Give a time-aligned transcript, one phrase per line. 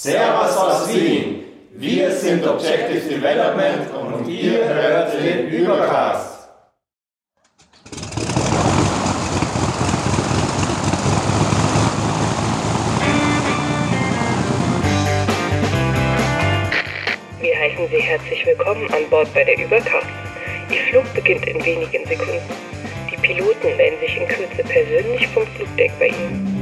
[0.00, 1.42] Servus aus Wien.
[1.72, 6.48] Wir sind Objective Development und ihr hört den Übercast.
[17.40, 20.06] Wir heißen Sie herzlich willkommen an Bord bei der Übercast.
[20.70, 22.40] Ihr Flug beginnt in wenigen Sekunden.
[23.10, 26.57] Die Piloten melden sich in Kürze persönlich vom Flugdeck bei Ihnen.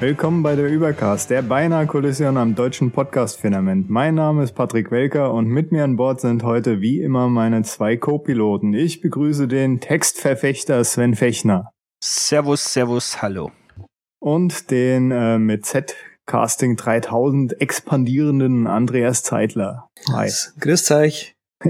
[0.00, 3.90] Willkommen bei der Übercast, der beinahe Kollision am deutschen Podcast-Firmament.
[3.90, 7.64] Mein Name ist Patrick Welker und mit mir an Bord sind heute wie immer meine
[7.64, 8.72] zwei Co-Piloten.
[8.72, 11.70] Ich begrüße den Textverfechter Sven Fechner.
[12.02, 13.52] Servus, servus, hallo.
[14.18, 19.90] Und den äh, mit Z Casting 3000 expandierenden Andreas Zeitler.
[20.14, 20.30] Hi.
[20.60, 21.36] Grüß euch.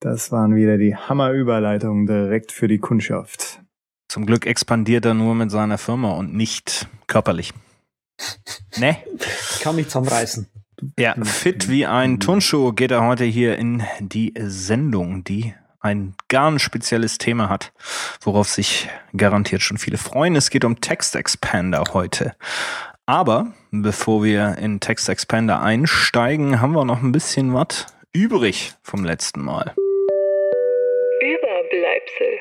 [0.00, 3.57] Das waren wieder die Hammerüberleitungen direkt für die Kundschaft.
[4.08, 7.52] Zum Glück expandiert er nur mit seiner Firma und nicht körperlich.
[8.78, 8.96] ne?
[9.52, 10.48] Ich kann mich zusammenreißen.
[10.98, 16.62] Ja, fit wie ein Turnschuh geht er heute hier in die Sendung, die ein ganz
[16.62, 17.72] spezielles Thema hat,
[18.22, 20.36] worauf sich garantiert schon viele freuen.
[20.36, 22.34] Es geht um Text Expander heute.
[23.06, 29.04] Aber bevor wir in Text Expander einsteigen, haben wir noch ein bisschen was übrig vom
[29.04, 29.74] letzten Mal.
[31.20, 32.38] Überbleibsel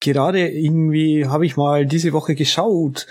[0.00, 3.06] gerade irgendwie habe ich mal diese Woche geschaut.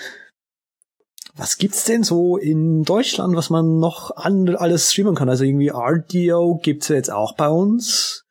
[1.35, 5.29] Was gibt's denn so in Deutschland, was man noch an alles streamen kann?
[5.29, 8.25] Also irgendwie RDO gibt's ja jetzt auch bei uns.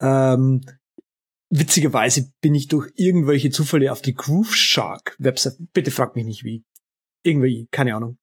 [0.00, 0.60] Ähm,
[1.50, 5.56] witzigerweise bin ich durch irgendwelche Zufälle auf die Groove Shark Website.
[5.72, 6.64] Bitte frag mich nicht wie.
[7.24, 8.18] Irgendwie, keine Ahnung.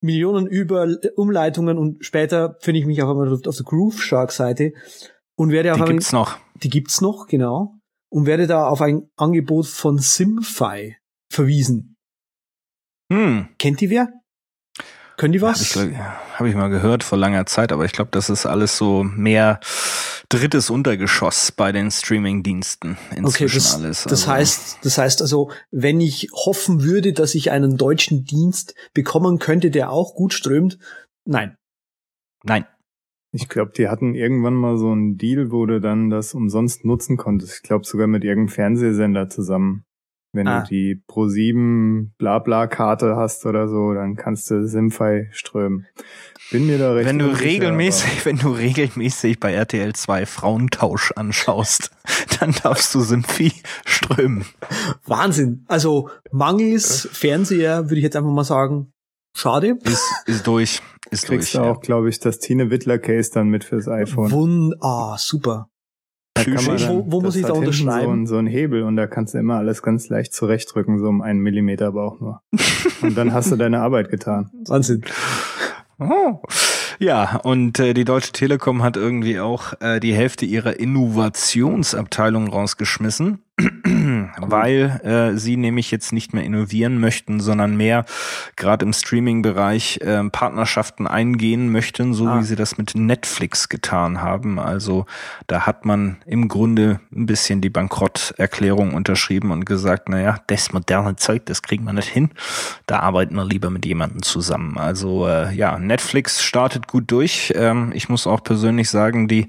[0.00, 4.72] Millionen über Umleitungen und später finde ich mich auch einmal auf der Groove Shark Seite
[5.36, 6.38] und werde auf Die gibt's noch.
[6.62, 7.81] Die gibt's noch, genau
[8.12, 10.96] und werde da auf ein Angebot von Simfy
[11.30, 11.96] verwiesen.
[13.10, 13.48] Hm.
[13.58, 14.08] Kennt die wer?
[15.16, 15.76] Können die was?
[15.76, 18.76] Habe ich, hab ich mal gehört vor langer Zeit, aber ich glaube, das ist alles
[18.76, 19.60] so mehr
[20.28, 24.06] drittes Untergeschoss bei den Streaming-Diensten inzwischen okay, das, alles.
[24.06, 24.10] Also.
[24.10, 29.38] Das heißt, das heißt also, wenn ich hoffen würde, dass ich einen deutschen Dienst bekommen
[29.38, 30.78] könnte, der auch gut strömt,
[31.24, 31.56] nein.
[32.44, 32.66] Nein.
[33.34, 37.16] Ich glaube, die hatten irgendwann mal so einen Deal, wo du dann das umsonst nutzen
[37.16, 37.56] konntest.
[37.56, 39.84] Ich glaube sogar mit irgendeinem Fernsehsender zusammen.
[40.34, 40.60] Wenn ah.
[40.60, 45.86] du die Pro7 Blabla-Karte hast oder so, dann kannst du Simfy strömen.
[46.50, 47.06] Bin mir da recht.
[47.06, 51.90] Wenn du regelmäßig, wenn du regelmäßig bei RTL 2 Frauentausch anschaust,
[52.40, 53.52] dann darfst du Simfy
[53.84, 54.46] strömen.
[55.04, 55.64] Wahnsinn.
[55.68, 58.92] Also mangels Fernseher würde ich jetzt einfach mal sagen,
[59.34, 59.78] schade.
[59.84, 60.82] Ist, ist durch
[61.12, 61.62] ist Kriegst durch.
[61.62, 61.80] du auch, ja.
[61.80, 64.30] glaube ich, das Tine Wittler Case dann mit fürs iPhone.
[64.30, 65.68] Wund ah, super.
[66.34, 68.06] Da kann man dann, wo, wo muss ich da unterschreiben?
[68.06, 71.08] So ein, so ein Hebel und da kannst du immer alles ganz leicht zurechtdrücken, so
[71.08, 72.40] um einen Millimeter aber auch nur.
[73.02, 74.50] und dann hast du deine Arbeit getan.
[74.66, 75.02] Wahnsinn.
[75.98, 76.40] Oh.
[76.98, 83.42] Ja, und äh, die Deutsche Telekom hat irgendwie auch äh, die Hälfte ihrer Innovationsabteilung rausgeschmissen
[84.38, 88.04] weil äh, sie nämlich jetzt nicht mehr innovieren möchten, sondern mehr
[88.56, 92.38] gerade im Streaming-Bereich äh, Partnerschaften eingehen möchten, so ah.
[92.38, 94.58] wie sie das mit Netflix getan haben.
[94.58, 95.06] Also
[95.46, 101.16] da hat man im Grunde ein bisschen die Bankrotterklärung unterschrieben und gesagt, naja, das moderne
[101.16, 102.30] Zeug, das kriegen wir nicht hin.
[102.86, 104.78] Da arbeiten wir lieber mit jemandem zusammen.
[104.78, 107.52] Also äh, ja, Netflix startet gut durch.
[107.56, 109.48] Ähm, ich muss auch persönlich sagen, die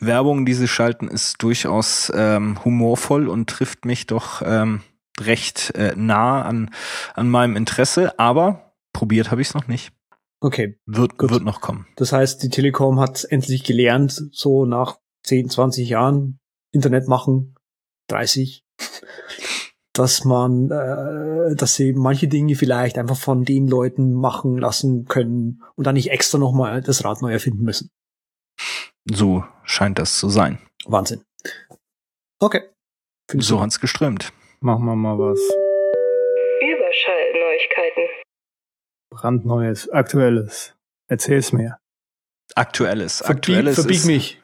[0.00, 4.82] Werbung, die sie schalten, ist durchaus ähm, humorvoll und trifft mich doch ähm,
[5.20, 6.70] recht äh, nah an,
[7.14, 9.92] an meinem Interesse, aber probiert habe ich es noch nicht.
[10.40, 10.78] Okay.
[10.84, 11.30] Wird, gut.
[11.30, 11.86] wird noch kommen.
[11.96, 16.38] Das heißt, die Telekom hat endlich gelernt, so nach 10, 20 Jahren
[16.70, 17.54] Internet machen,
[18.08, 18.64] 30,
[19.94, 25.62] dass man, äh, dass sie manche Dinge vielleicht einfach von den Leuten machen lassen können
[25.76, 27.90] und dann nicht extra nochmal das Rad neu erfinden müssen.
[29.10, 30.58] So scheint das zu sein.
[30.84, 31.22] Wahnsinn.
[32.38, 32.62] Okay.
[33.32, 34.32] So hat's geströmt.
[34.60, 35.40] Machen wir mal was.
[36.60, 38.04] Überschallneuigkeiten.
[39.10, 40.74] Brandneues, aktuelles.
[41.08, 41.78] Erzähl's mir.
[42.54, 43.18] Aktuelles.
[43.18, 44.42] Verbieg, aktuelles verbieg ist, mich.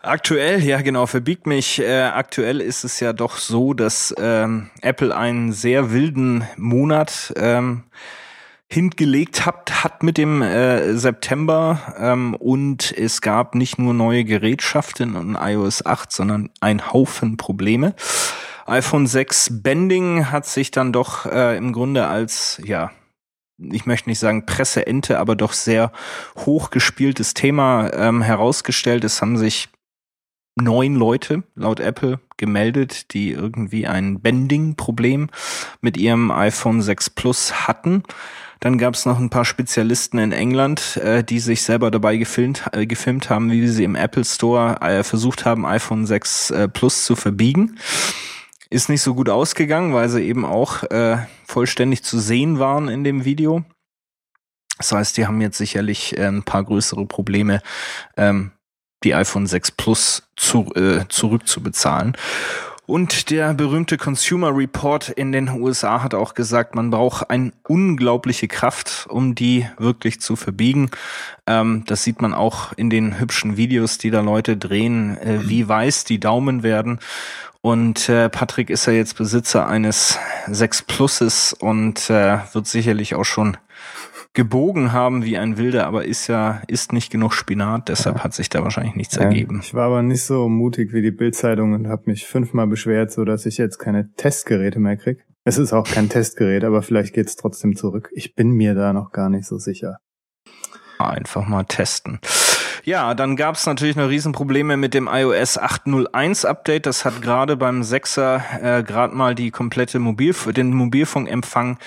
[0.00, 1.80] Aktuell, ja genau, verbieg mich.
[1.80, 7.84] Äh, aktuell ist es ja doch so, dass ähm, Apple einen sehr wilden Monat ähm,
[8.70, 15.16] hingelegt habt, hat mit dem äh, September ähm, und es gab nicht nur neue Gerätschaften
[15.16, 17.94] und iOS 8, sondern ein Haufen Probleme.
[18.66, 22.90] iPhone 6 Bending hat sich dann doch äh, im Grunde als, ja,
[23.58, 25.90] ich möchte nicht sagen Presseente, aber doch sehr
[26.36, 29.02] hochgespieltes Thema ähm, herausgestellt.
[29.02, 29.70] Es haben sich
[30.56, 35.28] neun Leute laut Apple gemeldet, die irgendwie ein Bending-Problem
[35.80, 38.02] mit ihrem iPhone 6 Plus hatten.
[38.60, 42.64] Dann gab es noch ein paar Spezialisten in England, äh, die sich selber dabei gefilmt,
[42.72, 47.04] äh, gefilmt haben, wie sie im Apple Store äh, versucht haben, iPhone 6 äh, Plus
[47.04, 47.78] zu verbiegen.
[48.70, 53.04] Ist nicht so gut ausgegangen, weil sie eben auch äh, vollständig zu sehen waren in
[53.04, 53.64] dem Video.
[54.78, 57.62] Das heißt, die haben jetzt sicherlich äh, ein paar größere Probleme,
[58.16, 58.52] ähm,
[59.04, 62.16] die iPhone 6 Plus zu, äh, zurückzubezahlen.
[62.88, 68.48] Und der berühmte Consumer Report in den USA hat auch gesagt, man braucht eine unglaubliche
[68.48, 70.90] Kraft, um die wirklich zu verbiegen.
[71.46, 75.68] Ähm, das sieht man auch in den hübschen Videos, die da Leute drehen, äh, wie
[75.68, 76.98] weiß die Daumen werden.
[77.60, 83.24] Und äh, Patrick ist ja jetzt Besitzer eines 6 Pluses und äh, wird sicherlich auch
[83.24, 83.58] schon
[84.38, 88.48] gebogen haben wie ein Wilder, aber ist ja, ist nicht genug Spinat, deshalb hat sich
[88.48, 89.58] da wahrscheinlich nichts Ja, ergeben.
[89.64, 93.24] Ich war aber nicht so mutig wie die Bildzeitung und habe mich fünfmal beschwert, so
[93.24, 95.26] dass ich jetzt keine Testgeräte mehr krieg.
[95.42, 98.10] Es ist auch kein Testgerät, aber vielleicht geht's trotzdem zurück.
[98.12, 99.96] Ich bin mir da noch gar nicht so sicher.
[101.00, 102.20] Einfach mal testen.
[102.84, 106.86] Ja, dann gab es natürlich noch Riesenprobleme mit dem iOS 8.01 Update.
[106.86, 111.78] Das hat gerade beim 6er äh, gerade mal die komplette Mobil den Mobilfunkempfang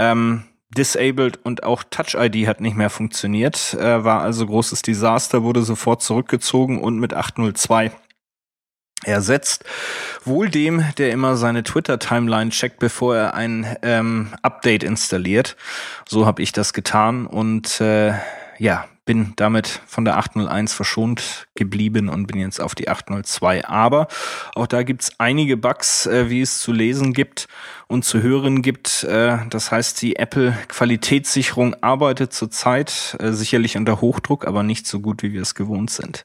[0.00, 3.74] ähm, disabled und auch Touch ID hat nicht mehr funktioniert.
[3.74, 7.90] Äh, war also großes Desaster, wurde sofort zurückgezogen und mit 8.02
[9.04, 9.64] ersetzt.
[10.24, 15.56] Wohl dem, der immer seine Twitter-Timeline checkt, bevor er ein ähm, Update installiert.
[16.06, 18.12] So habe ich das getan und äh,
[18.58, 23.64] ja, bin damit von der 801 verschont geblieben und bin jetzt auf die 802.
[23.64, 24.06] Aber
[24.54, 27.48] auch da gibt's einige Bugs, äh, wie es zu lesen gibt
[27.88, 29.02] und zu hören gibt.
[29.02, 35.00] Äh, das heißt, die Apple Qualitätssicherung arbeitet zurzeit äh, sicherlich unter Hochdruck, aber nicht so
[35.00, 36.24] gut, wie wir es gewohnt sind.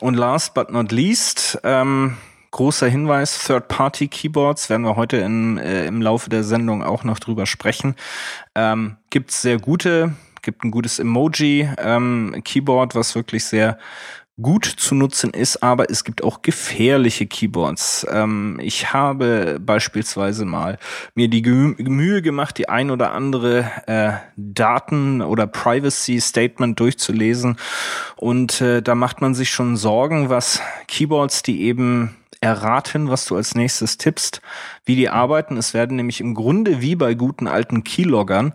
[0.00, 2.16] Und last but not least, ähm,
[2.52, 7.44] großer Hinweis, Third-Party-Keyboards, werden wir heute in, äh, im Laufe der Sendung auch noch drüber
[7.44, 7.96] sprechen.
[8.54, 13.78] Ähm, Gibt sehr gute, gibt ein gutes Emoji-Keyboard, was wirklich sehr
[14.40, 18.06] gut zu nutzen ist, aber es gibt auch gefährliche Keyboards.
[18.10, 20.78] Ähm, ich habe beispielsweise mal
[21.14, 27.56] mir die Mühe gemacht, die ein oder andere äh, Daten- oder Privacy-Statement durchzulesen
[28.16, 33.36] und äh, da macht man sich schon Sorgen, was Keyboards, die eben erraten, was du
[33.36, 34.40] als nächstes tippst,
[34.84, 35.56] wie die arbeiten.
[35.56, 38.52] Es werden nämlich im Grunde wie bei guten alten Keyloggern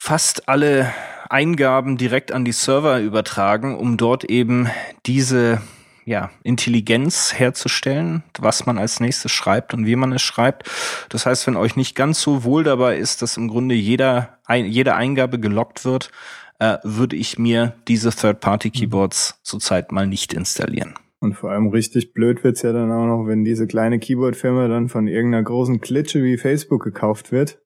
[0.00, 0.92] fast alle
[1.28, 4.68] Eingaben direkt an die Server übertragen, um dort eben
[5.06, 5.60] diese
[6.06, 10.68] ja, Intelligenz herzustellen, was man als nächstes schreibt und wie man es schreibt.
[11.10, 14.64] Das heißt, wenn euch nicht ganz so wohl dabei ist, dass im Grunde jeder, ein,
[14.64, 16.10] jede Eingabe gelockt wird,
[16.58, 20.94] äh, würde ich mir diese Third-Party-Keyboards zurzeit mal nicht installieren.
[21.20, 24.88] Und vor allem richtig blöd wird's ja dann auch noch, wenn diese kleine Keyboard-Firma dann
[24.88, 27.60] von irgendeiner großen Klitsche wie Facebook gekauft wird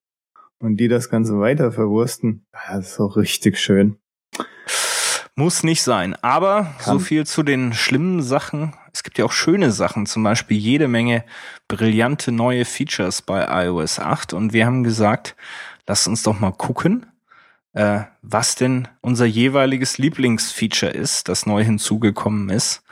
[0.59, 2.47] und die das Ganze weiter verwursten.
[2.53, 3.99] Das ist so richtig schön.
[5.37, 6.15] Muss nicht sein.
[6.23, 6.95] Aber Kann.
[6.95, 8.75] so viel zu den schlimmen Sachen.
[8.93, 11.25] Es gibt ja auch schöne Sachen, zum Beispiel jede Menge
[11.67, 14.33] brillante neue Features bei iOS 8.
[14.33, 15.35] Und wir haben gesagt,
[15.89, 17.07] lasst uns doch mal gucken,
[17.73, 22.85] äh, was denn unser jeweiliges Lieblingsfeature ist, das neu hinzugekommen ist.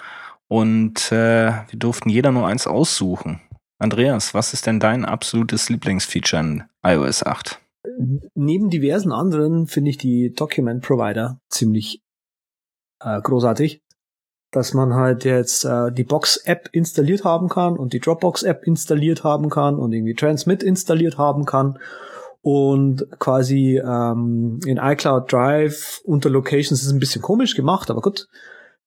[0.49, 3.41] Und äh, wir durften jeder nur eins aussuchen.
[3.83, 7.59] Andreas, was ist denn dein absolutes Lieblingsfeature in iOS 8?
[8.35, 12.01] Neben diversen anderen finde ich die Document Provider ziemlich
[13.01, 13.83] äh, großartig,
[14.53, 19.51] dass man halt jetzt äh, die Box-App installiert haben kann und die Dropbox-App installiert haben
[19.51, 21.79] kann und irgendwie Transmit installiert haben kann
[22.41, 28.29] und quasi ähm, in iCloud Drive unter Locations ist ein bisschen komisch gemacht, aber gut,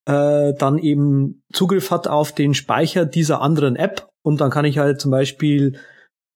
[0.06, 4.78] äh, dann eben Zugriff hat auf den Speicher dieser anderen App und dann kann ich
[4.78, 5.80] halt zum Beispiel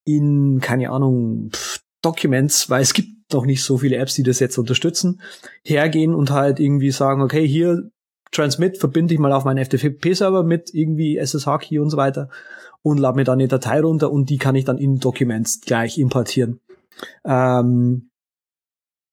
[0.04, 4.40] in, keine Ahnung, pff, Documents, weil es gibt noch nicht so viele Apps, die das
[4.40, 5.20] jetzt unterstützen,
[5.62, 7.90] hergehen und halt irgendwie sagen, okay, hier
[8.32, 12.28] Transmit verbinde ich mal auf meinen FTP-Server mit irgendwie SSH-Key und so weiter
[12.82, 15.98] und lade mir dann eine Datei runter und die kann ich dann in Documents gleich
[15.98, 16.60] importieren.
[17.24, 18.10] Ähm,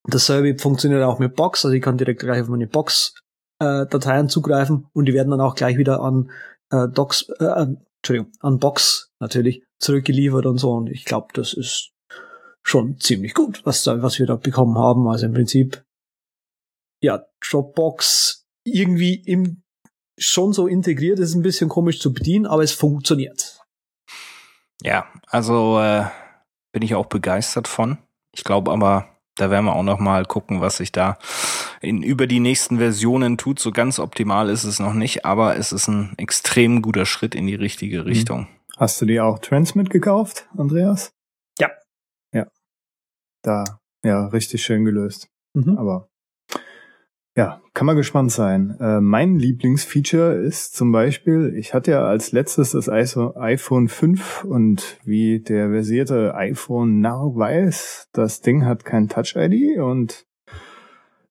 [0.05, 3.13] dasselbe funktioniert auch mit Box, also ich kann direkt gleich auf meine Box
[3.59, 6.31] äh, Dateien zugreifen und die werden dann auch gleich wieder an
[6.71, 10.71] äh, Docs, äh, Entschuldigung, an Box natürlich zurückgeliefert und so.
[10.71, 11.91] Und ich glaube, das ist
[12.63, 15.07] schon ziemlich gut, was, da, was wir da bekommen haben.
[15.07, 15.83] Also im Prinzip,
[17.01, 19.63] ja, Dropbox irgendwie im
[20.19, 23.61] schon so integriert, ist ein bisschen komisch zu bedienen, aber es funktioniert.
[24.81, 26.05] Ja, also äh,
[26.71, 27.99] bin ich auch begeistert von.
[28.33, 31.17] Ich glaube aber, da werden wir auch noch mal gucken, was sich da
[31.81, 33.59] in, über die nächsten Versionen tut.
[33.59, 37.47] So ganz optimal ist es noch nicht, aber es ist ein extrem guter Schritt in
[37.47, 38.07] die richtige mhm.
[38.07, 38.47] Richtung.
[38.77, 41.11] Hast du die auch Transmit gekauft, Andreas?
[41.59, 41.71] Ja.
[42.33, 42.47] Ja.
[43.41, 43.63] Da,
[44.03, 45.29] ja, richtig schön gelöst.
[45.53, 45.77] Mhm.
[45.77, 46.09] Aber
[47.37, 48.75] ja, kann man gespannt sein.
[48.79, 54.99] Äh, mein Lieblingsfeature ist zum Beispiel, ich hatte ja als letztes das iPhone 5 und
[55.03, 60.26] wie der versierte iPhone Now weiß, das Ding hat kein Touch-ID und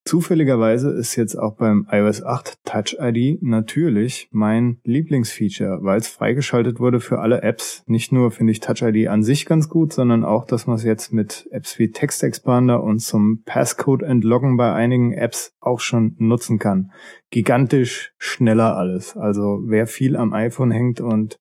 [0.06, 6.78] Zufälligerweise ist jetzt auch beim iOS 8 Touch ID natürlich mein Lieblingsfeature, weil es freigeschaltet
[6.78, 7.82] wurde für alle Apps.
[7.88, 10.84] Nicht nur finde ich Touch ID an sich ganz gut, sondern auch, dass man es
[10.84, 16.14] jetzt mit Apps wie Text Expander und zum Passcode entloggen bei einigen Apps auch schon
[16.18, 16.92] nutzen kann.
[17.30, 19.16] Gigantisch schneller alles.
[19.16, 21.40] Also wer viel am iPhone hängt und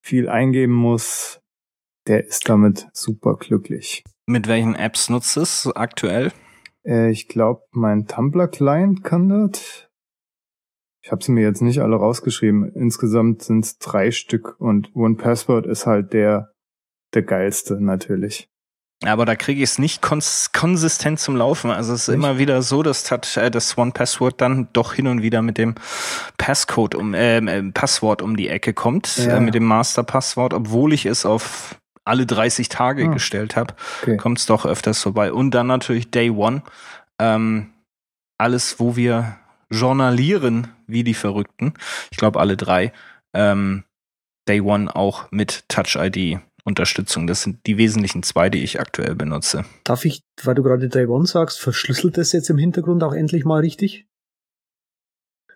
[0.00, 1.40] viel eingeben muss,
[2.06, 4.04] der ist damit super glücklich.
[4.26, 6.30] Mit welchen Apps nutzt es aktuell?
[6.88, 9.88] Äh, ich glaube, mein Tumblr-Client kann das.
[11.02, 12.72] Ich habe sie mir jetzt nicht alle rausgeschrieben.
[12.74, 16.52] Insgesamt sind es drei Stück und One Password ist halt der
[17.14, 18.50] der geilste natürlich.
[19.04, 21.70] Aber da kriege ich es nicht kons konsistent zum Laufen.
[21.70, 22.16] Also es ist nicht?
[22.16, 25.76] immer wieder so, dass äh, das One Password dann doch hin und wieder mit dem
[26.36, 29.36] Passcode um äh, äh Passwort um die Ecke kommt, ja.
[29.36, 31.76] äh, mit dem Master Passwort, obwohl ich es auf
[32.08, 34.16] alle 30 Tage ah, gestellt habe, okay.
[34.16, 35.32] kommt es doch öfters vorbei.
[35.32, 36.62] Und dann natürlich Day One.
[37.18, 37.70] Ähm,
[38.38, 39.36] alles, wo wir
[39.70, 41.74] journalieren wie die Verrückten.
[42.10, 42.92] Ich glaube, alle drei.
[43.34, 43.84] Ähm,
[44.48, 46.40] Day One auch mit Touch ID.
[46.64, 47.26] Unterstützung.
[47.26, 49.64] Das sind die wesentlichen zwei, die ich aktuell benutze.
[49.84, 53.46] Darf ich, weil du gerade Day One sagst, verschlüsselt das jetzt im Hintergrund auch endlich
[53.46, 54.06] mal richtig?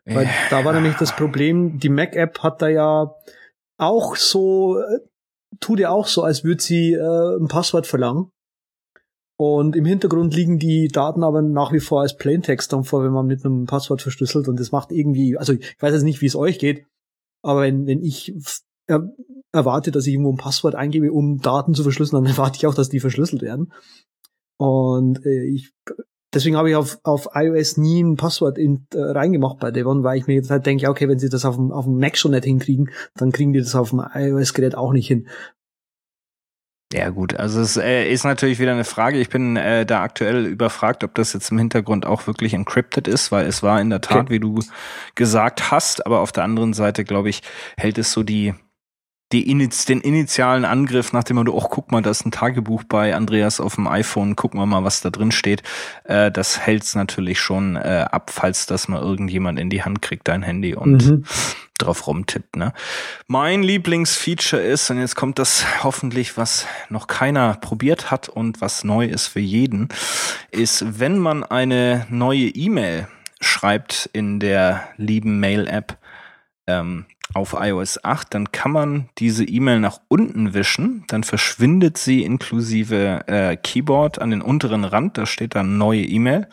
[0.05, 0.31] Weil ja.
[0.51, 3.15] da war nämlich das Problem, die Mac-App hat da ja
[3.77, 5.01] auch so äh,
[5.61, 8.31] tut ja auch so, als würde sie äh, ein Passwort verlangen.
[9.39, 13.13] Und im Hintergrund liegen die Daten aber nach wie vor als Plaintext dann vor, wenn
[13.13, 14.47] man mit einem Passwort verschlüsselt.
[14.47, 16.87] Und das macht irgendwie, also ich weiß jetzt nicht, wie es euch geht,
[17.43, 18.35] aber wenn, wenn ich
[18.87, 19.01] äh,
[19.53, 22.75] erwarte, dass ich irgendwo ein Passwort eingebe, um Daten zu verschlüsseln, dann erwarte ich auch,
[22.75, 23.73] dass die verschlüsselt werden.
[24.59, 25.73] Und äh, ich
[26.33, 30.19] deswegen habe ich auf, auf iOS nie ein Passwort in, äh, reingemacht bei Devon, weil
[30.19, 32.33] ich mir jetzt halt denke, okay, wenn sie das auf dem, auf dem Mac schon
[32.33, 35.29] nicht hinkriegen, dann kriegen die das auf dem iOS-Gerät auch nicht hin.
[36.93, 39.19] Ja gut, also es äh, ist natürlich wieder eine Frage.
[39.19, 43.33] Ich bin äh, da aktuell überfragt, ob das jetzt im Hintergrund auch wirklich encrypted ist,
[43.33, 44.35] weil es war in der Tat, okay.
[44.35, 44.61] wie du
[45.15, 47.41] gesagt hast, aber auf der anderen Seite, glaube ich,
[47.79, 48.55] hält es so die die
[49.41, 53.15] Iniz, den initialen Angriff nach dem Motto, oh, guck mal, da ist ein Tagebuch bei
[53.15, 55.63] Andreas auf dem iPhone, gucken wir mal, was da drin steht.
[56.05, 60.29] Äh, das hält's natürlich schon äh, ab, falls das mal irgendjemand in die Hand kriegt,
[60.29, 61.25] dein Handy und mhm.
[61.79, 62.57] drauf rumtippt.
[62.57, 62.75] Ne?
[63.27, 68.85] Mein Lieblingsfeature ist, und jetzt kommt das hoffentlich, was noch keiner probiert hat und was
[68.85, 69.89] neu ist für jeden,
[70.51, 73.09] ist, wenn man eine neue E-Mail
[73.41, 75.99] schreibt in der lieben Mail-App,
[76.67, 82.23] ähm, auf iOS 8, dann kann man diese E-Mail nach unten wischen, dann verschwindet sie
[82.23, 86.49] inklusive äh, Keyboard an den unteren Rand, da steht dann neue E-Mail.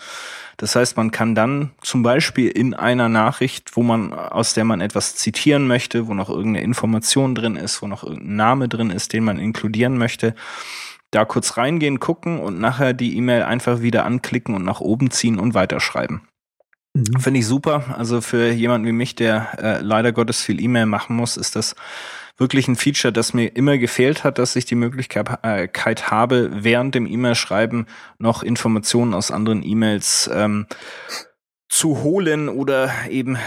[0.57, 4.81] Das heißt, man kann dann zum Beispiel in einer Nachricht, wo man, aus der man
[4.81, 9.13] etwas zitieren möchte, wo noch irgendeine Information drin ist, wo noch irgendein Name drin ist,
[9.13, 10.35] den man inkludieren möchte,
[11.11, 15.39] da kurz reingehen, gucken und nachher die E-Mail einfach wieder anklicken und nach oben ziehen
[15.39, 16.21] und weiterschreiben.
[16.93, 17.19] Mhm.
[17.19, 17.95] Finde ich super.
[17.97, 21.75] Also für jemanden wie mich, der äh, leider Gottes viel E-Mail machen muss, ist das
[22.37, 26.95] wirklich ein Feature, das mir immer gefehlt hat, dass ich die Möglichkeit äh, habe, während
[26.95, 27.85] dem E-Mail-Schreiben
[28.17, 30.65] noch Informationen aus anderen E-Mails ähm,
[31.67, 33.37] zu holen oder eben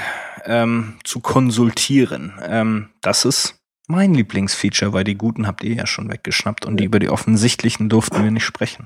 [0.45, 2.35] ähm, zu konsultieren.
[2.43, 3.57] Ähm, das ist
[3.89, 7.89] mein Lieblingsfeature, weil die guten habt ihr ja schon weggeschnappt und die über die offensichtlichen
[7.89, 8.85] durften wir nicht sprechen.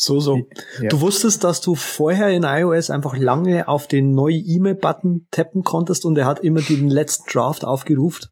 [0.00, 0.46] So, so.
[0.80, 0.90] Ja.
[0.90, 6.04] Du wusstest, dass du vorher in iOS einfach lange auf den neue E-Mail-Button tappen konntest
[6.04, 8.26] und er hat immer den letzten Draft aufgerufen?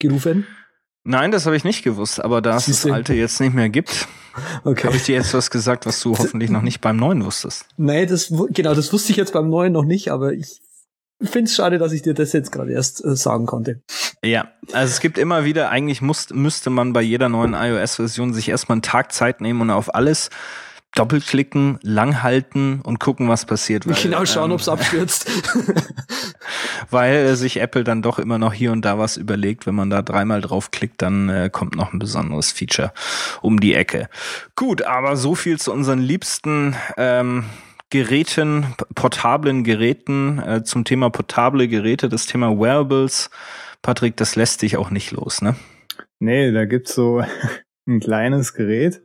[0.00, 0.44] Gerufen?
[1.04, 4.08] Nein, das habe ich nicht gewusst, aber da es das alte jetzt nicht mehr gibt,
[4.64, 4.88] okay.
[4.88, 7.66] habe ich dir jetzt was gesagt, was du hoffentlich noch nicht beim neuen wusstest.
[7.76, 10.60] Nee, das genau, das wusste ich jetzt beim neuen noch nicht, aber ich
[11.20, 13.82] finde es schade, dass ich dir das jetzt gerade erst äh, sagen konnte.
[14.24, 18.48] Ja, also es gibt immer wieder, eigentlich muss, müsste man bei jeder neuen iOS-Version sich
[18.48, 20.30] erstmal einen Tag Zeit nehmen und auf alles
[20.94, 23.86] doppelklicken, langhalten und gucken, was passiert.
[23.86, 25.30] Weil, genau schauen, ähm, ob es abstürzt.
[26.90, 29.66] weil sich Apple dann doch immer noch hier und da was überlegt.
[29.66, 32.92] Wenn man da dreimal draufklickt, dann äh, kommt noch ein besonderes Feature
[33.40, 34.08] um die Ecke.
[34.54, 37.44] Gut, aber so viel zu unseren liebsten ähm,
[37.90, 43.30] Geräten, portablen Geräten, äh, zum Thema portable Geräte, das Thema Wearables.
[43.82, 45.56] Patrick, das lässt sich auch nicht los, ne?
[46.20, 47.22] Nee, da gibt's so
[47.88, 49.02] ein kleines Gerät.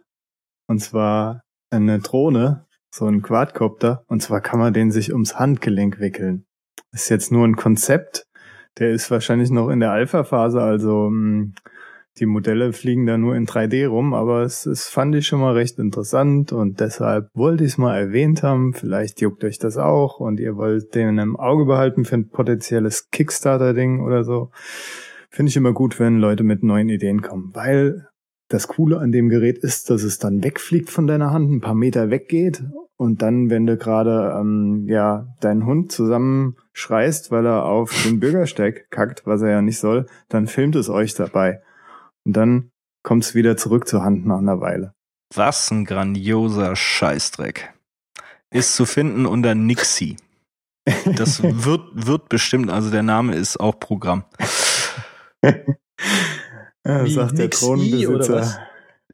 [0.70, 4.04] Und zwar eine Drohne, so ein Quadcopter.
[4.08, 6.46] Und zwar kann man den sich ums Handgelenk wickeln.
[6.92, 8.26] Ist jetzt nur ein Konzept.
[8.80, 11.54] Der ist wahrscheinlich noch in der Alpha-Phase, also mh, hm,
[12.20, 15.54] die Modelle fliegen da nur in 3D rum, aber es, es fand ich schon mal
[15.54, 18.74] recht interessant und deshalb wollte ich es mal erwähnt haben.
[18.74, 23.10] Vielleicht juckt euch das auch und ihr wollt den im Auge behalten für ein potenzielles
[23.12, 24.50] Kickstarter-Ding oder so.
[25.30, 28.08] Finde ich immer gut, wenn Leute mit neuen Ideen kommen, weil
[28.48, 31.76] das Coole an dem Gerät ist, dass es dann wegfliegt von deiner Hand, ein paar
[31.76, 32.64] Meter weggeht
[32.98, 38.88] und dann, wenn du gerade ähm, ja deinen Hund zusammenschreist, weil er auf den Bürgersteig
[38.90, 41.62] kackt, was er ja nicht soll, dann filmt es euch dabei.
[42.26, 42.72] Und dann
[43.04, 44.94] kommt es wieder zurück zur Hand nach einer Weile.
[45.34, 47.74] Was ein grandioser Scheißdreck.
[48.50, 50.18] Ist zu finden unter Nixie.
[51.16, 54.24] Das wird, wird bestimmt, also der Name ist auch Programm.
[56.88, 58.60] ja, Wie, sagt der Thronbesitzer.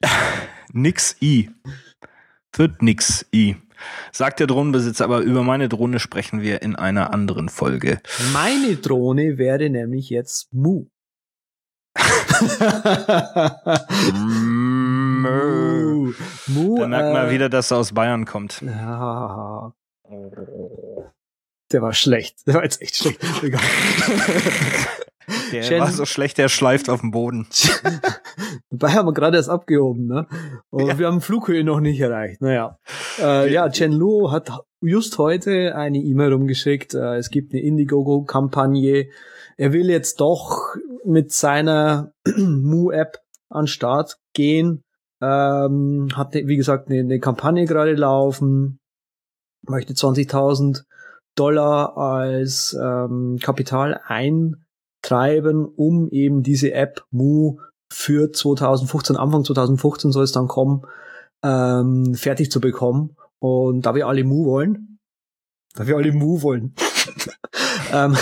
[0.74, 1.50] Nix I.
[2.56, 3.56] Wird nix I.
[4.12, 8.00] Sagt der Drohnenbesitzer, aber über meine Drohne sprechen wir in einer anderen Folge.
[8.32, 10.86] Meine Drohne wäre nämlich jetzt Mu.
[15.24, 16.13] Mu.
[16.48, 16.77] Mu.
[16.77, 18.62] Da merkt man äh, wieder, dass er aus Bayern kommt.
[18.62, 19.74] Ja.
[21.72, 22.46] Der war schlecht.
[22.48, 23.20] Der war jetzt echt schlecht.
[25.51, 27.48] Der Chen war so schlecht, der schleift auf dem Boden.
[28.70, 30.27] Dabei haben wir gerade erst abgehoben, ne?
[30.70, 31.00] Und ja.
[31.00, 32.42] wir haben Flughöhe noch nicht erreicht.
[32.42, 32.77] Naja.
[33.20, 34.51] Äh, ja, Chen Lu hat
[34.82, 36.94] just heute eine E-Mail rumgeschickt.
[36.94, 39.08] Äh, es gibt eine Indiegogo-Kampagne.
[39.58, 40.75] Er will jetzt doch
[41.06, 44.84] mit seiner Mu-App an Start gehen.
[45.22, 48.80] Ähm, hat, wie gesagt, eine, eine Kampagne gerade laufen.
[49.65, 50.84] Möchte 20.000
[51.36, 54.00] Dollar als ähm, Kapital
[55.03, 57.57] eintreiben, um eben diese App Mu
[57.91, 60.81] für 2015, Anfang 2015 soll es dann kommen,
[61.43, 63.15] ähm, fertig zu bekommen.
[63.39, 65.00] Und da wir alle Mu wollen,
[65.75, 66.74] da wir alle Mu wollen,
[67.93, 68.15] ähm,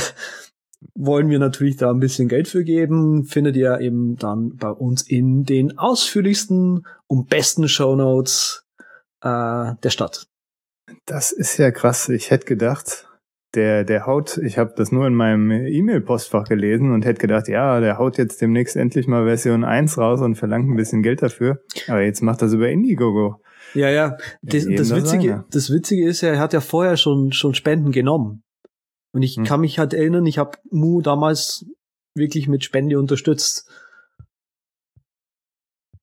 [0.95, 3.23] wollen wir natürlich da ein bisschen Geld für geben.
[3.25, 8.65] Findet ihr eben dann bei uns in den ausführlichsten und besten Shownotes
[9.21, 10.27] äh, der Stadt.
[11.05, 12.09] Das ist ja krass.
[12.09, 13.07] Ich hätte gedacht,
[13.55, 17.79] der, der haut, ich habe das nur in meinem E-Mail-Postfach gelesen und hätte gedacht, ja,
[17.79, 21.61] der haut jetzt demnächst endlich mal Version 1 raus und verlangt ein bisschen Geld dafür.
[21.87, 23.41] Aber jetzt macht das über Indiegogo.
[23.73, 24.17] Ja, ja.
[24.41, 28.43] Das, das, Witzige, das Witzige ist ja, er hat ja vorher schon, schon Spenden genommen.
[29.13, 29.43] Und ich hm.
[29.43, 31.65] kann mich halt erinnern, ich habe Mu damals
[32.15, 33.69] wirklich mit Spende unterstützt.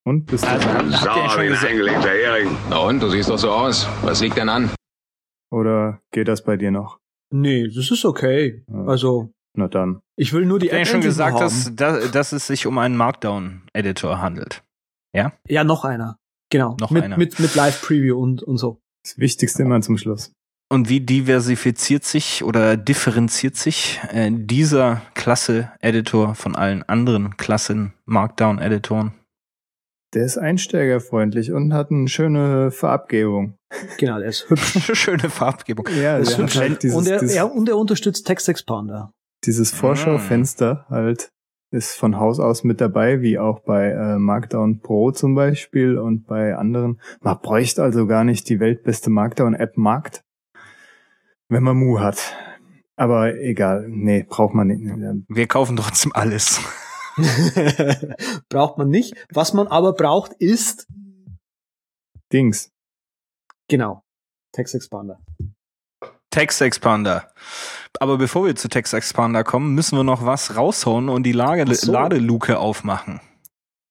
[0.05, 2.57] Und bist du also, habt ihr schon eingelegter Hering.
[2.71, 3.87] Na und, du siehst doch so aus.
[4.03, 4.71] Was liegt denn an?
[5.51, 6.99] Oder geht das bei dir noch?
[7.31, 8.65] Nee, das ist okay.
[8.87, 9.33] Also.
[9.57, 10.01] Na dann.
[10.17, 12.97] Ich will nur die App ja schon gesagt, dass, dass, dass es sich um einen
[12.97, 14.63] Markdown-Editor handelt.
[15.15, 15.33] Ja?
[15.49, 16.19] Ja, noch einer.
[16.51, 16.77] Genau.
[16.81, 17.19] Noch mit, einer.
[17.19, 18.81] Mit, mit Live-Preview und, und so.
[19.05, 20.33] Das Wichtigste immer zum Schluss.
[20.71, 29.15] Und wie diversifiziert sich oder differenziert sich äh, dieser Klasse-Editor von allen anderen Klassen-Markdown-Editoren?
[30.15, 33.58] Der ist einsteigerfreundlich und hat eine schöne Farbgebung.
[33.99, 34.91] Genau, der ist hübsch.
[34.95, 35.87] schöne Farbgebung.
[36.01, 36.57] Ja, ist hübsch.
[36.57, 39.13] Halt dieses, und, er, dieses, er, und er unterstützt Text Expander.
[39.45, 40.93] Dieses Vorschaufenster mm.
[40.93, 41.31] halt
[41.71, 46.27] ist von Haus aus mit dabei, wie auch bei äh, Markdown Pro zum Beispiel und
[46.27, 47.01] bei anderen.
[47.21, 50.25] Man bräuchte also gar nicht die weltbeste Markdown-App Markt,
[51.49, 52.35] wenn man Mu hat.
[52.97, 54.81] Aber egal, nee, braucht man nicht.
[55.29, 56.61] Wir kaufen trotzdem alles.
[58.49, 59.15] braucht man nicht.
[59.33, 60.89] Was man aber braucht, ist
[62.33, 62.73] Dings.
[63.69, 64.03] Genau.
[64.53, 65.21] Text Expander.
[66.31, 67.33] Text Expander.
[68.01, 71.73] Aber bevor wir zu Text Expander kommen, müssen wir noch was raushauen und die Lage
[71.75, 71.93] so.
[71.93, 73.21] Ladeluke aufmachen.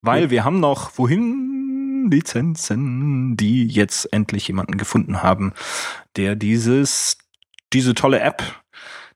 [0.02, 0.30] Weil ja.
[0.30, 5.54] wir haben noch wohin Lizenzen, die jetzt endlich jemanden gefunden haben,
[6.16, 7.18] der dieses
[7.74, 8.44] diese tolle App,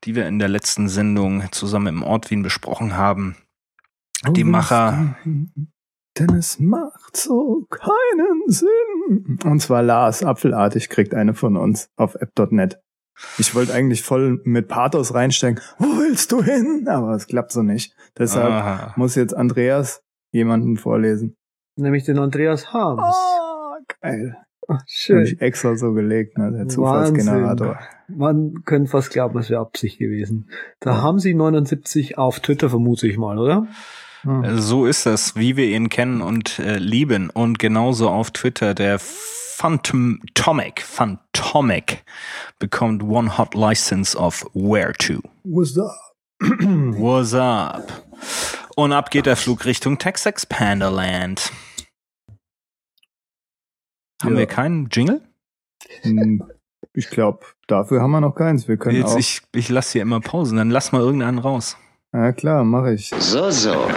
[0.03, 3.37] die wir in der letzten Sendung zusammen im Ort Wien besprochen haben,
[4.27, 5.15] oh, die Macher.
[6.19, 9.39] Denn es macht so keinen Sinn.
[9.45, 12.79] Und zwar Lars Apfelartig kriegt eine von uns auf app.net.
[13.37, 15.61] Ich wollte eigentlich voll mit Pathos reinstecken.
[15.77, 16.87] Wo willst du hin?
[16.87, 17.95] Aber es klappt so nicht.
[18.17, 18.93] Deshalb Aha.
[18.97, 21.35] muss jetzt Andreas jemanden vorlesen.
[21.75, 23.15] Nämlich den Andreas Harms.
[23.15, 24.37] Oh, geil.
[24.67, 25.19] Ach, schön.
[25.19, 26.51] Hab ich extra so gelegt, ne?
[26.51, 27.79] Der Zufallsgenerator.
[28.07, 30.49] Man könnte fast glauben, es wäre Absicht gewesen.
[30.79, 33.67] Da haben sie 79 auf Twitter, vermute ich mal, oder?
[34.21, 34.59] Hm.
[34.59, 37.29] So ist das, wie wir ihn kennen und äh, lieben.
[37.29, 42.03] Und genauso auf Twitter der Phantomic, Phantomic
[42.59, 45.21] bekommt One Hot License of Where To.
[45.43, 45.91] What's up?
[46.39, 47.91] What's up?
[48.75, 51.51] Und ab geht der Flug Richtung Tex Expanderland.
[54.23, 54.39] Haben ja.
[54.39, 55.21] wir keinen Jingle?
[56.01, 56.43] Hm,
[56.93, 58.67] Ich glaube, dafür haben wir noch keins.
[58.67, 59.19] Wir können Jetzt, auch.
[59.19, 61.77] ich, ich lasse hier immer Pausen, dann lass mal irgendeinen raus.
[62.13, 63.09] Ja klar, mache ich.
[63.09, 63.89] So, so.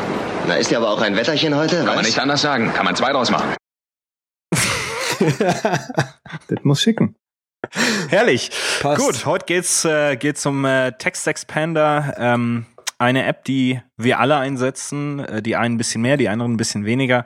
[0.46, 2.06] Na, ist ja aber auch ein Wetterchen heute, Kann man was?
[2.06, 2.72] nicht anders sagen.
[2.72, 3.54] Kann man zwei draus machen.
[6.48, 7.14] Das muss schicken.
[8.08, 8.50] Herrlich.
[8.80, 9.00] Passt.
[9.00, 12.66] Gut, heute geht's äh, geht's um äh, Text Expander, ähm,
[12.98, 16.56] eine App, die wir alle einsetzen, äh, die einen ein bisschen mehr, die anderen ein
[16.56, 17.24] bisschen weniger.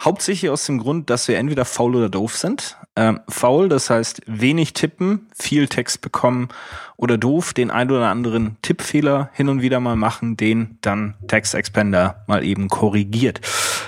[0.00, 2.76] Hauptsächlich aus dem Grund, dass wir entweder faul oder doof sind.
[2.96, 6.48] Ähm, faul, das heißt wenig tippen, viel Text bekommen
[6.96, 11.54] oder doof, den ein oder anderen Tippfehler hin und wieder mal machen, den dann Text
[11.54, 13.40] Expander mal eben korrigiert.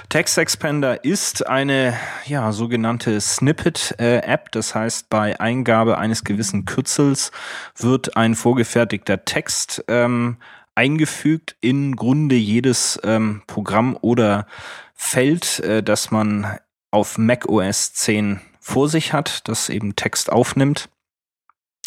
[0.08, 1.94] Text Expander ist eine
[2.26, 4.50] ja, sogenannte Snippet-App.
[4.50, 7.30] Das heißt, bei Eingabe eines gewissen Kürzels
[7.76, 10.38] wird ein vorgefertigter Text ähm,
[10.74, 14.46] eingefügt in Grunde jedes ähm, Programm oder
[15.02, 16.58] Feld, äh, das man
[16.90, 20.90] auf Mac OS 10 vor sich hat, das eben Text aufnimmt.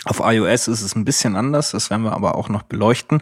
[0.04, 3.22] Auf iOS ist es ein bisschen anders, das werden wir aber auch noch beleuchten.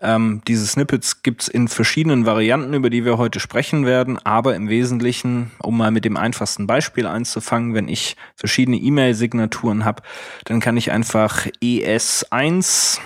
[0.00, 4.70] Ähm, diese Snippets gibt's in verschiedenen Varianten, über die wir heute sprechen werden, aber im
[4.70, 10.02] Wesentlichen, um mal mit dem einfachsten Beispiel einzufangen, wenn ich verschiedene E-Mail-Signaturen habe,
[10.46, 12.98] dann kann ich einfach ES1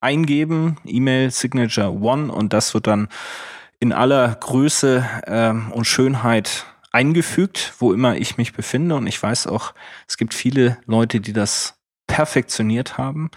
[0.00, 3.08] eingeben, E-Mail Signature One, und das wird dann
[3.80, 8.94] in aller Größe ähm, und Schönheit eingefügt, wo immer ich mich befinde.
[8.94, 9.74] Und ich weiß auch,
[10.06, 13.30] es gibt viele Leute, die das perfektioniert haben.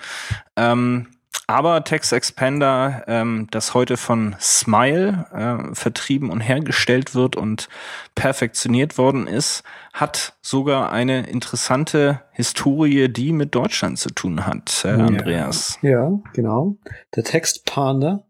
[0.56, 1.08] Ähm,
[1.47, 7.67] aber Text Expander, ähm, das heute von Smile äh, vertrieben und hergestellt wird und
[8.15, 14.97] perfektioniert worden ist, hat sogar eine interessante Historie, die mit Deutschland zu tun hat, äh,
[14.97, 15.06] Ja.
[15.06, 15.77] Andreas.
[15.82, 16.77] Ja, genau.
[17.15, 18.23] Der Textpanda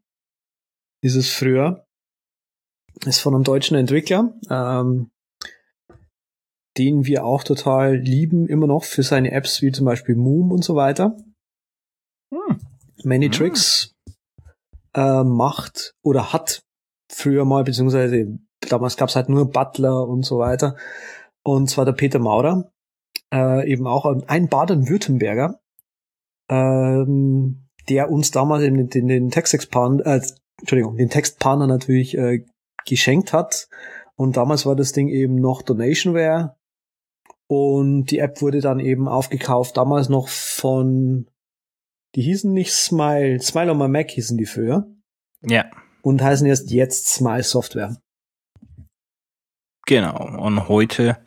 [1.02, 1.86] ist es früher.
[3.06, 5.10] Ist von einem deutschen Entwickler, ähm,
[6.78, 10.64] den wir auch total lieben, immer noch für seine Apps wie zum Beispiel Moom und
[10.64, 11.18] so weiter.
[13.04, 13.32] Many Hm.
[13.32, 13.96] Tricks
[14.94, 16.64] äh, macht oder hat
[17.12, 18.38] früher mal, beziehungsweise
[18.70, 20.76] damals gab es halt nur Butler und so weiter.
[21.44, 22.72] Und zwar der Peter Maurer,
[23.34, 25.60] äh, eben auch ein- Baden-Württemberger,
[26.50, 30.22] ähm, der uns damals den, den, den Textexpander, äh,
[30.60, 32.46] Entschuldigung, den Textpander natürlich äh,
[32.86, 33.68] geschenkt hat.
[34.16, 36.56] Und damals war das Ding eben noch Donationware.
[37.48, 41.28] Und die App wurde dann eben aufgekauft, damals noch von,
[42.16, 44.88] die hießen nicht Smile, Smile on my Mac hießen die früher.
[45.42, 45.66] Ja.
[46.02, 47.98] Und heißen erst jetzt Smile Software.
[49.92, 50.38] Genau.
[50.38, 51.18] Und heute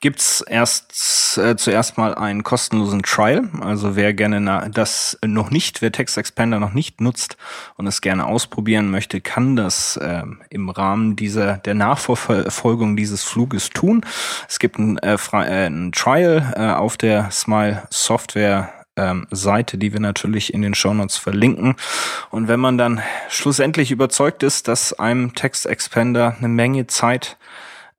[0.00, 3.48] gibt's erst äh, zuerst mal einen kostenlosen Trial.
[3.60, 7.36] Also wer gerne das noch nicht, wer Text Expander noch nicht nutzt
[7.76, 13.70] und es gerne ausprobieren möchte, kann das ähm, im Rahmen dieser der Nachverfolgung dieses Fluges
[13.70, 14.04] tun.
[14.48, 19.92] Es gibt ein, äh, äh, ein Trial äh, auf der Smile Software ähm, Seite, die
[19.92, 21.76] wir natürlich in den Shownotes verlinken.
[22.30, 27.36] Und wenn man dann schlussendlich überzeugt ist, dass einem Text Expander eine Menge Zeit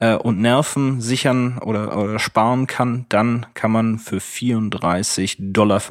[0.02, 5.82] äh, und Nerven sichern oder, oder sparen kann, dann kann man für 34,95 Dollar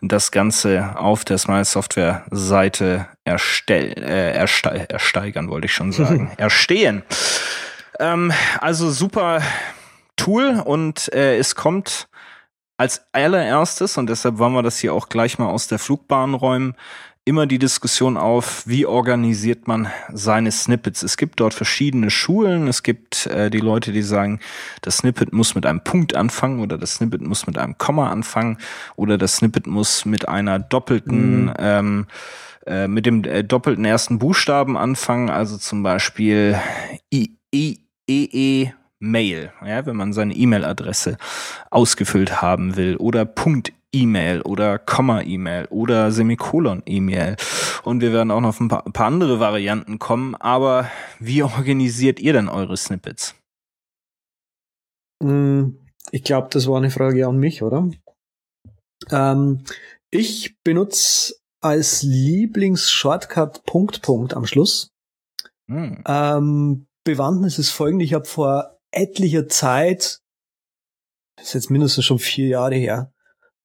[0.00, 6.30] das Ganze auf der Smile Software Seite erstell, äh, erste ersteigern, wollte ich schon sagen,
[6.38, 7.02] erstehen.
[7.98, 9.42] Ähm, also super
[10.16, 12.08] Tool und äh, es kommt
[12.76, 16.74] als allererstes, und deshalb wollen wir das hier auch gleich mal aus der Flugbahn räumen,
[17.30, 21.04] immer die Diskussion auf, wie organisiert man seine Snippets.
[21.04, 22.66] Es gibt dort verschiedene Schulen.
[22.66, 24.40] Es gibt äh, die Leute, die sagen,
[24.82, 28.58] das Snippet muss mit einem Punkt anfangen oder das Snippet muss mit einem Komma anfangen
[28.96, 31.54] oder das Snippet muss mit einer doppelten Mhm.
[31.58, 32.06] ähm,
[32.66, 36.58] äh, mit dem äh, doppelten ersten Buchstaben anfangen, also zum Beispiel
[37.14, 41.16] I, I, E, E, Mail, ja, wenn man seine E-Mail-Adresse
[41.70, 47.36] ausgefüllt haben will oder Punkt E-Mail oder Komma-E-Mail oder Semikolon-E-Mail.
[47.84, 50.34] Und wir werden auch noch auf ein paar, ein paar andere Varianten kommen.
[50.36, 53.34] Aber wie organisiert ihr denn eure Snippets?
[55.22, 55.70] Mm,
[56.12, 57.90] Ich glaube, das war eine Frage an mich, oder?
[59.10, 59.64] Ähm,
[60.10, 64.90] ich benutze als Lieblings-Shortcut Punkt Punkt am Schluss.
[65.70, 66.02] Hm.
[66.06, 68.04] Ähm, Bewandtnis ist folgende.
[68.04, 70.20] Ich habe vor etlicher Zeit,
[71.36, 73.12] das ist jetzt mindestens schon vier Jahre her,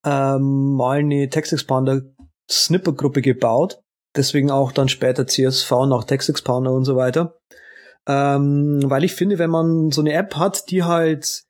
[0.06, 2.02] ähm, mal eine Text Expander
[2.50, 3.82] Snipper Gruppe gebaut.
[4.16, 7.38] Deswegen auch dann später CSV nach Text Expander und so weiter.
[8.08, 11.44] Ähm, weil ich finde, wenn man so eine App hat, die halt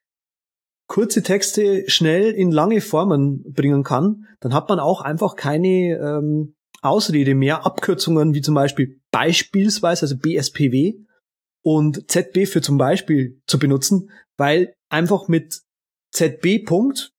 [0.87, 6.55] kurze Texte schnell in lange Formen bringen kann, dann hat man auch einfach keine ähm,
[6.81, 10.93] Ausrede mehr, Abkürzungen wie zum Beispiel beispielsweise, also BSPW
[11.63, 15.61] und ZB für zum Beispiel zu benutzen, weil einfach mit
[16.11, 17.11] ZB Punkt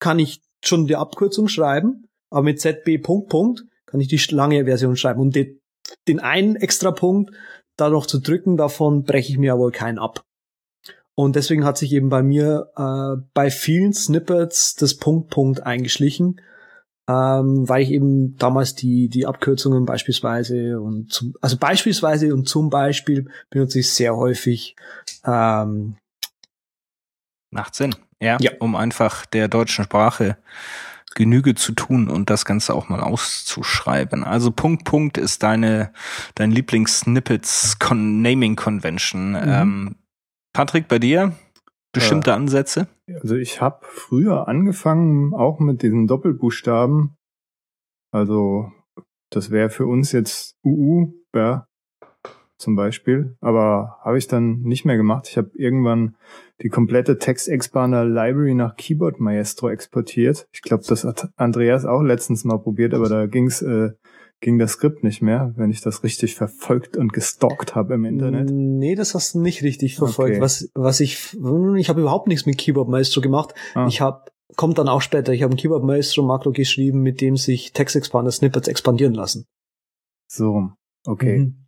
[0.00, 4.64] kann ich schon die Abkürzung schreiben, aber mit ZB Punkt Punkt kann ich die lange
[4.64, 5.60] Version schreiben und den,
[6.08, 7.32] den einen extra Punkt
[7.76, 10.24] da noch zu drücken, davon breche ich mir aber keinen ab.
[11.14, 16.40] Und deswegen hat sich eben bei mir äh, bei vielen Snippets das Punkt Punkt eingeschlichen,
[17.08, 22.68] ähm, weil ich eben damals die die Abkürzungen beispielsweise und zum, also beispielsweise und zum
[22.68, 24.76] Beispiel benutze ich sehr häufig
[25.24, 25.96] ähm,
[27.50, 30.36] Macht Sinn, ja, ja, um einfach der deutschen Sprache
[31.14, 34.22] Genüge zu tun und das Ganze auch mal auszuschreiben.
[34.22, 35.92] Also Punkt, Punkt ist deine,
[36.34, 39.30] dein Lieblings-Snippets Con Naming Convention.
[39.30, 39.42] Mhm.
[39.42, 39.96] Ähm,
[40.52, 41.32] Patrick, bei dir
[41.92, 42.88] bestimmte äh, Ansätze?
[43.20, 47.16] Also ich habe früher angefangen, auch mit diesen Doppelbuchstaben.
[48.12, 48.70] Also
[49.30, 51.66] das wäre für uns jetzt UU, ja,
[52.58, 53.36] zum Beispiel.
[53.40, 55.28] Aber habe ich dann nicht mehr gemacht.
[55.28, 56.16] Ich habe irgendwann
[56.62, 60.48] die komplette Text-Expander Library nach Keyboard Maestro exportiert.
[60.52, 63.90] Ich glaube, das hat Andreas auch letztens mal probiert, aber da ging's äh,
[64.40, 68.50] ging das Skript nicht mehr, wenn ich das richtig verfolgt und gestalkt habe im Internet.
[68.50, 70.32] Nee, das hast du nicht richtig verfolgt.
[70.32, 70.40] Okay.
[70.40, 71.34] Was was ich
[71.76, 73.54] ich habe überhaupt nichts mit Keyboard Maestro gemacht.
[73.74, 73.86] Ah.
[73.88, 74.24] Ich habe
[74.56, 77.96] kommt dann auch später, ich habe ein Keyboard Maestro Makro geschrieben, mit dem sich Text
[77.96, 79.46] Expander Snippets expandieren lassen.
[80.28, 80.70] So,
[81.06, 81.38] okay.
[81.38, 81.65] Mhm.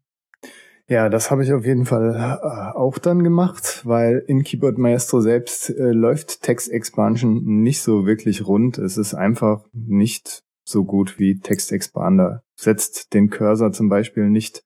[0.91, 5.21] Ja, das habe ich auf jeden Fall äh, auch dann gemacht, weil in Keyboard Maestro
[5.21, 8.79] selbst äh, läuft Text Expansion nicht so wirklich rund.
[8.79, 12.43] Es ist einfach nicht so gut wie Text Expander.
[12.59, 14.65] Setzt den Cursor zum Beispiel nicht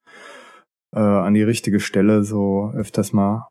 [0.95, 3.49] äh, an die richtige Stelle so öfters mal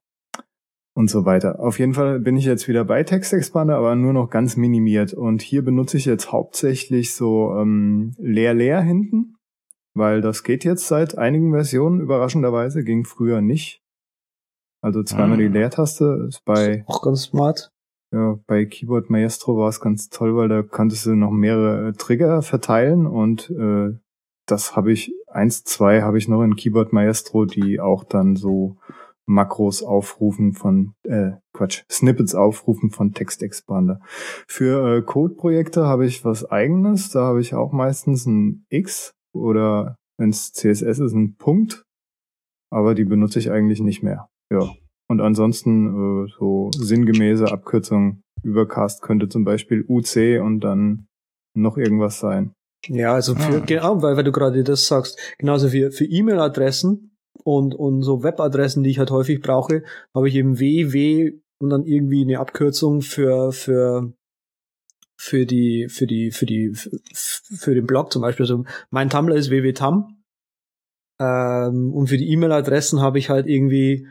[0.95, 1.60] und so weiter.
[1.60, 5.13] Auf jeden Fall bin ich jetzt wieder bei Text Expander, aber nur noch ganz minimiert.
[5.13, 9.36] Und hier benutze ich jetzt hauptsächlich so ähm, leer leer hinten
[9.93, 13.82] weil das geht jetzt seit einigen Versionen, überraschenderweise, ging früher nicht.
[14.82, 15.41] Also zweimal ah.
[15.41, 16.84] die Leertaste ist bei.
[16.88, 17.71] Auch ganz smart.
[18.13, 21.93] Ja, bei Keyboard Maestro war es ganz toll, weil da konntest du noch mehrere äh,
[21.93, 23.97] Trigger verteilen und äh,
[24.47, 28.75] das habe ich, eins, zwei habe ich noch in Keyboard Maestro, die auch dann so
[29.25, 34.01] Makros aufrufen von, äh, Quatsch, Snippets aufrufen von Text Expander.
[34.45, 39.95] Für äh, Code-Projekte habe ich was eigenes, da habe ich auch meistens ein X oder
[40.17, 41.83] wenn es CSS ist, ein Punkt,
[42.71, 44.29] aber die benutze ich eigentlich nicht mehr.
[44.51, 44.71] Ja.
[45.09, 51.07] Und ansonsten äh, so sinngemäße Abkürzung Übercast könnte zum Beispiel UC und dann
[51.55, 52.53] noch irgendwas sein.
[52.87, 53.65] Ja, also für, ah.
[53.65, 58.83] genau, weil, weil du gerade das sagst, genauso für, für E-Mail-Adressen und, und so Webadressen,
[58.83, 59.83] die ich halt häufig brauche,
[60.15, 64.13] habe ich eben www und dann irgendwie eine Abkürzung für, für
[65.21, 68.43] für die, für die, für die, für den Blog zum Beispiel.
[68.43, 70.23] Also mein Tumblr ist www.tum.
[71.19, 74.07] Ähm, und für die E-Mail-Adressen habe ich halt irgendwie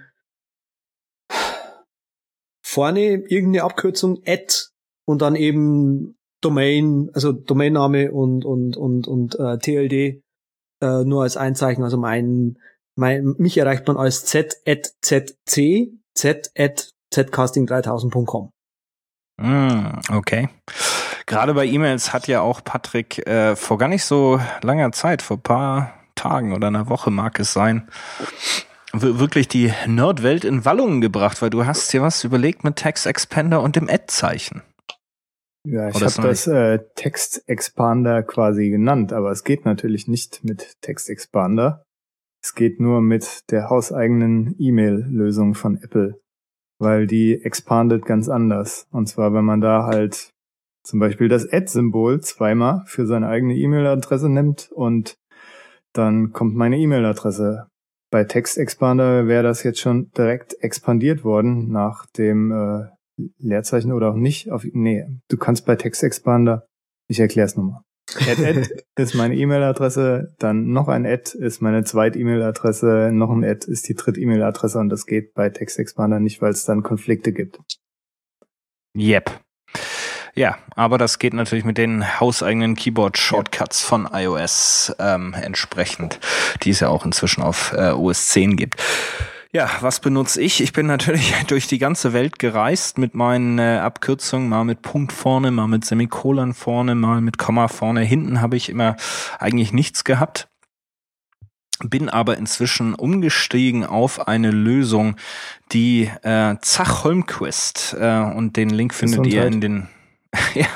[2.65, 4.71] vorne irgendeine Abkürzung at
[5.05, 10.23] und dann eben Domain, also Domainname und und und und äh, TLD
[10.81, 11.83] äh, nur als Einzeichen.
[11.83, 12.57] Also mein,
[12.95, 18.53] mein mich erreicht man als z at zc z at zcasting3000.com.
[19.41, 20.49] Mm, okay.
[21.27, 25.43] Gerade bei E-Mails hat ja auch Patrick äh, vor gar nicht so langer Zeit, vor
[25.43, 27.89] paar Tagen oder einer Woche mag es sein,
[28.93, 33.63] wirklich die Nerdwelt in Wallungen gebracht, weil du hast dir was überlegt mit Text Expander
[33.63, 34.63] und dem Ad-Zeichen.
[35.65, 40.81] Ja, ich habe das äh, Text Expander quasi genannt, aber es geht natürlich nicht mit
[40.81, 41.85] Text Expander.
[42.43, 46.19] Es geht nur mit der hauseigenen E-Mail-Lösung von Apple,
[46.81, 48.87] weil die expandet ganz anders.
[48.91, 50.31] Und zwar, wenn man da halt
[50.83, 55.15] zum Beispiel das Ad-Symbol zweimal für seine eigene E-Mail-Adresse nimmt und
[55.93, 57.67] dann kommt meine E-Mail-Adresse.
[58.11, 62.87] Bei Text Expander wäre das jetzt schon direkt expandiert worden nach dem äh,
[63.39, 64.51] Leerzeichen oder auch nicht.
[64.51, 66.67] Auf, nee, du kannst bei Text Expander,
[67.09, 67.83] ich erkläre es nochmal.
[68.17, 73.71] Ad, ist meine E-Mail-Adresse, dann noch ein Ad ist meine zweite E-Mail-Adresse, noch ein Ad
[73.71, 77.33] ist die dritte E-Mail-Adresse und das geht bei Text Expander nicht, weil es dann Konflikte
[77.33, 77.61] gibt.
[78.97, 79.41] Yep.
[80.35, 86.21] Ja, aber das geht natürlich mit den hauseigenen Keyboard-Shortcuts von iOS ähm, entsprechend,
[86.63, 88.77] die es ja auch inzwischen auf äh, OS 10 gibt.
[89.53, 90.61] Ja, was benutze ich?
[90.61, 95.13] Ich bin natürlich durch die ganze Welt gereist mit meinen äh, Abkürzungen, mal mit Punkt
[95.13, 98.03] vorne, mal mit Semikolon vorne, mal mit Komma vorne.
[98.03, 98.97] Hinten habe ich immer
[99.39, 100.49] eigentlich nichts gehabt.
[101.83, 105.17] Bin aber inzwischen umgestiegen auf eine Lösung,
[105.73, 109.89] die äh, Zach Holmquist äh, und den Link findet ihr in den
[110.55, 110.67] ja.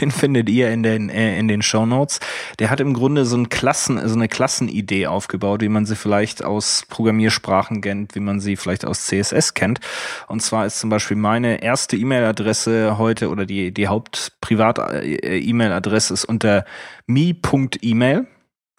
[0.00, 2.18] den findet ihr in den äh, in den Show Notes.
[2.58, 6.44] Der hat im Grunde so ein Klassen, so eine Klassenidee aufgebaut, wie man sie vielleicht
[6.44, 9.80] aus Programmiersprachen kennt, wie man sie vielleicht aus CSS kennt.
[10.28, 16.64] Und zwar ist zum Beispiel meine erste E-Mail-Adresse heute oder die die Haupt-Privat-E-Mail-Adresse ist unter
[17.06, 18.26] me.email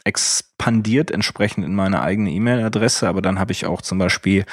[0.04, 4.46] expandiert entsprechend in meine eigene E-Mail-Adresse, aber dann habe ich auch zum Beispiel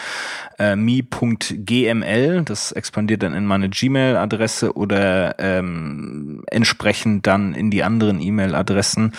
[0.59, 8.21] äh, me.gml, das expandiert dann in meine Gmail-Adresse oder ähm, entsprechend dann in die anderen
[8.21, 9.13] E-Mail-Adressen.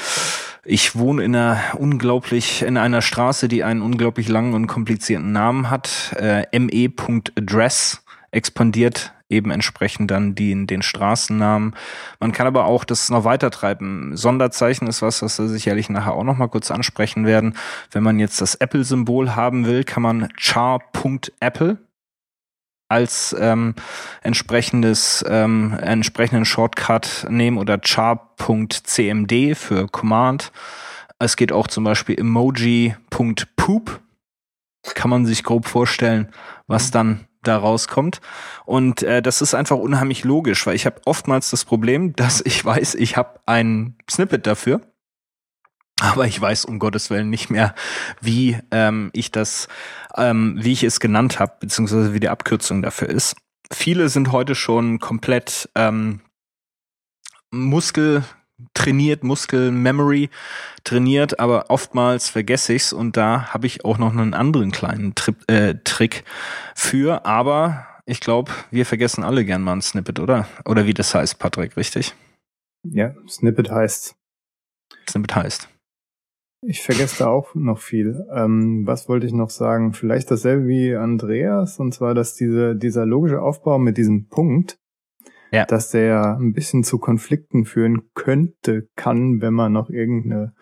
[0.65, 5.69] Ich wohne in einer unglaublich, in einer Straße, die einen unglaublich langen und komplizierten Namen
[5.69, 11.75] hat, äh, me.address expandiert eben entsprechend dann die in den Straßennamen.
[12.19, 14.17] Man kann aber auch das noch weiter treiben.
[14.17, 17.55] Sonderzeichen ist was, was wir sicherlich nachher auch noch mal kurz ansprechen werden.
[17.91, 21.77] Wenn man jetzt das Apple-Symbol haben will, kann man char.apple
[22.89, 23.75] als ähm,
[24.23, 30.51] entsprechendes ähm, entsprechenden Shortcut nehmen oder char.cmd für Command.
[31.19, 33.99] Es geht auch zum Beispiel emoji.poop.
[34.95, 36.29] Kann man sich grob vorstellen,
[36.65, 36.91] was mhm.
[36.91, 38.21] dann da rauskommt.
[38.65, 42.63] Und äh, das ist einfach unheimlich logisch, weil ich habe oftmals das Problem, dass ich
[42.63, 44.81] weiß, ich habe ein Snippet dafür.
[46.01, 47.75] Aber ich weiß um Gottes Willen nicht mehr,
[48.21, 49.67] wie ähm, ich das,
[50.15, 53.35] ähm, wie ich es genannt habe, beziehungsweise wie die Abkürzung dafür ist.
[53.69, 56.21] Viele sind heute schon komplett ähm,
[57.51, 58.23] Muskel
[58.73, 60.29] trainiert, Muskel-Memory
[60.83, 65.33] trainiert, aber oftmals vergesse ich's und da habe ich auch noch einen anderen kleinen Tri
[65.47, 66.23] äh, Trick
[66.75, 70.47] für, aber ich glaube, wir vergessen alle gern mal ein Snippet, oder?
[70.65, 72.15] Oder wie das heißt, Patrick, richtig?
[72.83, 74.15] Ja, Snippet heißt.
[75.07, 75.69] Snippet heißt.
[76.61, 78.25] Ich vergesse da auch noch viel.
[78.33, 79.93] Ähm, was wollte ich noch sagen?
[79.93, 84.77] Vielleicht dasselbe wie Andreas, und zwar, dass diese, dieser logische Aufbau mit diesem Punkt,
[85.51, 85.65] ja.
[85.65, 90.53] dass der ein bisschen zu Konflikten führen könnte, kann, wenn man noch irgendeine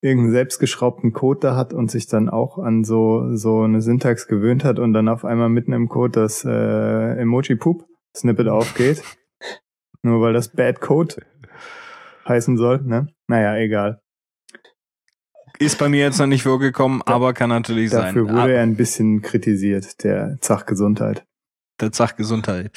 [0.00, 4.62] irgendeinen selbstgeschraubten Code da hat und sich dann auch an so so eine Syntax gewöhnt
[4.62, 9.02] hat und dann auf einmal mitten im Code das äh, Emoji Poop Snippet aufgeht,
[10.02, 11.16] nur weil das Bad Code
[12.28, 13.08] heißen soll, ne?
[13.28, 14.00] Naja, egal.
[15.58, 18.14] Ist bei mir jetzt noch nicht vorgekommen, aber kann natürlich Dafür sein.
[18.14, 21.24] Dafür wurde aber er ein bisschen kritisiert, der Zach Gesundheit
[21.80, 22.70] der Zach Gesundheit.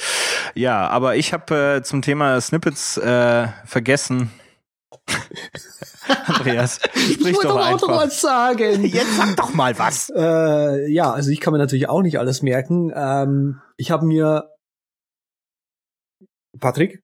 [0.54, 4.30] Ja, aber ich habe äh, zum Thema Snippets äh, vergessen.
[6.26, 7.82] Andreas, sprich ich doch einfach.
[7.82, 8.84] Auch noch was sagen.
[8.84, 10.10] Jetzt sag doch mal was.
[10.14, 12.92] Äh, ja, also ich kann mir natürlich auch nicht alles merken.
[12.94, 14.50] Ähm, ich habe mir
[16.58, 17.02] Patrick,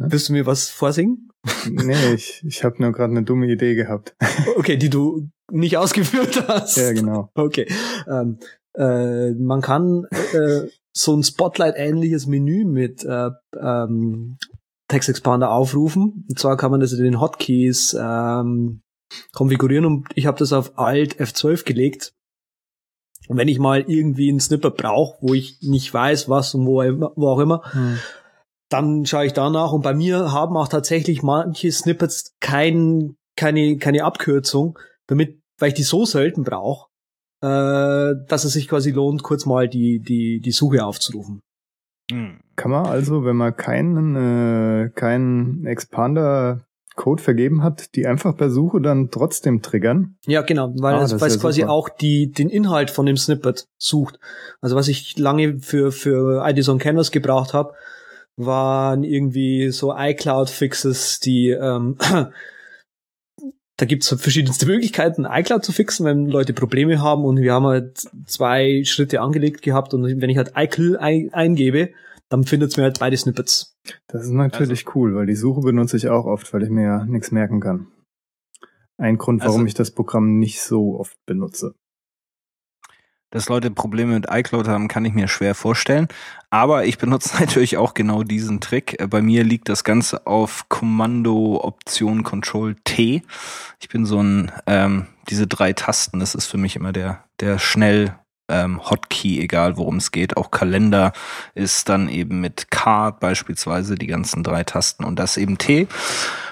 [0.00, 0.12] hm?
[0.12, 1.30] willst du mir was vorsingen?
[1.68, 4.16] nee, ich, ich habe nur gerade eine dumme Idee gehabt.
[4.56, 6.76] okay, die du nicht ausgeführt hast.
[6.76, 7.30] Ja, genau.
[7.34, 7.66] Okay.
[8.08, 8.38] Ähm,
[8.76, 13.30] äh, man kann äh, so ein Spotlight-ähnliches Menü mit äh,
[13.60, 14.38] ähm,
[14.88, 16.24] Text Expander aufrufen.
[16.28, 18.80] Und zwar kann man das in den Hotkeys ähm,
[19.32, 22.14] konfigurieren und ich habe das auf Alt F12 gelegt.
[23.28, 26.76] Und wenn ich mal irgendwie ein Snippet brauche, wo ich nicht weiß, was und wo,
[27.16, 27.98] wo auch immer, hm.
[28.70, 34.04] dann schaue ich danach und bei mir haben auch tatsächlich manche Snippets kein, keine, keine
[34.04, 34.78] Abkürzung,
[35.08, 36.88] damit, weil ich die so selten brauche,
[37.42, 41.40] äh, dass es sich quasi lohnt, kurz mal die, die, die Suche aufzurufen.
[42.10, 42.38] Hm.
[42.54, 48.50] Kann man also, wenn man keinen, äh, keinen Expander Code vergeben hat, die einfach per
[48.50, 50.16] Suche dann trotzdem triggern?
[50.26, 51.72] Ja, genau, weil ah, es, weil es quasi super.
[51.72, 54.18] auch die, den Inhalt von dem Snippet sucht.
[54.60, 57.74] Also was ich lange für, für IDs on Canvas gebraucht habe,
[58.36, 61.96] waren irgendwie so iCloud-Fixes, die ähm,
[63.76, 67.66] da gibt's halt verschiedenste Möglichkeiten, iCloud zu fixen, wenn Leute Probleme haben und wir haben
[67.66, 71.90] halt zwei Schritte angelegt gehabt und wenn ich halt iCloud ein eingebe,
[72.28, 73.76] dann findet's mir halt beide Snippets.
[74.08, 76.82] Das ist natürlich also, cool, weil die Suche benutze ich auch oft, weil ich mir
[76.82, 77.88] ja nichts merken kann.
[78.98, 81.74] Ein Grund, warum also, ich das Programm nicht so oft benutze.
[83.36, 86.08] Dass Leute Probleme mit iCloud haben, kann ich mir schwer vorstellen.
[86.48, 88.96] Aber ich benutze natürlich auch genau diesen Trick.
[89.10, 93.22] Bei mir liegt das Ganze auf Kommando Option Control T.
[93.78, 97.58] Ich bin so ein, ähm, diese drei Tasten, das ist für mich immer der, der
[97.58, 98.14] schnell
[98.48, 100.38] ähm, Hotkey, egal worum es geht.
[100.38, 101.12] Auch Kalender
[101.54, 105.88] ist dann eben mit K beispielsweise die ganzen drei Tasten und das eben T.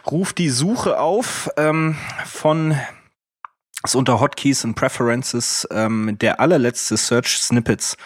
[0.06, 2.76] Ruft die Suche auf ähm, von
[3.84, 7.96] ist unter Hotkeys und Preferences ähm, der allerletzte Search Snippets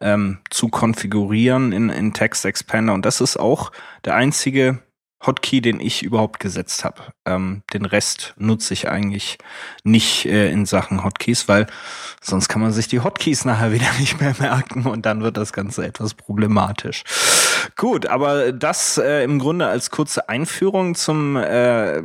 [0.00, 2.94] ähm, zu konfigurieren in, in Text Expander.
[2.94, 3.70] Und das ist auch
[4.04, 4.78] der einzige
[5.26, 7.02] Hotkey, den ich überhaupt gesetzt habe.
[7.24, 9.38] Ähm, den Rest nutze ich eigentlich
[9.84, 11.66] nicht äh, in Sachen Hotkeys, weil
[12.20, 15.52] sonst kann man sich die Hotkeys nachher wieder nicht mehr merken und dann wird das
[15.52, 17.04] Ganze etwas problematisch.
[17.76, 22.02] Gut, aber das äh, im Grunde als kurze Einführung zum äh,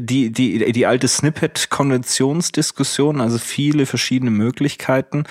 [0.00, 5.24] die die die alte Snippet-Konventionsdiskussion, also viele verschiedene Möglichkeiten.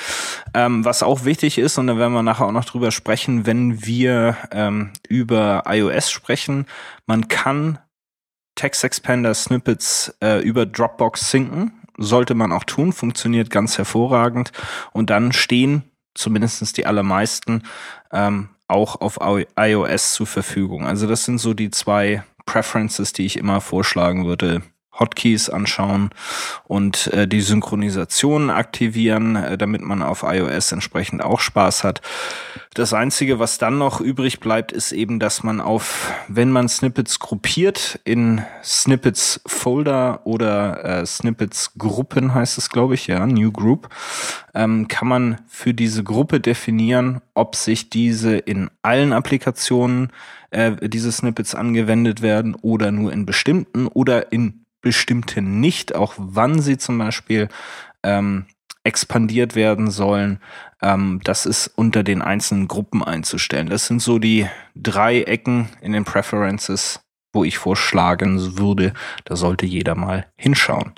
[0.53, 3.85] Ähm, was auch wichtig ist, und da werden wir nachher auch noch drüber sprechen, wenn
[3.85, 6.65] wir ähm, über iOS sprechen,
[7.05, 7.79] man kann
[8.55, 11.73] Text Expander Snippets äh, über Dropbox sinken.
[11.97, 14.51] Sollte man auch tun, funktioniert ganz hervorragend.
[14.91, 15.83] Und dann stehen
[16.15, 17.63] zumindestens die allermeisten
[18.11, 19.19] ähm, auch auf
[19.55, 20.85] iOS zur Verfügung.
[20.85, 24.63] Also das sind so die zwei Preferences, die ich immer vorschlagen würde.
[24.99, 26.09] Hotkeys anschauen
[26.65, 32.01] und äh, die Synchronisation aktivieren, äh, damit man auf iOS entsprechend auch Spaß hat.
[32.73, 37.19] Das Einzige, was dann noch übrig bleibt, ist eben, dass man auf, wenn man Snippets
[37.19, 43.89] gruppiert, in Snippets Folder oder äh, Snippets Gruppen heißt es, glaube ich, ja, New Group,
[44.53, 50.11] ähm, kann man für diese Gruppe definieren, ob sich diese in allen Applikationen
[50.51, 56.59] äh, diese Snippets angewendet werden oder nur in bestimmten oder in bestimmte nicht, auch wann
[56.61, 57.49] sie zum Beispiel
[58.03, 58.45] ähm,
[58.83, 60.39] expandiert werden sollen.
[60.81, 63.67] Ähm, das ist unter den einzelnen Gruppen einzustellen.
[63.67, 67.01] Das sind so die drei Ecken in den Preferences,
[67.33, 68.93] wo ich vorschlagen würde,
[69.25, 70.93] da sollte jeder mal hinschauen.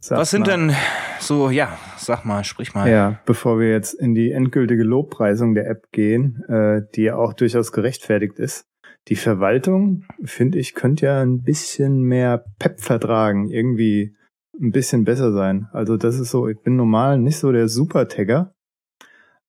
[0.00, 0.50] Sag Was sind mal.
[0.50, 0.76] denn
[1.18, 2.88] so, ja, sag mal, sprich mal.
[2.88, 7.34] Ja, bevor wir jetzt in die endgültige Lobpreisung der App gehen, äh, die ja auch
[7.34, 8.69] durchaus gerechtfertigt ist,
[9.08, 14.14] die Verwaltung, finde ich, könnte ja ein bisschen mehr Pep vertragen, irgendwie
[14.60, 15.68] ein bisschen besser sein.
[15.72, 18.54] Also das ist so, ich bin normal nicht so der Super-Tagger,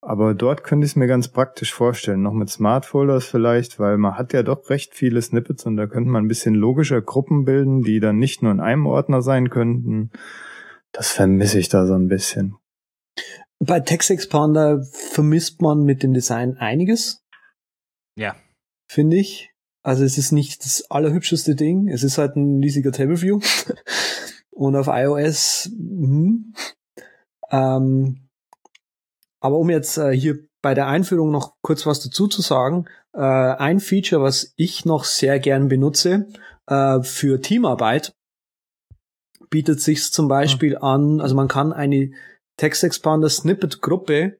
[0.02, 2.22] aber dort könnte ich es mir ganz praktisch vorstellen.
[2.22, 5.86] Noch mit Smart Folders vielleicht, weil man hat ja doch recht viele Snippets und da
[5.86, 9.50] könnte man ein bisschen logischer Gruppen bilden, die dann nicht nur in einem Ordner sein
[9.50, 10.12] könnten.
[10.92, 12.56] Das vermisse ich da so ein bisschen.
[13.60, 14.82] Bei Text Expander
[15.12, 17.24] vermisst man mit dem Design einiges.
[18.16, 18.36] Ja
[18.92, 19.54] finde ich.
[19.84, 21.88] Also es ist nicht das allerhübscheste Ding.
[21.88, 23.40] Es ist halt ein riesiger Table View.
[24.52, 26.54] Und auf iOS, hm.
[27.52, 28.28] ähm,
[29.40, 33.22] aber um jetzt äh, hier bei der Einführung noch kurz was dazu zu sagen, äh,
[33.22, 36.28] ein Feature, was ich noch sehr gern benutze
[36.68, 38.14] äh, für Teamarbeit,
[39.50, 40.84] bietet sich zum Beispiel mhm.
[40.84, 42.12] an, also man kann eine
[42.58, 44.38] Text Expander Snippet Gruppe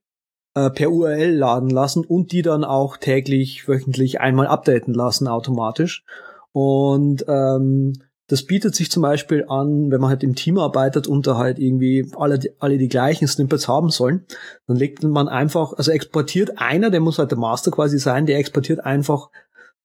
[0.54, 6.04] äh, per URL laden lassen und die dann auch täglich, wöchentlich einmal updaten lassen automatisch.
[6.52, 7.94] Und ähm,
[8.28, 11.60] das bietet sich zum Beispiel an, wenn man halt im Team arbeitet und da halt
[11.60, 14.26] irgendwie alle, alle die gleichen Snippets haben sollen,
[14.68, 18.38] dann legt man einfach, also exportiert einer, der muss halt der Master quasi sein, der
[18.38, 19.30] exportiert einfach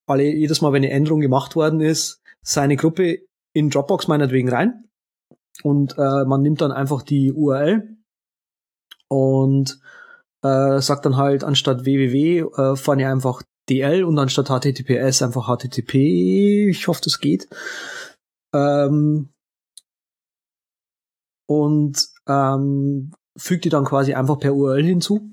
[0.05, 3.19] alle, jedes Mal, wenn eine Änderung gemacht worden ist, seine Gruppe
[3.51, 4.85] in Dropbox meinetwegen rein.
[5.63, 7.97] Und äh, man nimmt dann einfach die URL
[9.09, 9.79] und
[10.47, 16.69] äh, sagt dann halt anstatt www äh, vorne einfach DL und anstatt HTTPS einfach HTTP.
[16.69, 17.47] Ich hoffe, das geht.
[18.53, 19.29] Ähm,
[21.47, 25.29] und ähm, fügt die dann quasi einfach per URL hinzu.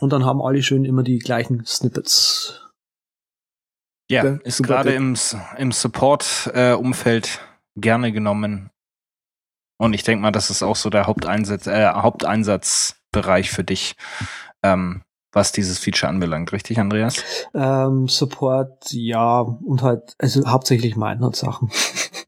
[0.00, 2.68] Und dann haben alle schön immer die gleichen Snippets.
[4.10, 5.16] Ja, ja ist gerade im,
[5.56, 8.70] im Support-Umfeld äh, gerne genommen.
[9.78, 13.96] Und ich denke mal, das ist auch so der Haupteinsatz, äh, Haupteinsatz Bereich für dich,
[14.62, 15.02] ähm,
[15.32, 17.22] was dieses Feature anbelangt, richtig, Andreas?
[17.54, 21.70] Ähm, Support, ja, und halt, also hauptsächlich Mindnote-Sachen.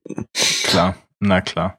[0.65, 1.79] klar, na klar.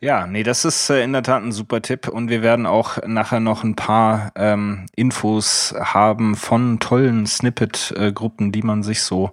[0.00, 2.98] Ja, nee, das ist äh, in der Tat ein super Tipp und wir werden auch
[3.06, 9.30] nachher noch ein paar ähm, Infos haben von tollen Snippet-Gruppen, die man sich so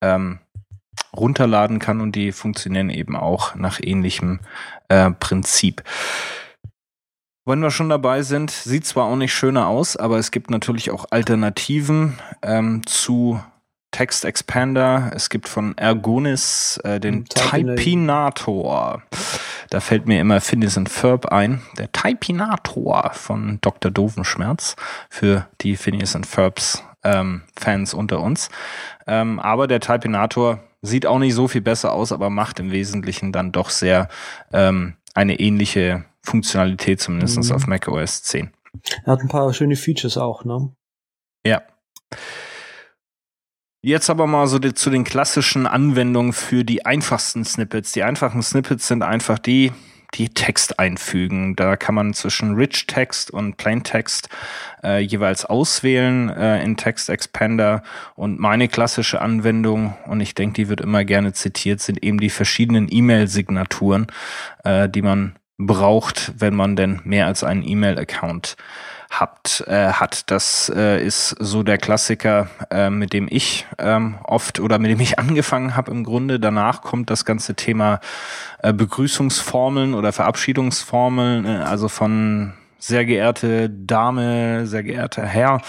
[0.00, 0.38] ähm,
[1.16, 4.38] runterladen kann und die funktionieren eben auch nach ähnlichem
[4.88, 5.82] äh, Prinzip.
[7.46, 10.90] Wenn wir schon dabei sind, sieht zwar auch nicht schöner aus, aber es gibt natürlich
[10.90, 13.38] auch Alternativen ähm, zu
[13.90, 15.12] Text Expander.
[15.14, 19.02] Es gibt von Ergonis äh, den Typinator.
[19.68, 21.60] Da fällt mir immer Phineas and Ferb ein.
[21.76, 23.90] Der Typinator von Dr.
[23.90, 24.74] Dovenschmerz
[25.10, 28.48] für die Phineas and Ferbs ähm, Fans unter uns.
[29.06, 33.32] Ähm, aber der Typinator sieht auch nicht so viel besser aus, aber macht im Wesentlichen
[33.32, 34.08] dann doch sehr
[34.50, 37.52] ähm, eine ähnliche Funktionalität, zumindest mhm.
[37.52, 38.50] auf Mac OS 10.
[39.04, 40.74] Er hat ein paar schöne Features auch, ne?
[41.46, 41.62] Ja.
[43.82, 47.92] Jetzt aber mal so die, zu den klassischen Anwendungen für die einfachsten Snippets.
[47.92, 49.72] Die einfachen Snippets sind einfach die,
[50.14, 51.54] die Text einfügen.
[51.54, 54.30] Da kann man zwischen Rich Text und Plain Text
[54.82, 57.82] äh, jeweils auswählen äh, in Text Expander.
[58.14, 62.30] Und meine klassische Anwendung, und ich denke, die wird immer gerne zitiert, sind eben die
[62.30, 64.06] verschiedenen E-Mail-Signaturen,
[64.64, 68.56] äh, die man braucht, wenn man denn mehr als einen E-Mail-Account
[69.10, 70.30] habt, äh, hat.
[70.30, 75.00] Das äh, ist so der Klassiker, äh, mit dem ich ähm, oft oder mit dem
[75.00, 76.40] ich angefangen habe im Grunde.
[76.40, 78.00] Danach kommt das ganze Thema
[78.62, 85.62] äh, Begrüßungsformeln oder Verabschiedungsformeln, äh, also von sehr geehrte Dame, sehr geehrter Herr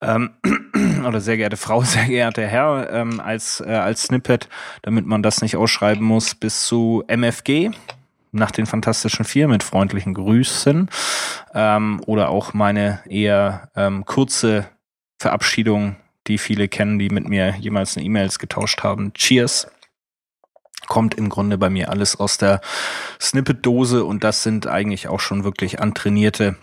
[0.00, 0.30] ähm,
[1.06, 4.48] oder sehr geehrte Frau, sehr geehrter Herr ähm, als, äh, als Snippet,
[4.82, 7.70] damit man das nicht ausschreiben muss, bis zu MFG,
[8.36, 10.88] nach den Fantastischen Vier mit freundlichen Grüßen
[11.54, 14.68] ähm, oder auch meine eher ähm, kurze
[15.18, 19.12] Verabschiedung, die viele kennen, die mit mir jemals eine E-Mails getauscht haben.
[19.14, 19.68] Cheers.
[20.86, 22.60] Kommt im Grunde bei mir alles aus der
[23.20, 26.56] Snippet-Dose und das sind eigentlich auch schon wirklich antrainierte,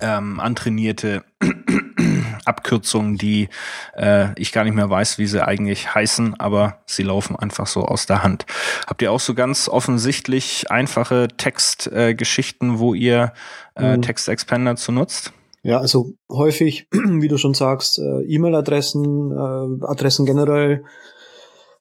[0.00, 1.24] ähm, antrainierte
[2.44, 3.48] Abkürzungen, die
[3.96, 7.84] äh, ich gar nicht mehr weiß, wie sie eigentlich heißen, aber sie laufen einfach so
[7.84, 8.46] aus der Hand.
[8.86, 13.32] Habt ihr auch so ganz offensichtlich einfache Textgeschichten, äh, wo ihr
[13.76, 14.02] äh, mhm.
[14.02, 15.32] Textexpander zu nutzt?
[15.62, 20.84] Ja, also häufig, wie du schon sagst, äh, E-Mail-Adressen, äh, Adressen generell.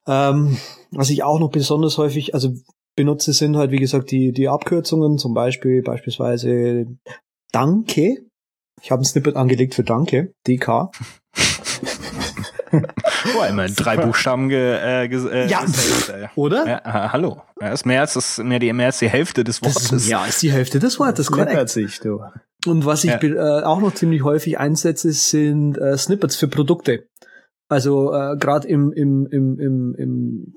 [0.07, 0.57] Ähm,
[0.91, 2.53] was ich auch noch besonders häufig, also
[2.95, 6.87] benutze, sind halt, wie gesagt, die, die Abkürzungen, zum Beispiel beispielsweise
[7.51, 8.26] Danke
[8.81, 10.91] ich habe ein Snippet angelegt für Danke, DK.
[12.71, 16.67] oh, immerhin drei Buchstaben ge, äh, ge, äh, ja, äh, oder?
[16.67, 17.41] Ja, äh, hallo.
[17.59, 19.89] Ja, ist mehr als das, mehr, die, mehr als die Hälfte des Wortes.
[19.89, 21.69] Das, ja, ist die Hälfte des Wortes, korrekt.
[21.69, 22.21] Sich, du.
[22.65, 23.21] Und was ich ja.
[23.21, 27.07] äh, auch noch ziemlich häufig einsetze, sind äh, Snippets für Produkte.
[27.69, 30.53] Also äh, gerade im, im, im, im, im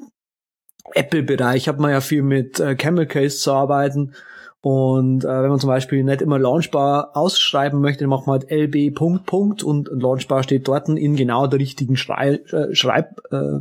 [0.95, 4.14] Apple-Bereich hat man ja viel mit äh, Camel Case zu arbeiten.
[4.63, 8.51] Und äh, wenn man zum Beispiel nicht immer Launchbar ausschreiben möchte, dann macht man halt
[8.51, 13.61] lb Punkt Punkt und Launchbar steht dort in genau der richtigen Schrei äh, Schreib äh,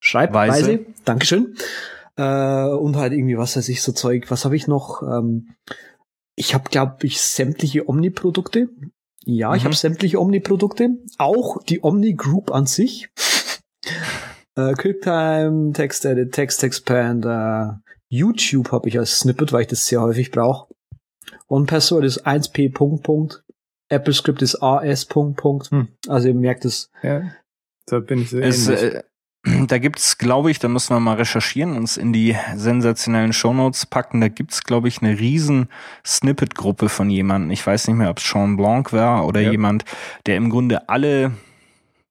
[0.00, 0.66] Schreibweise.
[0.66, 0.86] Weise.
[1.04, 1.54] Dankeschön.
[2.16, 4.30] Äh, und halt irgendwie was weiß ich so Zeug.
[4.30, 5.02] Was habe ich noch?
[5.02, 5.50] Ähm,
[6.36, 8.68] ich habe glaube ich sämtliche Omni-Produkte.
[9.24, 9.56] Ja, mhm.
[9.56, 10.90] ich habe sämtliche Omni-Produkte.
[11.18, 13.10] Auch die Omni Group an sich.
[14.56, 17.82] äh, QuickTime, Text Edit, Text Expander,
[18.14, 20.72] YouTube habe ich als Snippet, weil ich das sehr häufig brauche.
[21.48, 23.44] OnePassword ist 1p Punkt Punkt.
[23.90, 25.70] AppleScript ist AS Punkt Punkt.
[25.70, 25.88] Hm.
[26.08, 26.90] Also ihr merkt es.
[27.02, 27.22] Ja,
[27.86, 29.02] da bin ich sehr es, äh,
[29.68, 34.20] Da gibt's, glaube ich, da müssen wir mal recherchieren, uns in die sensationellen Shownotes packen.
[34.20, 35.68] Da gibt's, glaube ich, eine riesen
[36.04, 37.50] Snippet-Gruppe von jemandem.
[37.50, 39.50] Ich weiß nicht mehr, ob es Sean Blanc war oder ja.
[39.50, 39.84] jemand,
[40.26, 41.32] der im Grunde alle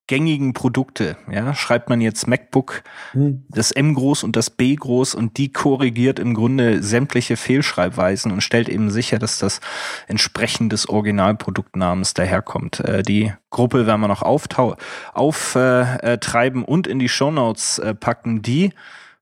[0.08, 3.46] gängigen Produkte, ja, schreibt man jetzt MacBook, hm.
[3.50, 8.42] das M groß und das B groß und die korrigiert im Grunde sämtliche Fehlschreibweisen und
[8.42, 9.62] stellt eben sicher, dass das
[10.08, 12.82] entsprechend des Originalproduktnamens daherkommt.
[12.82, 14.76] Äh, die Gruppe werden wir noch auftreiben
[15.14, 16.20] auf, äh,
[16.66, 18.74] und in die Shownotes äh, packen, die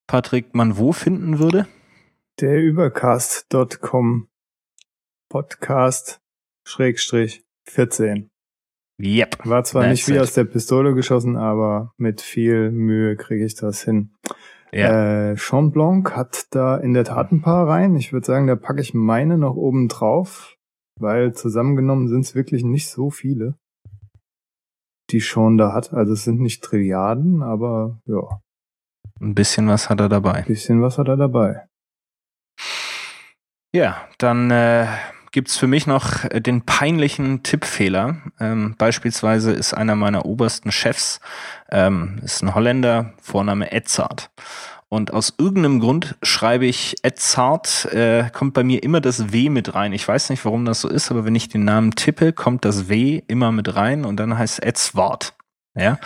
[0.08, 1.68] Patrick man wo finden würde?
[2.40, 4.28] Der übercast.com
[5.30, 6.22] Podcast
[6.66, 8.31] Schrägstrich 14.
[9.02, 9.46] Yep.
[9.46, 10.20] War zwar nicht wie it.
[10.20, 14.12] aus der Pistole geschossen, aber mit viel Mühe kriege ich das hin.
[14.72, 15.32] Ja.
[15.32, 17.96] Äh, Jean Blanc hat da in der Tat ein paar rein.
[17.96, 20.56] Ich würde sagen, da packe ich meine noch oben drauf,
[21.00, 23.56] weil zusammengenommen sind es wirklich nicht so viele,
[25.10, 25.94] die Sean da hat.
[25.94, 28.42] Also es sind nicht Trilliarden, aber ja.
[29.20, 30.34] Ein bisschen was hat er dabei.
[30.34, 31.68] Ein bisschen was hat er dabei.
[33.74, 34.88] Ja, dann äh,
[35.32, 38.18] gibt's für mich noch äh, den peinlichen Tippfehler.
[38.40, 41.20] Ähm, beispielsweise ist einer meiner obersten Chefs,
[41.72, 44.30] ähm, ist ein Holländer, Vorname Edzard.
[44.90, 49.74] Und aus irgendeinem Grund schreibe ich Edzard, äh, kommt bei mir immer das W mit
[49.74, 49.94] rein.
[49.94, 52.90] Ich weiß nicht, warum das so ist, aber wenn ich den Namen tippe, kommt das
[52.90, 55.34] W immer mit rein und dann heißt Edzwart.
[55.74, 56.00] Ja.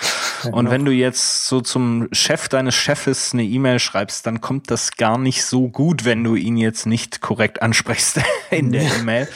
[0.51, 4.95] Und wenn du jetzt so zum Chef deines Chefes eine E-Mail schreibst, dann kommt das
[4.95, 9.27] gar nicht so gut, wenn du ihn jetzt nicht korrekt ansprichst in der E-Mail.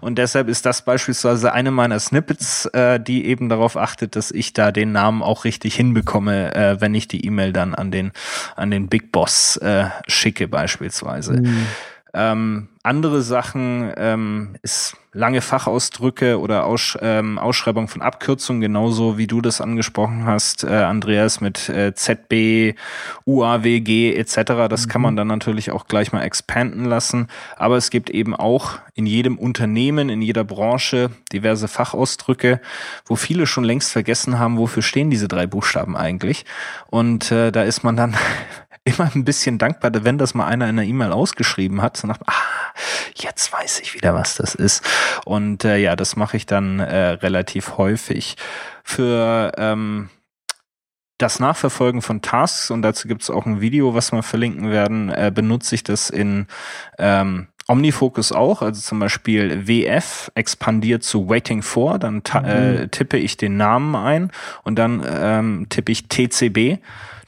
[0.00, 4.54] Und deshalb ist das beispielsweise eine meiner Snippets, äh, die eben darauf achtet, dass ich
[4.54, 8.12] da den Namen auch richtig hinbekomme, äh, wenn ich die E-Mail dann an den,
[8.56, 11.34] an den Big Boss äh, schicke beispielsweise.
[11.34, 11.66] Mhm.
[12.14, 19.26] Ähm, andere Sachen ähm, ist lange Fachausdrücke oder Aus, ähm, Ausschreibung von Abkürzungen, genauso wie
[19.26, 22.74] du das angesprochen hast, äh, Andreas, mit äh, ZB,
[23.24, 24.68] UAWG etc.
[24.68, 24.90] Das mhm.
[24.90, 27.28] kann man dann natürlich auch gleich mal expanden lassen.
[27.56, 32.60] Aber es gibt eben auch in jedem Unternehmen, in jeder Branche diverse Fachausdrücke,
[33.06, 36.44] wo viele schon längst vergessen haben, wofür stehen diese drei Buchstaben eigentlich.
[36.90, 38.14] Und äh, da ist man dann
[38.84, 41.96] immer ein bisschen dankbar, wenn das mal einer in einer E-Mail ausgeschrieben hat.
[41.96, 42.32] So nach, ah,
[43.14, 44.84] jetzt weiß ich wieder, was das ist.
[45.24, 48.36] Und äh, ja, das mache ich dann äh, relativ häufig.
[48.82, 50.10] Für ähm,
[51.18, 55.10] das Nachverfolgen von Tasks, und dazu gibt es auch ein Video, was wir verlinken werden,
[55.10, 56.46] äh, benutze ich das in
[56.98, 62.44] ähm, Omnifocus auch, also zum Beispiel WF expandiert zu Waiting for, dann mhm.
[62.44, 64.30] äh, tippe ich den Namen ein
[64.64, 66.82] und dann ähm, tippe ich TCB,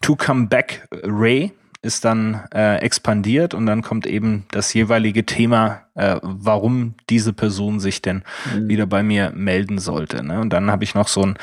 [0.07, 1.51] To Come Back Ray
[1.83, 7.81] ist dann äh, expandiert und dann kommt eben das jeweilige Thema, äh, warum diese Person
[7.81, 8.23] sich denn
[8.55, 8.69] mhm.
[8.69, 10.23] wieder bei mir melden sollte.
[10.23, 10.39] Ne?
[10.39, 11.37] Und dann habe ich noch so ein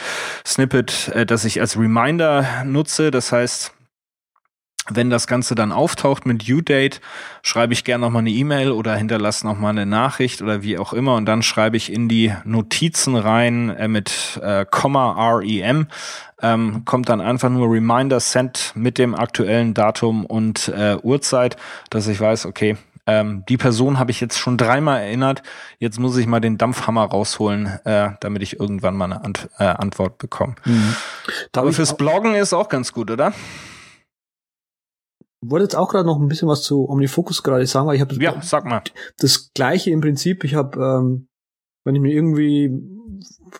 [0.45, 3.11] Snippet, äh, das ich als Reminder nutze.
[3.11, 3.72] Das heißt,
[4.89, 6.99] wenn das Ganze dann auftaucht mit Due Date,
[7.41, 11.15] schreibe ich gerne nochmal eine E-Mail oder hinterlasse nochmal eine Nachricht oder wie auch immer
[11.15, 15.87] und dann schreibe ich in die Notizen rein äh, mit äh, Komma REM,
[16.41, 21.55] ähm, kommt dann einfach nur Reminder Send mit dem aktuellen Datum und äh, Uhrzeit,
[21.89, 25.43] dass ich weiß, okay, ähm, die Person habe ich jetzt schon dreimal erinnert,
[25.77, 29.65] jetzt muss ich mal den Dampfhammer rausholen, äh, damit ich irgendwann mal eine Ant äh,
[29.65, 30.55] Antwort bekomme.
[30.63, 30.95] Mhm.
[31.53, 33.33] Aber fürs Bloggen ist auch ganz gut, oder?
[35.49, 38.15] Wollte jetzt auch gerade noch ein bisschen was zu OmniFocus gerade sagen, weil ich habe
[38.15, 38.81] ja, sag mal.
[39.17, 40.43] das gleiche im Prinzip.
[40.43, 41.27] Ich habe, ähm,
[41.83, 42.71] wenn ich mir irgendwie,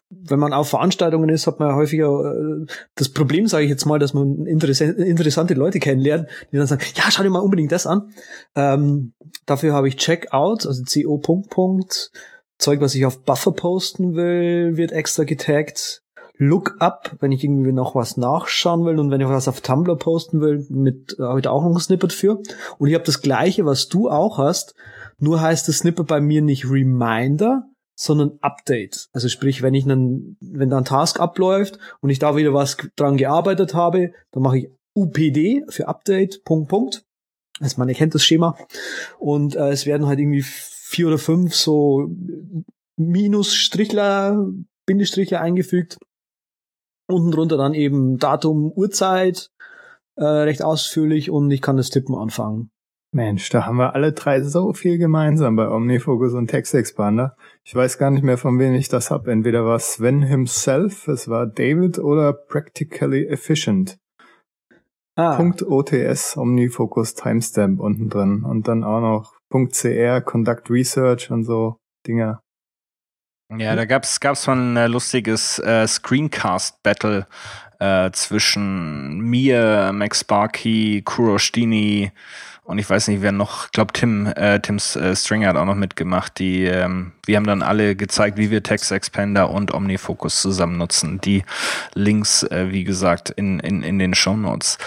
[0.09, 2.65] wenn man auf Veranstaltungen ist, hat man häufiger äh,
[2.95, 6.84] das Problem, sage ich jetzt mal, dass man interessante, interessante Leute kennenlernt, die dann sagen,
[6.95, 8.13] ja, schau dir mal unbedingt das an.
[8.55, 9.13] Ähm,
[9.45, 11.17] dafür habe ich Checkout, also co.
[11.17, 12.11] Punkt, Punkt,
[12.59, 16.02] Zeug, was ich auf Buffer posten will, wird extra getaggt.
[16.38, 20.41] Lookup, wenn ich irgendwie noch was nachschauen will und wenn ich was auf Tumblr posten
[20.41, 22.41] will, mit äh, habe ich da auch noch ein Snippet für.
[22.79, 24.73] Und ich habe das gleiche, was du auch hast,
[25.19, 29.09] nur heißt das Snippet bei mir nicht Reminder, sondern Update.
[29.13, 32.77] Also sprich, wenn ich einen, wenn da ein Task abläuft und ich da wieder was
[32.95, 37.05] dran gearbeitet habe, dann mache ich UPD für Update, Punkt, Punkt.
[37.59, 38.57] Also man erkennt das Schema.
[39.19, 42.09] Und äh, es werden halt irgendwie vier oder fünf so
[42.97, 44.47] Minusstrichler,
[44.88, 45.99] Bindestriche eingefügt
[47.07, 49.49] Unten drunter dann eben Datum, Uhrzeit,
[50.15, 52.69] äh, recht ausführlich und ich kann das Tippen anfangen.
[53.13, 57.35] Mensch, da haben wir alle drei so viel gemeinsam bei OmniFocus und TextExpander.
[57.63, 59.27] Ich weiß gar nicht mehr, von wem ich das hab.
[59.27, 63.99] Entweder war Sven himself, es war David oder Practically Efficient.
[65.15, 65.35] Ah.
[65.35, 71.77] Punkt .ots OmniFocus Timestamp unten drin und dann auch noch .cr Conduct Research und so
[72.07, 72.41] Dinger.
[73.57, 77.27] Ja, da gab's gab's mal ein äh, lustiges äh, Screencast-Battle
[77.79, 82.11] äh, zwischen mir, Max Sparky, Kurostini
[82.65, 85.65] und ich weiß nicht, wer noch, ich glaube Tim, äh, Tim äh, Stringer hat auch
[85.65, 86.39] noch mitgemacht.
[86.39, 91.19] Die, ähm, wir haben dann alle gezeigt, wie wir Text Expander und OmniFocus zusammen nutzen.
[91.19, 91.43] Die
[91.93, 94.77] Links, äh, wie gesagt, in, in, in den Show Notes.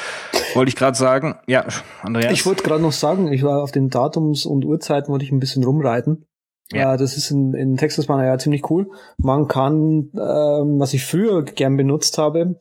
[0.54, 1.66] Wollte ich gerade sagen, ja,
[2.02, 2.32] Andreas.
[2.32, 5.40] Ich wollte gerade noch sagen, ich war auf den Datums und Uhrzeiten, wollte ich ein
[5.40, 6.24] bisschen rumreiten.
[6.72, 8.90] Ja, das ist in, in Texas Banner ja ziemlich cool.
[9.18, 12.58] Man kann, ähm, was ich früher gern benutzt habe,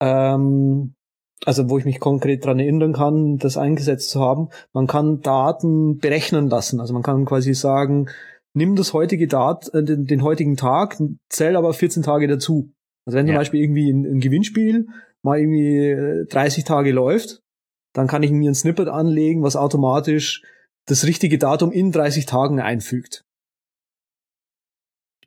[0.00, 0.94] ähm,
[1.44, 5.98] also wo ich mich konkret dran erinnern kann, das eingesetzt zu haben, man kann Daten
[5.98, 6.80] berechnen lassen.
[6.80, 8.08] Also man kann quasi sagen,
[8.54, 10.98] nimm das heutige Dat, äh, den, den heutigen Tag,
[11.28, 12.70] zähl aber 14 Tage dazu.
[13.06, 13.32] Also wenn ja.
[13.32, 14.86] zum Beispiel irgendwie ein, ein Gewinnspiel
[15.22, 17.42] mal irgendwie 30 Tage läuft,
[17.94, 20.42] dann kann ich mir ein Snippet anlegen, was automatisch
[20.86, 23.24] das richtige Datum in 30 Tagen einfügt.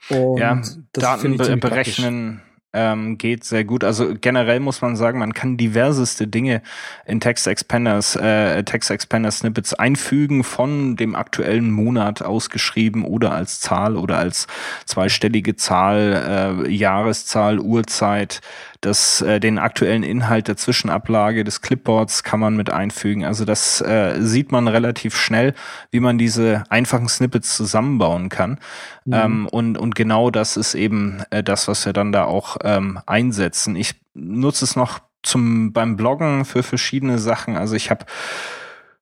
[0.10, 0.62] Und ja,
[0.93, 2.41] Daten be berechnen
[2.74, 3.84] ähm, geht sehr gut.
[3.84, 6.64] Also generell muss man sagen, man kann diverseste Dinge
[7.06, 13.60] in Text Expanders, äh, Text Expander Snippets einfügen, von dem aktuellen Monat ausgeschrieben oder als
[13.60, 14.47] Zahl oder als
[14.86, 18.41] zweistellige Zahl, äh, Jahreszahl, Uhrzeit
[18.86, 23.26] das, äh, den aktuellen Inhalt der Zwischenablage des Clipboards kann man mit einfügen.
[23.26, 25.54] Also das äh, sieht man relativ schnell,
[25.92, 28.60] wie man diese einfachen Snippets zusammenbauen kann.
[29.06, 29.14] Mhm.
[29.14, 33.00] Ähm, und, und genau das ist eben äh, das, was wir dann da auch ähm,
[33.06, 33.76] einsetzen.
[33.76, 37.56] Ich nutze es noch zum beim Bloggen für verschiedene Sachen.
[37.56, 38.06] Also ich habe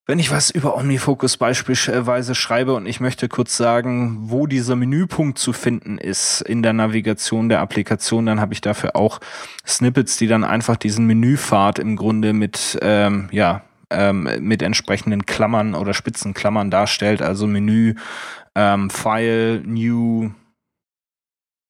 [0.08, 5.38] wenn ich was über OmniFocus beispielsweise schreibe und ich möchte kurz sagen, wo dieser Menüpunkt
[5.38, 9.20] zu finden ist in der Navigation der Applikation, dann habe ich dafür auch
[9.66, 15.76] Snippets, die dann einfach diesen Menüpfad im Grunde mit, ähm, ja, ähm, mit entsprechenden Klammern
[15.76, 17.96] oder Spitzenklammern darstellt, also Menü,
[18.56, 20.32] ähm, File, New,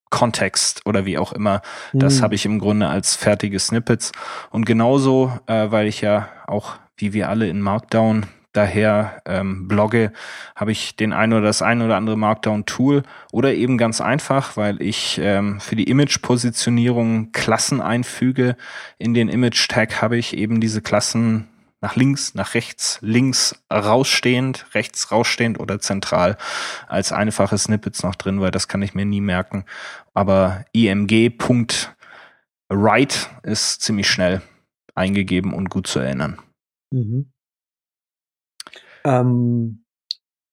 [0.09, 1.61] Kontext oder wie auch immer.
[1.93, 2.23] Das mhm.
[2.23, 4.11] habe ich im Grunde als fertige Snippets.
[4.51, 10.11] Und genauso, äh, weil ich ja auch wie wir alle in Markdown daher ähm, blogge,
[10.55, 14.81] habe ich den ein oder das ein oder andere Markdown-Tool oder eben ganz einfach, weil
[14.81, 18.57] ich ähm, für die Image-Positionierung Klassen einfüge.
[18.97, 21.47] In den Image-Tag habe ich eben diese Klassen
[21.79, 26.37] nach links, nach rechts, links rausstehend, rechts rausstehend oder zentral
[26.87, 29.65] als einfache Snippets noch drin, weil das kann ich mir nie merken.
[30.13, 31.87] Aber img.write
[33.43, 34.41] ist ziemlich schnell
[34.93, 36.37] eingegeben und gut zu erinnern.
[36.91, 37.31] Mhm.
[39.03, 39.83] Ähm,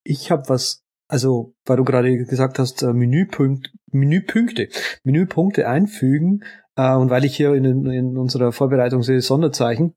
[0.04, 4.68] ich habe was, also weil du gerade gesagt hast, äh, Menüpunkt, Menüpunkte,
[5.04, 6.44] Menüpunkte einfügen
[6.76, 9.94] äh, und weil ich hier in, in unserer Vorbereitung sehe Sonderzeichen,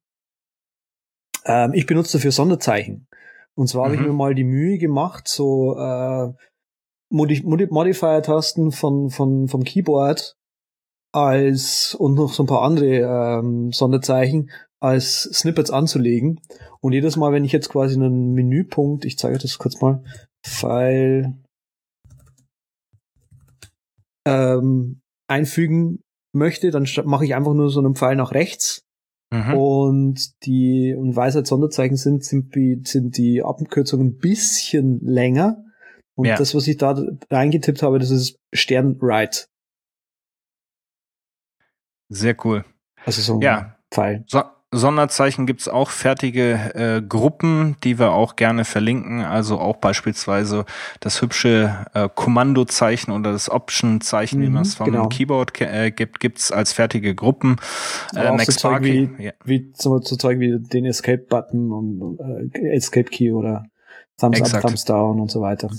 [1.46, 3.08] ähm, ich benutze dafür Sonderzeichen.
[3.56, 3.86] Und zwar mhm.
[3.86, 6.34] habe ich mir mal die Mühe gemacht, so äh,
[7.10, 10.38] Modi Modifier-Tasten von, von, vom Keyboard
[11.14, 14.50] als und noch so ein paar andere ähm, Sonderzeichen
[14.82, 16.42] als Snippets anzulegen.
[16.82, 20.04] Und jedes Mal, wenn ich jetzt quasi einen Menüpunkt, ich zeige das kurz mal,
[20.46, 21.34] File
[24.28, 26.02] ähm, einfügen
[26.34, 28.84] möchte, dann mache ich einfach nur so einen Pfeil nach rechts
[29.32, 29.54] mhm.
[29.54, 35.00] und die und weil es halt Sonderzeichen sind, sind die, sind die Abkürzungen ein bisschen
[35.02, 35.64] länger.
[36.16, 36.38] Und ja.
[36.38, 39.48] das, was ich da reingetippt habe, das ist Stern Right.
[42.10, 42.66] Sehr cool.
[43.06, 43.78] Also so ein ja.
[43.92, 44.24] Pfeil.
[44.28, 44.44] So
[44.74, 49.22] Sonderzeichen gibt's auch fertige äh, Gruppen, die wir auch gerne verlinken.
[49.22, 50.66] Also auch beispielsweise
[51.02, 55.10] das hübsche äh, Kommandozeichen oder das Option-Zeichen, mhm, wie man es vom genau.
[55.10, 57.58] Keyboard äh, gibt, gibt's als fertige Gruppen.
[58.16, 59.32] Äh, Max so Sparky, wie, ja.
[59.44, 62.20] wie so, so Zeug wie den Escape-Button und
[62.54, 63.66] äh, Escape-Key oder
[64.18, 64.64] Thumbs Exakt.
[64.64, 65.70] up, Thumbs down und so weiter.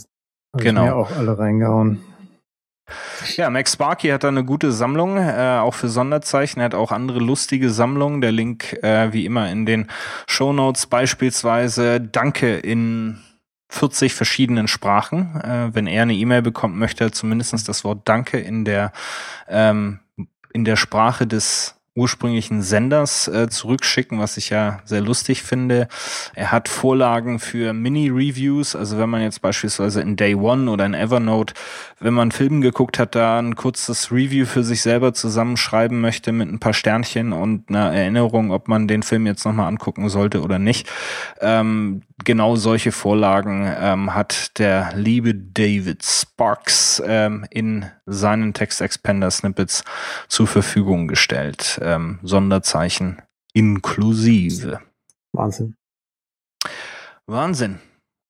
[0.52, 0.82] Hab genau.
[0.82, 2.00] Ich mir auch alle reingehauen.
[3.36, 6.60] Ja, Max Sparky hat da eine gute Sammlung, äh, auch für Sonderzeichen.
[6.60, 8.20] Er hat auch andere lustige Sammlungen.
[8.20, 9.88] Der Link, äh, wie immer, in den
[10.26, 12.00] Show Notes beispielsweise.
[12.00, 13.18] Danke in
[13.68, 15.40] 40 verschiedenen Sprachen.
[15.40, 18.92] Äh, wenn er eine E-Mail bekommt, möchte er zumindest das Wort Danke in der,
[19.48, 20.00] ähm,
[20.52, 25.88] in der Sprache des ursprünglichen Senders äh, zurückschicken, was ich ja sehr lustig finde.
[26.34, 30.94] Er hat Vorlagen für Mini-Reviews, also wenn man jetzt beispielsweise in Day One oder in
[30.94, 31.52] Evernote,
[32.00, 36.48] wenn man Film geguckt hat, da ein kurzes Review für sich selber zusammenschreiben möchte mit
[36.48, 40.58] ein paar Sternchen und einer Erinnerung, ob man den Film jetzt nochmal angucken sollte oder
[40.58, 40.88] nicht.
[41.40, 49.30] Ähm, genau solche Vorlagen ähm, hat der liebe David Sparks ähm, in seinen Text Expander
[49.30, 49.84] Snippets
[50.28, 51.80] zur Verfügung gestellt.
[51.82, 54.80] Ähm, Sonderzeichen inklusive.
[55.32, 55.76] Wahnsinn.
[57.26, 57.80] Wahnsinn.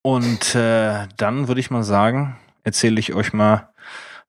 [0.03, 3.73] Und äh, dann würde ich mal sagen, erzähle ich euch mal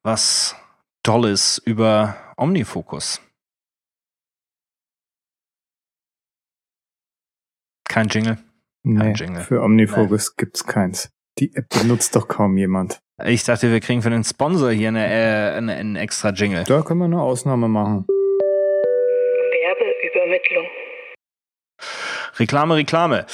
[0.04, 0.56] was
[1.04, 3.22] Tolles über Omnifocus.
[7.88, 8.38] Kein Jingle.
[8.86, 10.44] Nee, für Omnifocus nee.
[10.44, 11.10] gibt's keins.
[11.40, 13.00] Die App benutzt doch kaum jemand.
[13.26, 16.66] Ich dachte, wir kriegen für den Sponsor hier eine, äh, eine, einen extra Jingle.
[16.66, 18.06] Da können wir eine Ausnahme machen.
[19.64, 20.66] Werbeübermittlung.
[22.40, 23.26] Reklame, Reklame.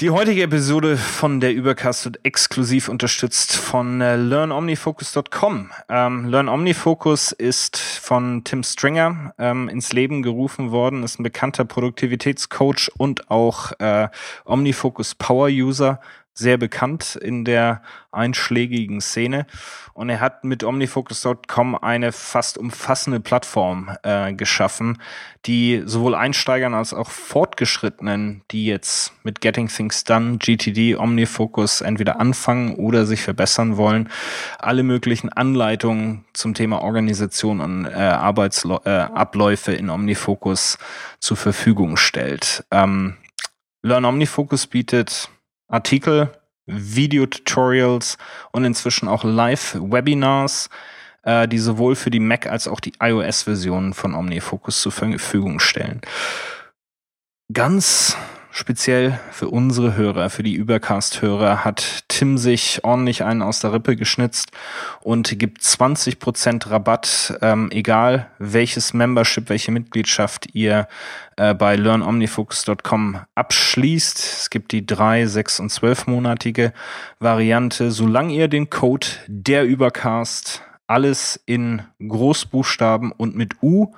[0.00, 5.70] Die heutige Episode von der Übercast wird exklusiv unterstützt von äh, learnomnifocus.com.
[5.90, 11.66] Ähm, Learn Omnifocus ist von Tim Stringer ähm, ins Leben gerufen worden, ist ein bekannter
[11.66, 14.08] Produktivitätscoach und auch äh,
[14.46, 16.00] Omnifocus Power User
[16.34, 19.46] sehr bekannt in der einschlägigen Szene.
[19.92, 24.98] Und er hat mit Omnifocus.com eine fast umfassende Plattform äh, geschaffen,
[25.46, 32.20] die sowohl Einsteigern als auch Fortgeschrittenen, die jetzt mit Getting Things Done, GTD, Omnifocus entweder
[32.20, 34.08] anfangen oder sich verbessern wollen,
[34.58, 40.78] alle möglichen Anleitungen zum Thema Organisation und äh, Arbeitsabläufe äh, in Omnifocus
[41.18, 42.64] zur Verfügung stellt.
[42.70, 43.16] Ähm,
[43.82, 45.30] Learn Omnifocus bietet
[45.70, 46.32] Artikel,
[46.66, 48.18] Videotutorials
[48.52, 50.68] und inzwischen auch Live-Webinars,
[51.22, 56.00] äh, die sowohl für die Mac als auch die iOS-Versionen von OmniFocus zur Verfügung stellen.
[57.52, 58.16] Ganz
[58.50, 63.96] speziell für unsere Hörer, für die Übercast-Hörer, hat Tim sich ordentlich einen aus der Rippe
[63.96, 64.50] geschnitzt
[65.02, 70.88] und gibt 20% Rabatt, ähm, egal welches Membership, welche Mitgliedschaft ihr
[71.36, 74.18] äh, bei learnomnifocus.com abschließt.
[74.18, 76.72] Es gibt die drei, sechs und zwölfmonatige
[77.18, 83.92] Variante, solange ihr den Code der Übercast alles in Großbuchstaben und mit U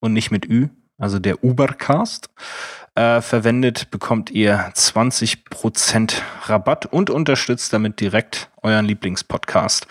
[0.00, 0.68] und nicht mit Ü,
[0.98, 2.28] also der Ubercast,
[2.94, 6.14] äh, verwendet, bekommt ihr 20%
[6.44, 9.86] Rabatt und unterstützt damit direkt euren Lieblingspodcast.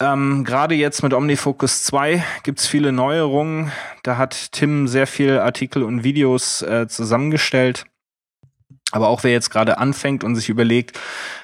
[0.00, 3.70] Ähm, Gerade jetzt mit OmniFocus 2 gibt's viele Neuerungen.
[4.02, 7.84] Da hat Tim sehr viele Artikel und Videos äh, zusammengestellt.
[8.92, 11.00] Aber auch wer jetzt gerade anfängt und sich überlegt,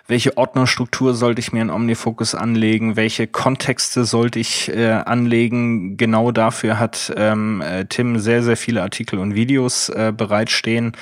[0.06, 6.30] welche Ordnerstruktur sollte ich mir in OmniFocus anlegen, welche Kontexte sollte ich äh, anlegen, genau
[6.30, 10.92] dafür hat ähm, äh, Tim sehr, sehr viele Artikel und Videos äh, bereitstehen.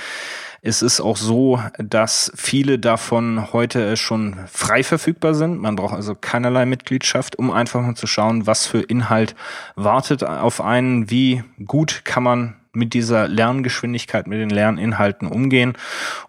[0.63, 5.61] Es ist auch so, dass viele davon heute schon frei verfügbar sind.
[5.61, 9.37] Man braucht also keinerlei Mitgliedschaft, um einfach mal zu schauen, was für Inhalt
[9.77, 15.73] wartet auf einen, wie gut kann man mit dieser Lerngeschwindigkeit, mit den Lerninhalten umgehen.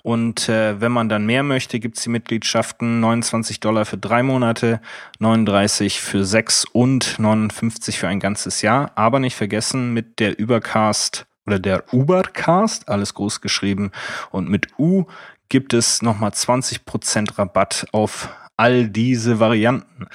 [0.01, 4.81] Und äh, wenn man dann mehr möchte, gibt's die Mitgliedschaften 29 Dollar für drei Monate,
[5.19, 8.91] 39 für sechs und 59 für ein ganzes Jahr.
[8.95, 13.91] Aber nicht vergessen, mit der Übercast oder der Ubercast, alles groß geschrieben
[14.31, 15.05] und mit U
[15.49, 20.07] gibt es nochmal 20% Rabatt auf all diese Varianten.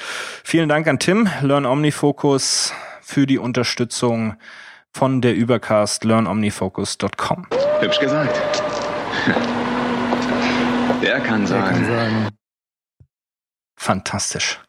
[0.44, 4.36] Vielen Dank an Tim, Learn OmniFocus, für die Unterstützung
[4.94, 7.46] von der Übercast learnomnifocus.com.
[7.80, 8.34] Hübsch gesagt.
[11.02, 11.84] Der kann Der kann sagen.
[11.86, 12.28] sagen.
[13.76, 14.60] Fantastisch.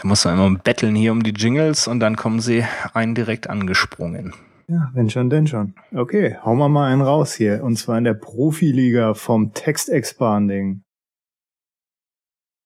[0.00, 2.64] Da muss man immer betteln hier um die Jingles und dann kommen sie
[2.94, 4.34] einen direkt angesprungen.
[4.68, 5.74] Ja, wenn schon, denn schon.
[5.92, 7.64] Okay, hauen wir mal einen raus hier.
[7.64, 10.84] Und zwar in der Profiliga vom Text Expanding.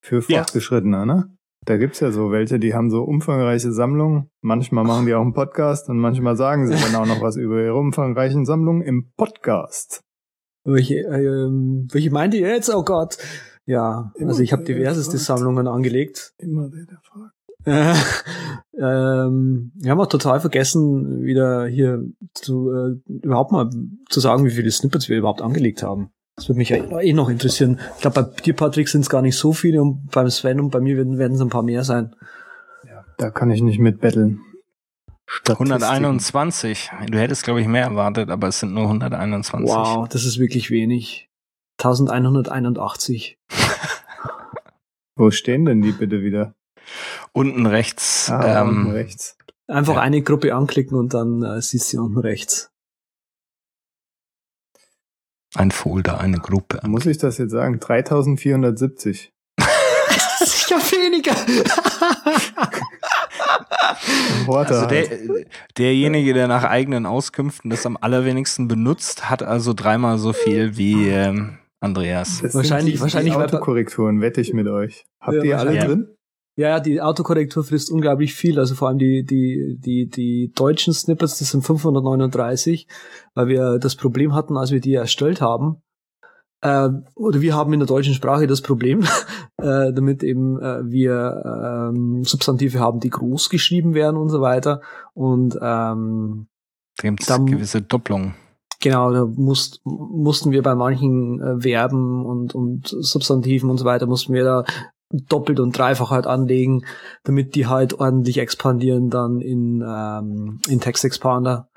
[0.03, 0.41] Für Ja.
[0.41, 1.35] Fortgeschrittene, ne?
[1.67, 4.29] Da gibt's ja so welche, die haben so umfangreiche Sammlungen.
[4.43, 7.63] Manchmal machen die auch einen Podcast und manchmal sagen sie dann auch noch was über
[7.63, 10.03] ihre umfangreichen Sammlungen im Podcast.
[10.65, 12.69] Welche, ähm, welche meint ihr jetzt?
[12.75, 13.17] Oh Gott.
[13.65, 15.17] Ja, Immer also ich habe diverseste.
[15.17, 16.35] Sammlungen angelegt.
[16.37, 17.35] Immer der, der fragt.
[17.65, 17.95] Äh,
[18.79, 22.05] ähm, wir haben auch total vergessen, wieder hier
[22.35, 23.71] zu äh, überhaupt mal
[24.11, 26.11] zu sagen, wie viele Snippets wir überhaupt angelegt haben.
[26.37, 27.79] Das würde mich ja eh noch interessieren.
[27.97, 30.71] Ich glaube, bei dir, Patrick, sind es gar nicht so viele und beim Sven und
[30.71, 32.15] bei mir werden es ein paar mehr sein.
[33.19, 34.41] Da kann ich nicht mit betteln.
[35.27, 35.73] Statistiken.
[35.73, 36.91] 121.
[37.11, 39.69] Du hättest, glaube ich, mehr erwartet, aber es sind nur 121.
[39.69, 41.31] Wow, das ist wirklich wenig.
[41.81, 43.39] 1181.
[45.17, 46.55] Wo stehen denn die bitte wieder?
[47.33, 48.31] Unten rechts.
[48.31, 49.39] Ah, unten ähm, rechts.
[49.67, 50.01] Einfach Ja.
[50.01, 52.71] eine Gruppe anklicken und dann äh, siehst du unten rechts.
[55.57, 56.81] Ein Folder, eine Gruppe.
[56.87, 57.79] Muss ich das jetzt sagen?
[57.81, 59.33] 3470.
[59.57, 61.33] Das ist ja weniger.
[64.47, 65.07] Also der,
[65.79, 71.09] derjenige, der nach eigenen Auskünften das am allerwenigsten benutzt, hat also dreimal so viel wie
[71.09, 72.41] ähm, Andreas.
[72.43, 75.05] Das wahrscheinlich- sind die, wahrscheinlich, die Autokorrekturen, wette ich mit euch.
[75.21, 76.07] Habt Ja, ihr alle wahrscheinlich.
[76.07, 76.17] drin?
[76.57, 78.59] Ja, ja, die Autokorrektur frisst unglaublich viel.
[78.61, 82.87] Also vor allem die, die, die, die deutschen Snippets, das sind 539,
[83.35, 85.83] weil wir das Problem hatten, als wir die erstellt haben.
[86.61, 89.01] Äh, oder wir haben in der deutschen Sprache das Problem,
[89.61, 94.81] äh, damit eben äh, wir ähm, Substantive haben, die groß geschrieben werden und so weiter.
[95.13, 96.47] Und ähm,
[96.97, 98.35] Da gibt's Dann- gewisse Doppelungen.
[98.81, 104.07] Genau, da musst, mussten wir bei manchen äh, Verben und, und Substantiven und so weiter,
[104.07, 104.65] mussten wir da
[105.29, 106.85] doppelt und dreifach halt anlegen,
[107.25, 111.69] damit die halt ordentlich expandieren dann in, ähm, in Text Expander.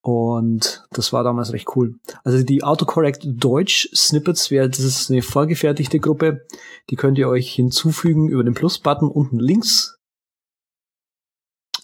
[0.00, 1.94] Und das war damals recht cool.
[2.24, 6.46] Also die Autocorrect Deutsch Snippets wäre, das ist eine vorgefertigte Gruppe.
[6.90, 9.98] Die könnt ihr euch hinzufügen über den Plus-Button unten links.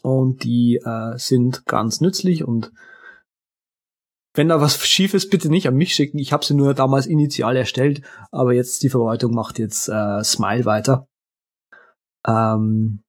[0.03, 2.73] Und die äh, sind ganz nützlich und
[4.35, 6.19] wenn da was schief ist, bitte nicht an mich schicken.
[6.19, 10.65] Ich habe sie nur damals initial erstellt, aber jetzt die Verwaltung macht jetzt äh, Smile
[10.65, 11.09] weiter.
[12.27, 13.03] Ähm,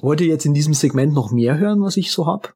[0.00, 2.54] wollt ihr jetzt in diesem Segment noch mehr hören, was ich so hab?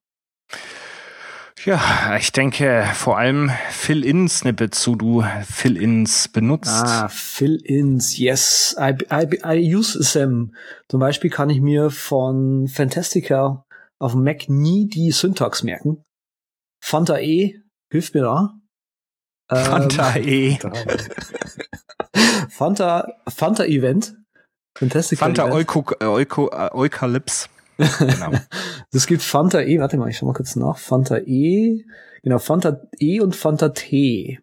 [1.65, 6.71] Ja, ich denke vor allem Fill-In-Snippets, wo du Fill-Ins benutzt.
[6.71, 10.55] Ah, Fill-ins, yes, I, I, I use them.
[10.89, 13.67] Zum Beispiel kann ich mir von Fantastica
[13.99, 16.03] auf dem Mac nie die Syntax merken.
[16.83, 17.61] Fanta E
[17.91, 18.55] hilft mir da.
[19.51, 20.59] Ähm, Fanta E.
[22.49, 24.17] Fanta, Fanta Event.
[24.77, 25.55] Fantastica Fanta Event.
[25.57, 27.49] Euko, äh, Euko, äh, Eukalyps.
[27.77, 28.33] Genau.
[28.93, 30.77] Das gibt Fanta E, warte mal, ich schau mal kurz nach.
[30.77, 31.85] Fanta E,
[32.25, 34.41] genau, Fanta E und Fanta T,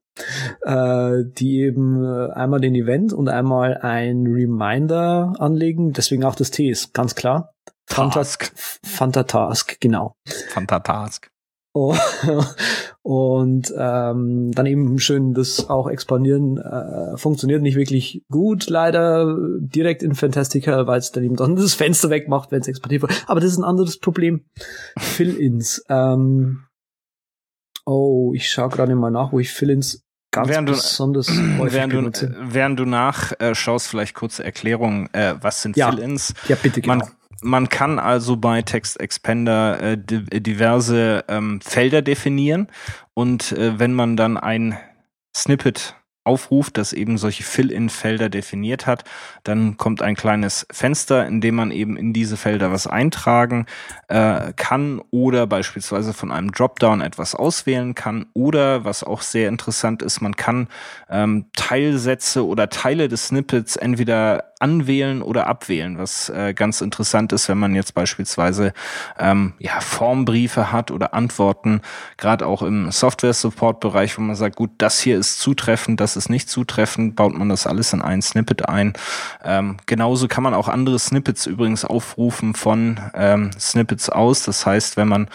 [0.61, 5.91] äh, die eben äh, einmal den Event und einmal ein Reminder anlegen.
[5.91, 7.51] Deswegen auch das T ist ganz klar.
[7.89, 8.53] Fanta, Task.
[8.85, 10.15] Fanta Task, genau.
[10.49, 11.29] Fanta Task.
[13.03, 16.57] Und ähm, dann eben schön das auch expandieren.
[16.57, 21.73] Äh, funktioniert nicht wirklich gut, leider direkt in Fantastica, weil es dann eben dann das
[21.73, 23.23] Fenster wegmacht, wenn es expandiert wird.
[23.27, 24.45] Aber das ist ein anderes Problem.
[24.99, 25.83] Fill-ins.
[25.87, 26.63] Ähm,
[27.85, 31.93] oh, ich schaue gerade mal nach, wo ich Fill-ins ganz Während du- besonders häufig Während
[31.93, 32.25] du, benutze.
[32.27, 35.91] äh, während du nachschaust, vielleicht kurze Erklärung, äh, was sind Ja.
[35.91, 36.33] Fill-Ins?
[36.49, 36.95] ja, bitte, genau.
[36.97, 37.07] Man,
[37.41, 42.67] man kann also bei Text Expander äh, di diverse ähm, Felder definieren
[43.13, 44.77] und äh, wenn man dann ein
[45.35, 45.95] Snippet
[46.27, 49.03] aufruft, das eben solche Fill-in-Felder definiert hat.
[49.43, 53.65] Dann kommt ein kleines Fenster, in dem man eben in diese Felder was eintragen
[54.09, 58.25] äh, kann oder beispielsweise von einem Dropdown etwas auswählen kann.
[58.33, 60.67] Oder was auch sehr interessant ist, man kann
[61.09, 67.47] ähm, Teilsätze oder Teile des Snippets entweder anwählen oder abwählen, was äh, ganz interessant ist,
[67.47, 68.73] wenn man jetzt beispielsweise
[69.19, 71.81] ähm, ja, Formbriefe hat oder Antworten,
[72.17, 76.49] gerade auch im Software-Support-Bereich, wo man sagt, gut, das hier ist zutreffend, das ist nicht
[76.49, 78.93] zutreffend, baut man das alles in ein Snippet ein.
[79.43, 84.43] Ähm, genauso kann man auch andere Snippets übrigens aufrufen von ähm, Snippets aus.
[84.43, 85.29] Das heißt, wenn man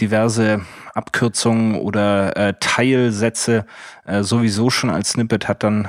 [0.00, 0.62] diverse
[0.94, 3.66] Abkürzungen oder äh, Teilsätze
[4.04, 5.88] äh, sowieso schon als Snippet hat, dann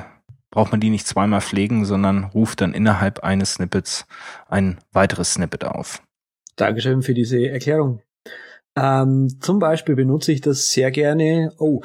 [0.50, 4.06] braucht man die nicht zweimal pflegen, sondern ruft dann innerhalb eines Snippets
[4.48, 6.02] ein weiteres Snippet auf.
[6.56, 8.00] Dankeschön für diese Erklärung.
[8.76, 11.52] Ähm, zum Beispiel benutze ich das sehr gerne.
[11.58, 11.82] Oh,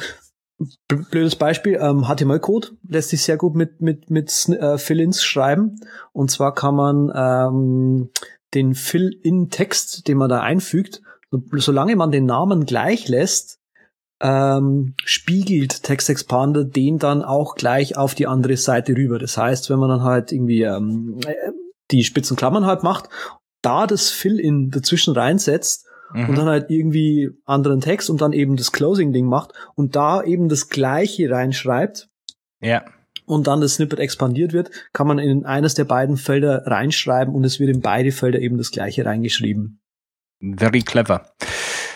[0.88, 1.78] blödes Beispiel.
[1.82, 5.80] Ähm, HTML-Code lässt sich sehr gut mit mit mit äh, Fill-ins schreiben.
[6.14, 8.09] Und zwar kann man ähm,
[8.53, 11.01] den Fill-in-Text, den man da einfügt,
[11.53, 13.59] solange man den Namen gleich lässt,
[14.22, 19.18] ähm, spiegelt Text Expander den dann auch gleich auf die andere Seite rüber.
[19.18, 21.34] Das heißt, wenn man dann halt irgendwie ähm, äh,
[21.89, 23.09] die spitzen Klammern halt macht,
[23.62, 26.30] da das Fill-in dazwischen reinsetzt mhm.
[26.30, 30.49] und dann halt irgendwie anderen Text und dann eben das Closing-Ding macht und da eben
[30.49, 32.09] das gleiche reinschreibt.
[32.62, 32.84] Ja.
[33.26, 37.43] Und dann das Snippet expandiert wird, kann man in eines der beiden Felder reinschreiben und
[37.43, 39.80] es wird in beide Felder eben das gleiche reingeschrieben.
[40.41, 41.32] Very clever.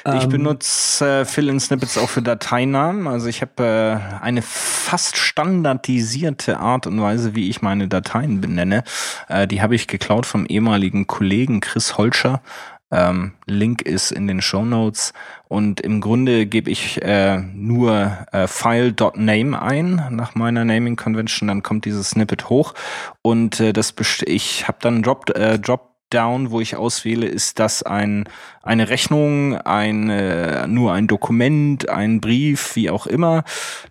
[0.07, 3.07] Ich ähm, benutze äh, Fill-in-Snippets auch für Dateinamen.
[3.07, 8.83] Also ich habe äh, eine fast standardisierte Art und Weise, wie ich meine Dateien benenne.
[9.29, 12.43] Äh, die habe ich geklaut vom ehemaligen Kollegen Chris Holscher.
[12.91, 15.13] Ähm, Link ist in den Show Notes.
[15.47, 21.63] Und im Grunde gebe ich äh, nur äh, file.name ein nach meiner Naming Convention, dann
[21.63, 22.73] kommt dieses Snippet hoch.
[23.21, 23.93] Und äh, das
[24.25, 28.25] ich habe dann Drop äh, Drop Down, wo ich auswähle, ist das ein,
[28.61, 33.43] eine Rechnung, ein, äh, nur ein Dokument, ein Brief, wie auch immer.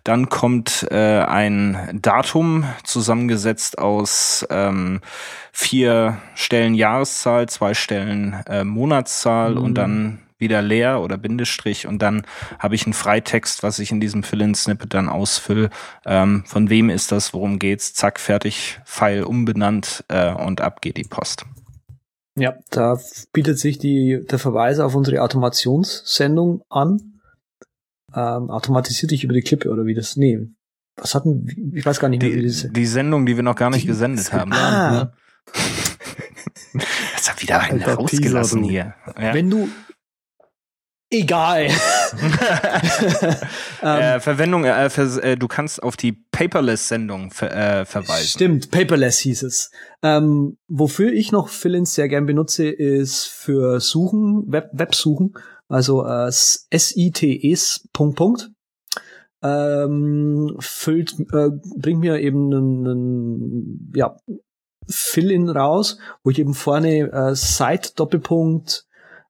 [0.03, 5.01] Dann kommt äh, ein Datum zusammengesetzt aus ähm,
[5.51, 9.61] vier Stellen Jahreszahl, zwei Stellen äh, Monatszahl mhm.
[9.61, 12.23] und dann wieder leer oder Bindestrich und dann
[12.59, 15.69] habe ich einen Freitext, was ich in diesem Fill-in-Snippet dann ausfülle.
[16.05, 17.93] Ähm, von wem ist das, worum geht's?
[17.93, 21.45] Zack, fertig, Pfeil umbenannt äh, und ab geht die Post.
[22.37, 22.99] Ja, da
[23.31, 27.21] bietet sich die, der Verweis auf unsere Automationssendung an.
[28.13, 30.17] Ähm, automatisiert dich über die Klippe oder wie das?
[30.17, 30.47] Nee.
[30.97, 33.55] Was hatten, ich weiß gar nicht mehr, die, wie das Die Sendung, die wir noch
[33.55, 34.51] gar nicht die, gesendet haben.
[34.53, 34.91] Ah.
[34.91, 35.13] Ne?
[37.15, 38.95] Das hat wieder einen rausgelassen hier.
[39.17, 39.33] Ja.
[39.33, 39.69] Wenn du,
[41.09, 41.65] egal.
[43.81, 48.27] äh, Verwendung, äh, für, äh, du kannst auf die Paperless-Sendung ver, äh, verweisen.
[48.27, 49.71] Stimmt, Paperless hieß es.
[50.01, 55.33] Ähm, wofür ich noch Fill-ins sehr gern benutze, ist für Suchen, Web Websuchen,
[55.67, 58.49] also äh, SITEs Punkt Punkt.
[59.43, 64.17] Ähm, füllt, äh, bringt mir eben einen, ja,
[64.87, 68.85] Fill-in raus, wo ich eben vorne äh, Site Doppelpunkt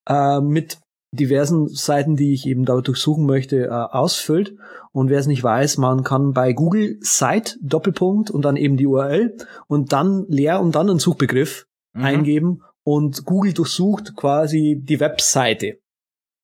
[0.07, 0.77] äh, mit
[1.15, 4.55] diversen Seiten, die ich eben da durchsuchen möchte, äh, ausfüllt.
[4.91, 8.87] Und wer es nicht weiß, man kann bei Google Site Doppelpunkt und dann eben die
[8.87, 9.35] URL
[9.67, 12.03] und dann leer und dann einen Suchbegriff mhm.
[12.03, 15.79] eingeben und Google durchsucht quasi die Webseite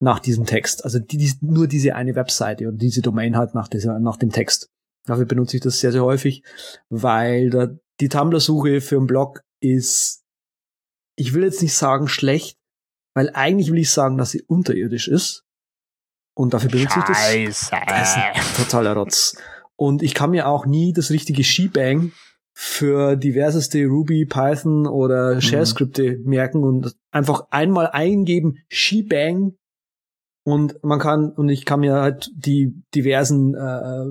[0.00, 0.84] nach diesem Text.
[0.84, 4.30] Also die, die, nur diese eine Webseite und diese Domain halt nach, dieser, nach dem
[4.30, 4.68] Text.
[5.06, 6.42] Dafür benutze ich das sehr, sehr häufig,
[6.88, 7.68] weil da
[8.00, 10.24] die Tumblr-Suche für einen Blog ist,
[11.16, 12.58] ich will jetzt nicht sagen schlecht,
[13.14, 15.44] weil eigentlich will ich sagen, dass sie unterirdisch ist.
[16.34, 17.18] Und dafür benutze ich das.
[17.18, 17.70] Scheiße.
[17.86, 19.36] Das ist ein totaler Rotz.
[19.76, 22.12] Und ich kann mir auch nie das richtige Shebang
[22.54, 26.28] für diverseste Ruby, Python oder Shell-Skripte mhm.
[26.28, 29.56] merken und einfach einmal eingeben, Shebang
[30.44, 34.04] und man kann, und ich kann mir halt die diversen äh,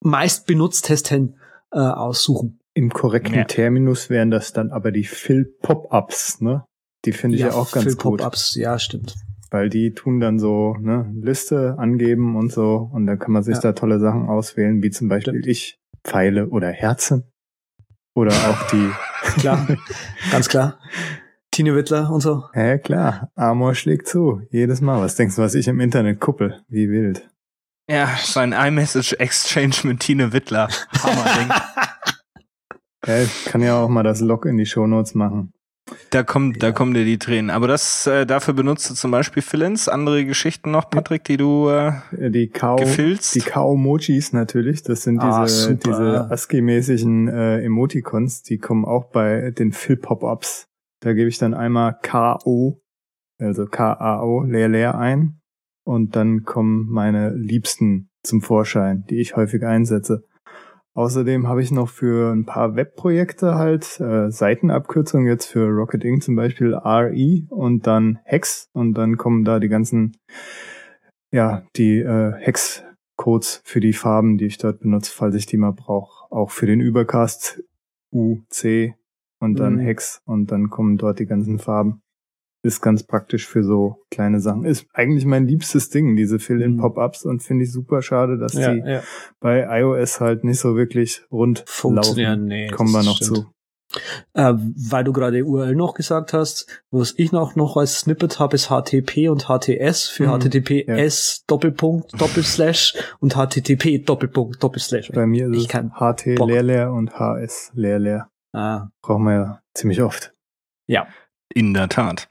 [0.00, 1.38] meist benutzt Testen
[1.72, 2.60] äh, aussuchen.
[2.74, 3.44] Im korrekten ja.
[3.44, 6.64] Terminus wären das dann aber die Fill-Pop-Ups, ne?
[7.08, 8.20] Die finde ich ja, ja auch ganz gut.
[8.20, 9.14] Pop-ups, ja, stimmt.
[9.50, 13.54] Weil die tun dann so, ne, Liste angeben und so und dann kann man sich
[13.54, 13.60] ja.
[13.62, 15.46] da tolle Sachen auswählen, wie zum Beispiel stimmt.
[15.46, 17.24] ich, Pfeile oder Herzen.
[18.14, 18.90] Oder auch die.
[19.40, 19.66] klar,
[20.30, 20.78] ganz klar.
[21.50, 22.44] Tine Wittler und so.
[22.54, 23.32] Ja, klar.
[23.36, 24.42] Amor schlägt zu.
[24.50, 25.00] Jedes Mal.
[25.00, 26.60] Was denkst du, was ich im Internet kuppel?
[26.68, 27.30] Wie wild.
[27.88, 30.68] Ja, sein iMessage Exchange mit Tine Wittler.
[31.02, 31.48] Hammer Ding.
[33.06, 35.54] ja, ich kann ja auch mal das Log in die Shownotes machen.
[36.10, 36.68] Da kommt, ja.
[36.68, 37.50] da kommen dir die Tränen.
[37.50, 39.88] Aber das, äh, dafür benutzt du zum Beispiel Fillins.
[39.88, 41.92] Andere Geschichten noch, Patrick, die du äh,
[42.30, 43.34] die Kao, gefilzt?
[43.34, 44.82] Die Kao-Mojis natürlich.
[44.82, 48.42] Das sind ah, diese, diese ASCII-mäßigen äh, Emoticons.
[48.42, 50.66] Die kommen auch bei den Fill-Pop-Ups.
[51.00, 52.80] Da gebe ich dann einmal K-O,
[53.38, 55.40] also K-A-O, leer, leer ein.
[55.84, 60.24] Und dann kommen meine Liebsten zum Vorschein, die ich häufig einsetze.
[60.98, 66.24] Außerdem habe ich noch für ein paar Webprojekte halt äh, Seitenabkürzungen jetzt für Rocket Inc.
[66.24, 70.16] zum Beispiel RE und dann Hex und dann kommen da die ganzen
[71.30, 75.70] ja die äh, Hex-Codes für die Farben, die ich dort benutze, falls ich die mal
[75.70, 76.32] brauche.
[76.32, 77.62] Auch für den Übercast
[78.12, 78.96] UC
[79.38, 79.78] und dann mhm.
[79.78, 82.02] Hex und dann kommen dort die ganzen Farben
[82.62, 84.64] ist ganz praktisch für so kleine Sachen.
[84.64, 88.80] Ist eigentlich mein liebstes Ding, diese Fill-in-Pop-ups und finde ich super schade, dass ja, die
[88.80, 89.02] ja.
[89.40, 92.46] bei iOS halt nicht so wirklich rund Funktionieren.
[92.46, 93.36] Nee, Kommen wir noch stimmt.
[93.36, 93.46] zu.
[94.34, 98.56] Äh, weil du gerade URL noch gesagt hast, was ich noch, noch als Snippet habe,
[98.56, 101.44] ist HTTP und HTS für mhm, HTTPS ja.
[101.46, 105.10] Doppelpunkt Doppelslash und HTTP Doppelpunkt Doppelslash.
[105.12, 108.30] Bei mir ist ich es HT leer leer und HS leer leer.
[108.52, 108.88] Ah.
[109.00, 110.34] Brauchen wir ja ziemlich oft.
[110.86, 111.06] Ja.
[111.54, 112.28] In der Tat.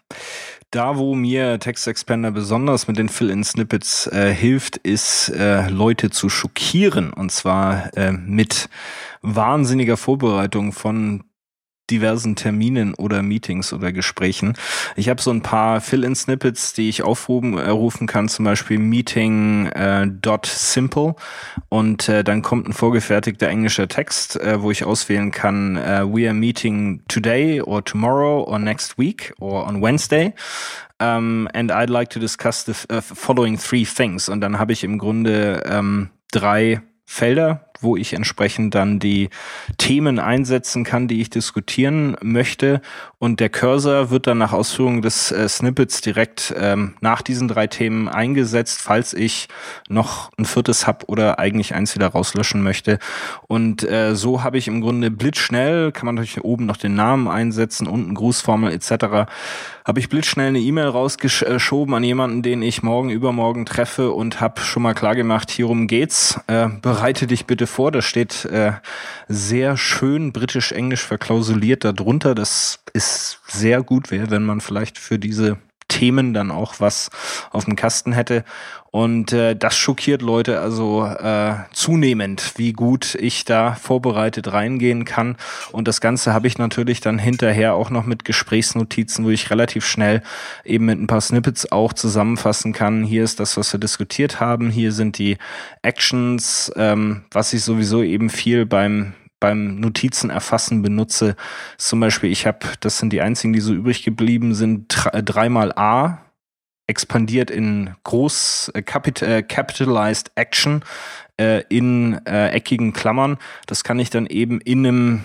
[0.71, 6.27] Da, wo mir Text Expander besonders mit den Fill-in-Snippets äh, hilft, ist äh, Leute zu
[6.27, 7.13] schockieren.
[7.13, 8.69] Und zwar äh, mit
[9.21, 11.23] wahnsinniger Vorbereitung von
[11.89, 14.53] diversen Terminen oder Meetings oder Gesprächen.
[14.95, 19.67] Ich habe so ein paar Fill-in-Snippets, die ich aufrufen äh, rufen kann, zum Beispiel Meeting
[19.67, 20.07] äh,
[21.69, 26.27] und äh, dann kommt ein vorgefertigter englischer Text, äh, wo ich auswählen kann, äh, we
[26.27, 30.33] are meeting today or tomorrow or next week or on Wednesday.
[30.99, 34.29] Um, and I'd like to discuss the uh, following three things.
[34.29, 39.29] Und dann habe ich im Grunde ähm, drei Felder, wo ich entsprechend dann die
[39.77, 42.81] Themen einsetzen kann, die ich diskutieren möchte.
[43.19, 47.67] Und der Cursor wird dann nach Ausführung des äh, Snippets direkt ähm, nach diesen drei
[47.67, 49.47] Themen eingesetzt, falls ich
[49.89, 52.99] noch ein viertes habe oder eigentlich eins wieder rauslöschen möchte.
[53.47, 57.27] Und äh, so habe ich im Grunde blitzschnell, kann man natürlich oben noch den Namen
[57.27, 59.27] einsetzen, unten Grußformel etc
[59.87, 64.59] habe ich blitzschnell eine E-Mail rausgeschoben an jemanden, den ich morgen übermorgen treffe und habe
[64.59, 66.41] schon mal klar gemacht, hierum geht's.
[66.47, 67.91] Äh, bereite dich bitte vor.
[67.91, 68.73] Das steht äh,
[69.27, 72.35] sehr schön britisch-englisch verklausuliert darunter.
[72.35, 75.57] Das ist sehr gut wäre, wenn man vielleicht für diese
[75.87, 77.09] Themen dann auch was
[77.51, 78.43] auf dem Kasten hätte.
[78.91, 85.35] Und äh, das schockiert Leute also äh, zunehmend, wie gut ich da vorbereitet reingehen kann.
[85.71, 89.85] Und das Ganze habe ich natürlich dann hinterher auch noch mit Gesprächsnotizen, wo ich relativ
[89.85, 90.23] schnell
[90.63, 93.03] eben mit ein paar Snippets auch zusammenfassen kann.
[93.03, 94.69] Hier ist das, was wir diskutiert haben.
[94.69, 95.37] Hier sind die
[95.81, 101.35] Actions, ähm, was ich sowieso eben viel beim beim Notizen erfassen benutze.
[101.77, 106.19] Zum Beispiel, ich habe, das sind die einzigen, die so übrig geblieben sind, dreimal A
[106.87, 110.83] expandiert in groß äh, capit äh, capitalized action
[111.37, 113.37] äh, in äh, eckigen Klammern.
[113.65, 115.23] Das kann ich dann eben in einem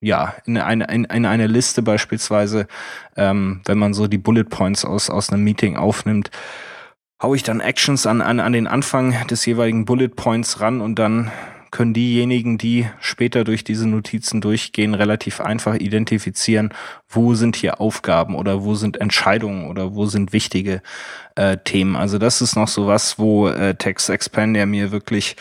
[0.00, 2.66] ja, in eine, in, in eine Liste beispielsweise,
[3.16, 6.30] ähm, wenn man so die Bullet Points aus, aus einem Meeting aufnimmt,
[7.22, 10.98] hau ich dann Actions an, an, an den Anfang des jeweiligen Bullet Points ran und
[10.98, 11.32] dann
[11.74, 16.72] können diejenigen, die später durch diese Notizen durchgehen, relativ einfach identifizieren,
[17.08, 20.82] wo sind hier Aufgaben oder wo sind Entscheidungen oder wo sind wichtige
[21.34, 21.96] äh, Themen.
[21.96, 25.34] Also das ist noch so was, wo äh, Text Expander mir wirklich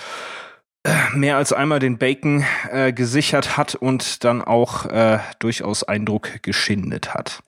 [0.83, 6.41] äh, mehr als einmal den Bacon äh, gesichert hat und dann auch äh, durchaus Eindruck
[6.41, 7.43] geschindet hat.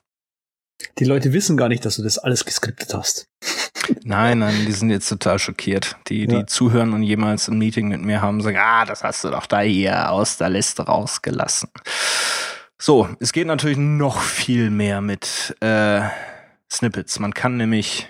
[0.98, 3.28] Die Leute wissen gar nicht, dass du das alles geskriptet hast.
[4.02, 5.96] Nein, nein, die sind jetzt total schockiert.
[6.08, 6.46] Die, die ja.
[6.46, 9.60] zuhören und jemals ein Meeting mit mir haben, sagen, ah, das hast du doch da
[9.60, 11.70] hier aus der Liste rausgelassen.
[12.80, 16.02] So, es geht natürlich noch viel mehr mit äh,
[16.70, 17.18] Snippets.
[17.18, 18.08] Man kann nämlich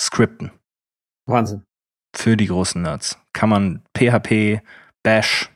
[0.00, 0.52] skripten.
[1.26, 1.64] Wahnsinn.
[2.14, 3.18] Für die großen Nerds.
[3.32, 4.60] Kann man PHP,
[5.02, 5.50] Bash,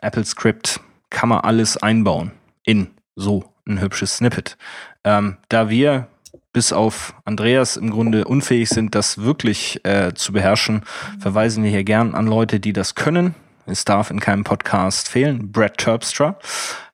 [0.00, 0.80] Apple Script,
[1.10, 2.32] kann man alles einbauen
[2.64, 4.56] in so ein hübsches Snippet.
[5.04, 6.08] Ähm, da wir
[6.52, 10.82] bis auf Andreas im Grunde unfähig sind, das wirklich äh, zu beherrschen,
[11.20, 13.34] verweisen wir hier gern an Leute, die das können.
[13.66, 15.52] Es darf in keinem Podcast fehlen.
[15.52, 16.38] Brad Terpstra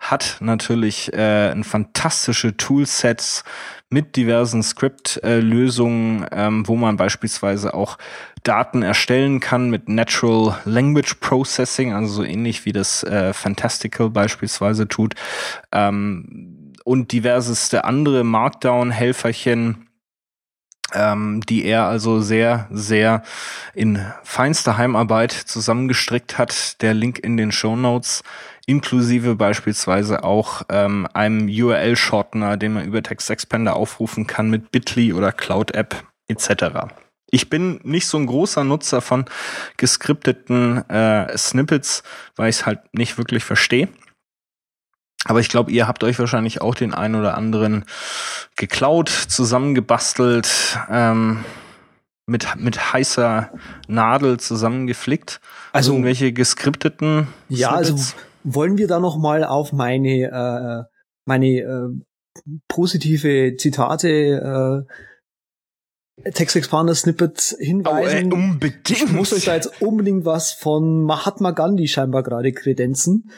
[0.01, 3.45] hat natürlich äh, ein fantastische Toolsets
[3.91, 7.96] mit diversen Script-Lösungen, ähm, wo man beispielsweise auch
[8.42, 14.88] Daten erstellen kann mit Natural Language Processing, also so ähnlich wie das äh, Fantastical beispielsweise
[14.88, 15.14] tut.
[15.71, 16.54] Ähm,
[16.85, 19.89] und diverseste andere Markdown-Helferchen,
[20.93, 23.23] ähm, die er also sehr, sehr
[23.75, 26.83] in feinster Heimarbeit zusammengestrickt hat.
[26.83, 28.23] Der Link in den Show Notes.
[28.67, 35.33] inklusive beispielsweise auch ähm, einem URL-Shortener, den man über TextExpander aufrufen kann mit Bitly oder
[35.33, 36.95] Cloud App etc.
[37.31, 39.25] Ich bin nicht so ein großer Nutzer von
[39.77, 42.03] geskripteten äh, Snippets,
[42.37, 43.89] weil ich es halt nicht wirklich verstehe.
[45.25, 47.84] Aber ich glaube, ihr habt euch wahrscheinlich auch den einen oder anderen
[48.57, 51.45] geklaut, zusammengebastelt, ähm,
[52.26, 53.51] mit, mit heißer
[53.87, 55.41] Nadel zusammengeflickt.
[55.72, 57.29] Also irgendwelche geskripteten.
[57.49, 57.91] Ja, Snippets.
[57.91, 58.14] also
[58.45, 60.95] wollen wir da noch mal auf meine äh,
[61.26, 61.88] meine äh,
[62.68, 64.87] positive Zitate
[66.25, 68.33] äh, Text Expander Snippet oh, äh, hinweisen.
[68.33, 68.91] unbedingt.
[68.91, 73.30] Ich muss euch da jetzt unbedingt was von Mahatma Gandhi scheinbar gerade kredenzen.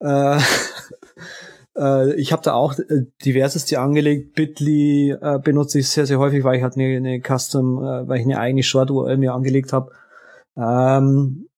[0.00, 0.40] Äh,
[1.76, 4.34] äh, ich habe da auch äh, diverses angelegt.
[4.34, 8.20] Bitly äh, benutze ich sehr, sehr häufig, weil ich halt eine, eine Custom, äh, weil
[8.20, 9.92] ich eine eigene Short-URL mir angelegt habe.
[10.56, 11.48] Ähm,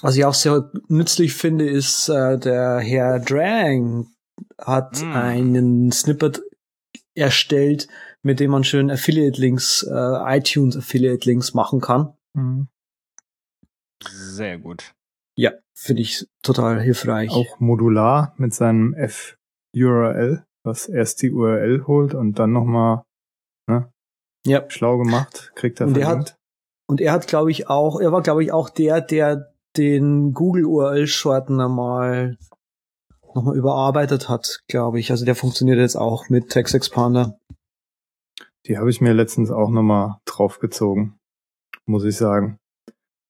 [0.00, 4.08] was ich auch sehr nützlich finde, ist äh, der Herr Drang
[4.58, 5.12] hat Mm.
[5.12, 6.42] einen Snippet
[7.14, 7.88] erstellt,
[8.22, 12.14] mit dem man schön Affiliate-Links, äh, iTunes-Affiliate-Links machen kann.
[12.34, 12.68] Mhm.
[14.04, 14.94] Sehr gut.
[15.36, 17.30] Ja, finde ich total hilfreich.
[17.30, 23.02] Auch modular mit seinem F-URL, was erst die URL holt und dann nochmal
[24.46, 24.68] ja.
[24.68, 26.36] schlau gemacht, kriegt er Und er hat,
[26.86, 30.66] und er hat, glaube ich, auch, er war, glaube ich, auch der, der den Google
[30.66, 32.36] URL-Shortener mal
[33.34, 35.10] nochmal überarbeitet hat, glaube ich.
[35.10, 37.38] Also der funktioniert jetzt auch mit Text Expander.
[38.66, 41.18] Die habe ich mir letztens auch nochmal draufgezogen,
[41.86, 42.58] muss ich sagen.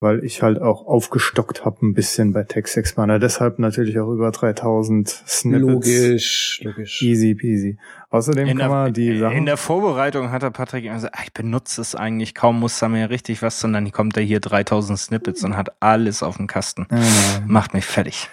[0.03, 3.21] Weil ich halt auch aufgestockt habe ein bisschen bei Text Expander.
[3.21, 5.63] Deshalb natürlich auch über 3000 Snippets.
[5.63, 7.03] Logisch, logisch.
[7.03, 7.79] Easy peasy.
[8.11, 9.37] Außerdem In kann man die der, Sachen...
[9.37, 12.81] in der Vorbereitung hat der Patrick immer gesagt, ah, ich benutze es eigentlich kaum, muss
[12.81, 16.49] da mir richtig was, sondern kommt er hier 3000 Snippets und hat alles auf dem
[16.49, 16.87] Kasten.
[16.91, 18.29] Äh, Macht mich fertig.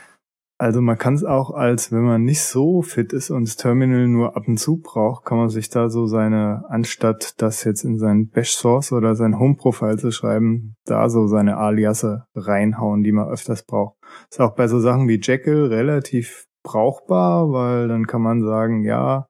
[0.62, 4.10] Also man kann es auch als, wenn man nicht so fit ist und das Terminal
[4.10, 7.98] nur ab und zu braucht, kann man sich da so seine, anstatt das jetzt in
[7.98, 13.14] sein Bash Source oder sein Home Profile zu schreiben, da so seine Aliasse reinhauen, die
[13.14, 13.96] man öfters braucht.
[14.30, 19.28] Ist auch bei so Sachen wie Jekyll relativ brauchbar, weil dann kann man sagen, ja,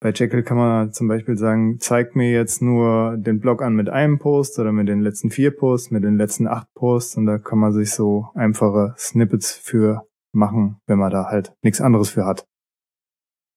[0.00, 3.88] bei Jekyll kann man zum Beispiel sagen, zeig mir jetzt nur den Blog an mit
[3.88, 7.38] einem Post oder mit den letzten vier Posts, mit den letzten acht Posts und da
[7.38, 12.24] kann man sich so einfache Snippets für machen, wenn man da halt nichts anderes für
[12.24, 12.46] hat.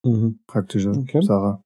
[0.06, 0.40] Mhm.
[0.48, 1.22] Praktische Okay.
[1.22, 1.62] Sache.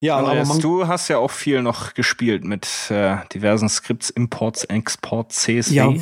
[0.00, 4.10] Ja, aber Andreas, man, du hast ja auch viel noch gespielt mit äh, diversen Skripts,
[4.10, 5.72] Imports, Export, CSV.
[5.72, 5.92] ja,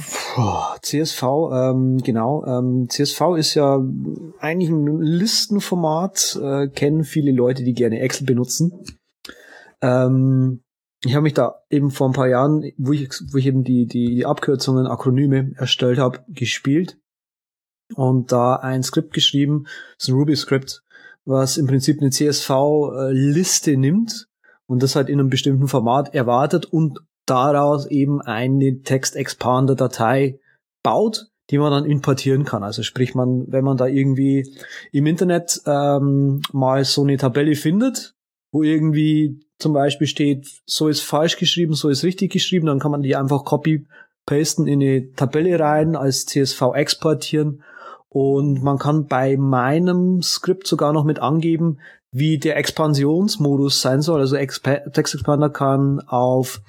[0.83, 2.45] CSV, ähm, genau.
[2.45, 3.83] Ähm, CSV ist ja
[4.39, 8.85] eigentlich ein Listenformat, äh, kennen viele Leute, die gerne Excel benutzen.
[9.81, 10.63] Ähm,
[11.07, 13.87] ich habe mich da eben vor ein paar Jahren, wo ich, wo ich eben die,
[13.87, 16.99] die, Abkürzungen, Akronyme erstellt habe, gespielt
[17.95, 19.67] und da ein Skript geschrieben,
[19.99, 20.83] ist ein Ruby-Skript,
[21.25, 24.29] was im Prinzip eine CSV-Liste nimmt
[24.67, 30.41] und das halt in einem bestimmten Format erwartet und daraus eben eine Text-Expander-Datei
[30.83, 32.63] baut, die man dann importieren kann.
[32.65, 34.49] Also sprich, man, wenn man da irgendwie
[34.93, 38.16] im Internet ähm, mal so eine Tabelle findet,
[38.57, 42.91] wo irgendwie zum Beispiel steht, so ist falsch geschrieben, so ist richtig geschrieben, dann kann
[42.91, 47.63] man die einfach copy-pasten in eine Tabelle rein, als CSV exportieren
[48.09, 51.81] und man kann bei meinem Skript sogar noch mit angeben,
[52.13, 54.21] wie der Expansionsmodus sein soll.
[54.21, 56.63] Also Expa Text Expander kann auf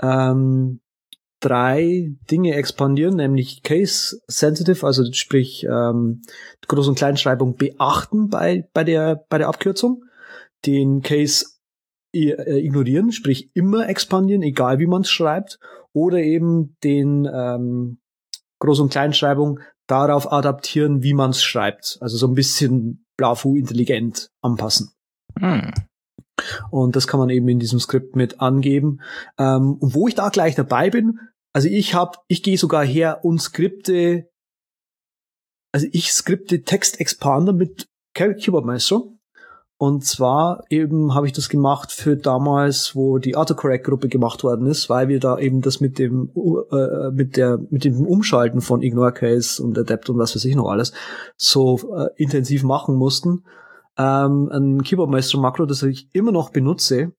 [0.00, 0.80] ähm,
[1.40, 6.22] drei Dinge expandieren, nämlich Case Sensitive, also sprich ähm,
[6.66, 10.02] Groß- und Kleinschreibung beachten bei, bei, der, bei der Abkürzung,
[10.66, 11.46] den Case
[12.14, 15.58] äh, ignorieren, sprich immer expandieren, egal wie man es schreibt,
[15.92, 17.98] oder eben den ähm,
[18.62, 21.98] Groß- und Kleinschreibung darauf adaptieren, wie man es schreibt.
[22.00, 24.92] Also so ein bisschen Blafu intelligent anpassen.
[25.38, 25.72] Hm.
[26.70, 29.00] Und das kann man eben in diesem Skript mit angeben.
[29.38, 31.18] Ähm, und wo ich da gleich dabei bin,
[31.54, 34.28] also ich habe, ich gehe sogar her und skripte,
[35.72, 39.15] also ich skripte Text Expander mit Keyboard Maestro.
[39.78, 44.88] Und zwar eben habe ich das gemacht für damals, wo die Autocorrect-Gruppe gemacht worden ist,
[44.88, 46.30] weil wir da eben das mit dem
[46.72, 50.56] äh, mit der mit dem Umschalten von Ignore Case und Adapt und was weiß ich
[50.56, 50.92] noch alles
[51.36, 53.44] so äh, intensiv machen mussten.
[53.98, 57.12] Ähm, ein Keyboard Maestro Makro, das ich immer noch benutze,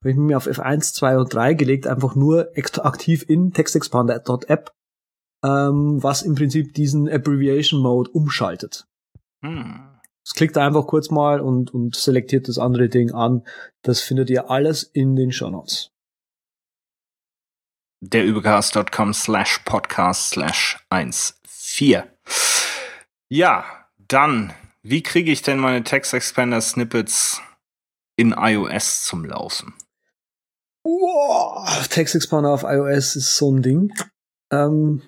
[0.00, 4.72] habe ich mir auf F1, 2 und 3 gelegt, einfach nur aktiv in TextExpander.app,
[5.44, 8.86] ähm, was im Prinzip diesen Abbreviation Mode umschaltet.
[9.42, 9.89] Hm.
[10.24, 13.44] Es klickt einfach kurz mal und, und selektiert das andere Ding an.
[13.82, 15.90] Das findet ihr alles in den Show Notes.
[18.00, 20.78] der übercast.com slash podcast slash
[21.46, 22.02] 14.
[23.28, 23.64] Ja,
[23.98, 24.52] dann,
[24.82, 27.40] wie kriege ich denn meine Text Expander Snippets
[28.16, 29.74] in iOS zum Laufen?
[30.82, 33.92] Wow, Text Expander auf iOS ist so ein Ding.
[34.50, 35.02] Ähm,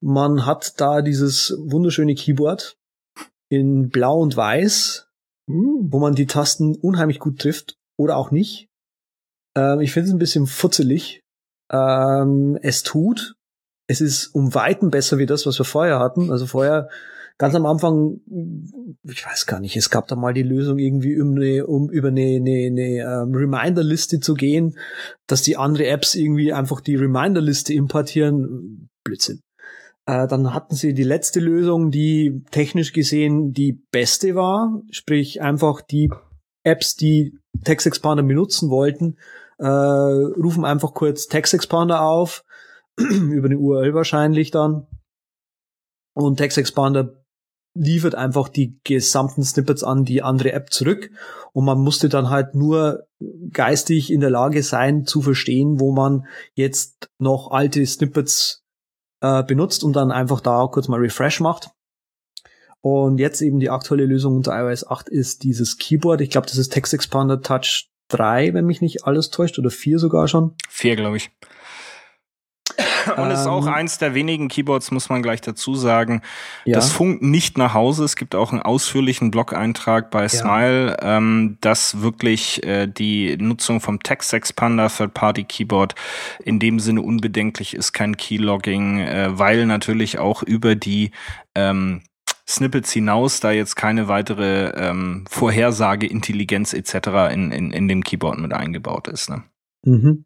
[0.00, 2.76] man hat da dieses wunderschöne Keyboard
[3.48, 5.08] in Blau und Weiß,
[5.46, 8.68] wo man die Tasten unheimlich gut trifft oder auch nicht.
[9.56, 11.20] Ähm, ich finde es ein bisschen futzelig.
[11.70, 13.34] Ähm, es tut.
[13.88, 16.32] Es ist um Weiten besser wie das, was wir vorher hatten.
[16.32, 16.88] Also vorher
[17.38, 18.20] ganz am Anfang,
[19.04, 22.08] ich weiß gar nicht, es gab da mal die Lösung irgendwie um, eine, um über
[22.08, 24.78] eine, eine, eine um, Reminder-Liste zu gehen,
[25.26, 28.88] dass die andere Apps irgendwie einfach die Reminder-Liste importieren.
[29.04, 29.40] Blödsinn.
[30.06, 35.80] Äh, dann hatten sie die letzte Lösung, die technisch gesehen die beste war, sprich einfach
[35.80, 36.10] die
[36.62, 39.18] Apps, die Text Expander benutzen wollten,
[39.58, 42.44] äh, rufen einfach kurz Text Expander auf,
[42.96, 44.86] über eine URL wahrscheinlich dann.
[46.14, 47.22] Und Text Expander
[47.74, 51.10] liefert einfach die gesamten Snippets an die andere App zurück
[51.52, 53.06] und man musste dann halt nur
[53.50, 58.65] geistig in der Lage sein zu verstehen, wo man jetzt noch alte Snippets
[59.20, 61.70] äh, benutzt und dann einfach da kurz mal Refresh macht.
[62.80, 66.20] Und jetzt eben die aktuelle Lösung unter iOS 8 ist dieses Keyboard.
[66.20, 69.98] Ich glaube, das ist Text Expander Touch 3, wenn mich nicht alles täuscht, oder 4
[69.98, 70.54] sogar schon.
[70.68, 71.30] 4, glaube ich.
[73.16, 76.22] Und ist auch ähm, eins der wenigen Keyboards, muss man gleich dazu sagen.
[76.64, 76.76] Ja.
[76.76, 78.04] Das funkt nicht nach Hause.
[78.04, 80.28] Es gibt auch einen ausführlichen Blog-Eintrag bei ja.
[80.28, 85.94] Smile, ähm, dass wirklich äh, die Nutzung vom Text Expander Third-Party Keyboard
[86.44, 91.12] in dem Sinne unbedenklich ist, kein Keylogging, äh, weil natürlich auch über die
[91.54, 92.02] ähm,
[92.48, 97.32] Snippets hinaus da jetzt keine weitere ähm, Vorhersage, Intelligenz etc.
[97.32, 99.30] In, in, in dem Keyboard mit eingebaut ist.
[99.30, 99.42] Ne?
[99.84, 100.25] Mhm.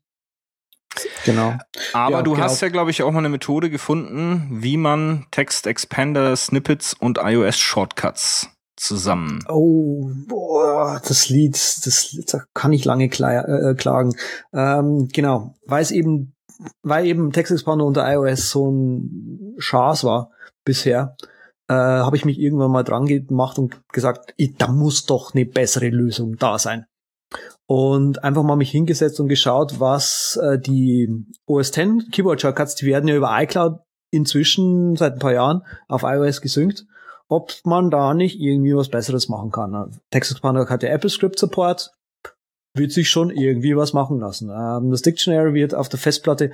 [1.24, 1.54] Genau.
[1.92, 2.44] Aber ja, du genau.
[2.44, 7.18] hast ja, glaube ich, auch mal eine Methode gefunden, wie man Text Expander, Snippets und
[7.22, 9.44] iOS Shortcuts zusammen.
[9.48, 14.14] Oh, boah, das Lied, das da kann ich lange äh, klagen.
[14.52, 16.34] Ähm, genau, weil es eben,
[16.82, 20.30] weil eben Text Expander unter iOS so ein Schaß war
[20.64, 21.16] bisher,
[21.68, 25.88] äh, habe ich mich irgendwann mal dran gemacht und gesagt, da muss doch eine bessere
[25.88, 26.86] Lösung da sein
[27.70, 31.08] und einfach mal mich hingesetzt und geschaut, was äh, die
[31.46, 33.78] OS X Keyboard Shortcuts, die werden ja über iCloud
[34.10, 36.84] inzwischen seit ein paar Jahren auf iOS gesynkt,
[37.28, 40.00] ob man da nicht irgendwie was Besseres machen kann.
[40.10, 41.92] Text Expander hat ja Apple Script Support,
[42.74, 44.50] wird sich schon irgendwie was machen lassen.
[44.50, 46.50] Ähm, das Dictionary wird auf der Festplatte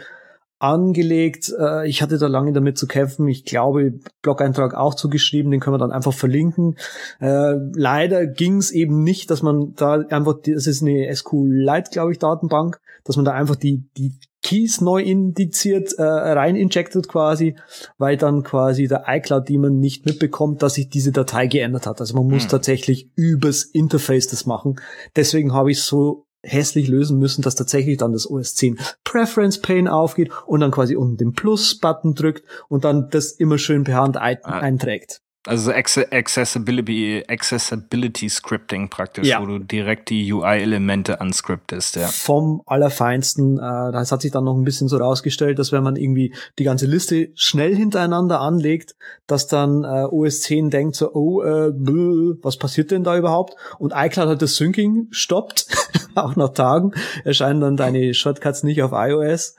[0.58, 1.52] angelegt.
[1.58, 3.28] Äh, ich hatte da lange damit zu kämpfen.
[3.28, 6.76] Ich glaube, Blog-Eintrag auch zugeschrieben, den können wir dann einfach verlinken.
[7.20, 12.12] Äh, leider ging es eben nicht, dass man da einfach, das ist eine SQLite, glaube
[12.12, 17.56] ich, Datenbank, dass man da einfach die, die Keys neu indiziert, äh, rein injected quasi,
[17.98, 22.00] weil dann quasi der iCloud-Demon nicht mitbekommt, dass sich diese Datei geändert hat.
[22.00, 22.50] Also man muss hm.
[22.50, 24.76] tatsächlich übers Interface das machen.
[25.16, 29.92] Deswegen habe ich so hässlich lösen müssen, dass tatsächlich dann das OS 10 Preference Pane
[29.92, 34.16] aufgeht und dann quasi unten den Plus-Button drückt und dann das immer schön per Hand
[34.16, 34.58] ein ah.
[34.60, 35.20] einträgt.
[35.46, 39.40] Also Accessibility, Accessibility Scripting praktisch, ja.
[39.40, 42.08] wo du direkt die UI-Elemente anscriptest, ja.
[42.08, 43.58] Vom Allerfeinsten.
[43.58, 46.64] Äh, das hat sich dann noch ein bisschen so rausgestellt, dass wenn man irgendwie die
[46.64, 48.96] ganze Liste schnell hintereinander anlegt,
[49.26, 53.54] dass dann äh, OS 10 denkt so, oh, äh, bläh, was passiert denn da überhaupt?
[53.78, 55.66] Und iCloud hat das Syncing stoppt,
[56.14, 56.92] auch nach Tagen
[57.24, 59.54] erscheinen dann deine Shortcuts nicht auf iOS.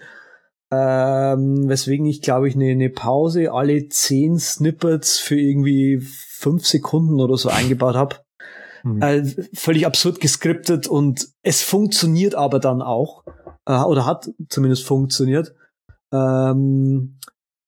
[0.70, 7.22] Ähm, weswegen ich, glaube ich, eine ne Pause alle zehn Snippets für irgendwie fünf Sekunden
[7.22, 8.18] oder so eingebaut habe.
[8.84, 9.02] Mhm.
[9.02, 9.24] Äh,
[9.54, 13.24] völlig absurd geskriptet und es funktioniert aber dann auch.
[13.66, 15.56] Äh, oder hat zumindest funktioniert.
[16.14, 17.20] Ähm,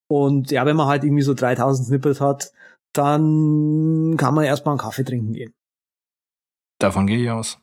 [0.10, 2.52] und ja, wenn man halt irgendwie so 3000 Snippets hat,
[2.94, 5.54] dann kann man erstmal einen Kaffee trinken gehen.
[6.80, 7.60] Davon gehe ich aus.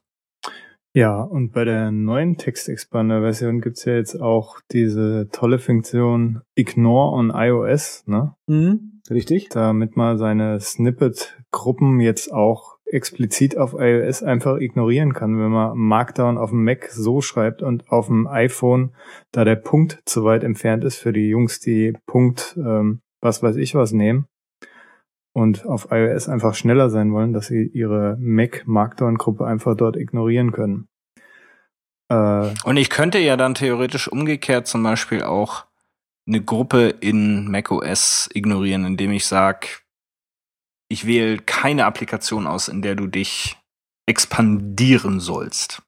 [0.96, 7.30] Ja, und bei der neuen Text-Expander-Version gibt's ja jetzt auch diese tolle Funktion Ignore on
[7.34, 8.34] iOS, ne?
[8.46, 9.50] Mhm, richtig.
[9.50, 16.38] Damit man seine Snippet-Gruppen jetzt auch explizit auf iOS einfach ignorieren kann, wenn man Markdown
[16.38, 18.94] auf dem Mac so schreibt und auf dem iPhone,
[19.32, 23.56] da der Punkt zu weit entfernt ist für die Jungs, die Punkt, ähm, was weiß
[23.56, 24.28] ich was nehmen,
[25.36, 29.94] und auf iOS einfach schneller sein wollen, dass sie ihre Mac Markdown Gruppe einfach dort
[29.94, 30.88] ignorieren können.
[32.08, 35.66] Äh, und ich könnte ja dann theoretisch umgekehrt zum Beispiel auch
[36.26, 39.68] eine Gruppe in macOS ignorieren, indem ich sage,
[40.88, 43.58] ich wähle keine Applikation aus, in der du dich
[44.06, 45.82] expandieren sollst.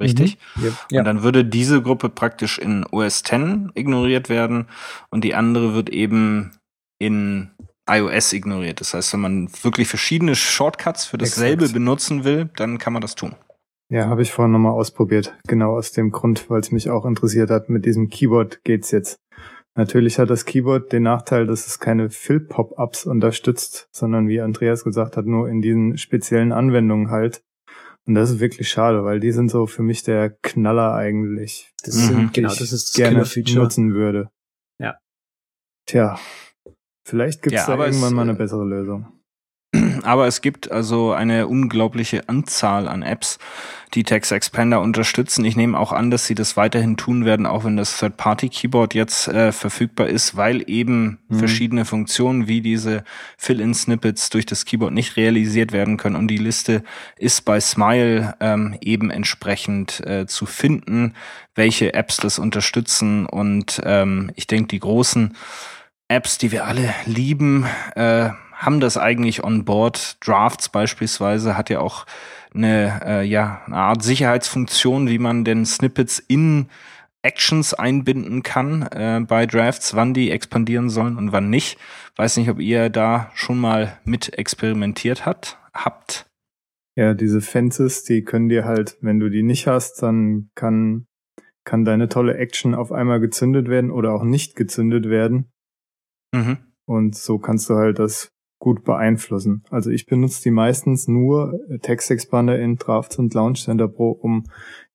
[0.00, 0.38] Richtig?
[0.54, 0.76] Mhm.
[0.90, 1.00] Ja.
[1.00, 3.32] Und dann würde diese Gruppe praktisch in OS X
[3.74, 4.68] ignoriert werden
[5.10, 6.52] und die andere wird eben
[7.00, 7.50] in
[7.88, 8.80] iOS ignoriert.
[8.80, 11.74] Das heißt, wenn man wirklich verschiedene Shortcuts für dasselbe Exakt.
[11.74, 13.34] benutzen will, dann kann man das tun.
[13.90, 15.36] Ja, habe ich vorhin nochmal ausprobiert.
[15.46, 17.68] Genau aus dem Grund, weil es mich auch interessiert hat.
[17.68, 19.18] Mit diesem Keyboard geht's jetzt.
[19.76, 25.16] Natürlich hat das Keyboard den Nachteil, dass es keine Fill-Pop-Ups unterstützt, sondern wie Andreas gesagt
[25.16, 27.42] hat, nur in diesen speziellen Anwendungen halt.
[28.06, 31.72] Und das ist wirklich schade, weil die sind so für mich der Knaller eigentlich.
[31.82, 32.30] Das ist, Mhm.
[32.32, 33.24] genau, ich das ist das gerne
[33.54, 34.30] nutzen würde.
[34.78, 34.96] Ja.
[35.86, 36.18] Tja,
[37.04, 39.06] vielleicht gibt's Ja, da aber irgendwann es, mal eine äh, bessere Lösung.
[40.04, 43.38] Aber es gibt also eine unglaubliche Anzahl an Apps,
[43.94, 45.44] die Text Expander unterstützen.
[45.44, 49.28] Ich nehme auch an, dass sie das weiterhin tun werden, auch wenn das Third-Party-Keyboard jetzt
[49.28, 51.38] äh, verfügbar ist, weil eben Mhm.
[51.38, 53.02] verschiedene Funktionen wie diese
[53.38, 56.16] Fill-in-Snippets durch das Keyboard nicht realisiert werden können.
[56.16, 56.84] Und die Liste
[57.16, 61.14] ist bei Smile ähm, eben entsprechend äh, zu finden,
[61.56, 63.26] welche Apps das unterstützen.
[63.26, 65.34] Und ähm, ich denke, die großen
[66.08, 67.66] Apps, die wir alle lieben,
[67.96, 70.16] äh, haben das eigentlich on board.
[70.26, 72.06] Drafts beispielsweise hat ja auch
[72.54, 76.68] eine, äh, ja, eine Art Sicherheitsfunktion, wie man denn Snippets in
[77.22, 81.78] Actions einbinden kann äh, bei Drafts, wann die expandieren sollen und wann nicht.
[82.16, 86.26] Weiß nicht, ob ihr da schon mal mit experimentiert hat, habt.
[86.96, 91.06] Ja, diese Fences, die können dir halt, wenn du die nicht hast, dann kann,
[91.64, 95.50] kann deine tolle Action auf einmal gezündet werden oder auch nicht gezündet werden.
[96.34, 96.58] Mhm.
[96.86, 99.62] Und so kannst du halt das gut beeinflussen.
[99.70, 104.44] Also ich benutze die meistens nur Text Expander in Drafts und Launch Center Pro, um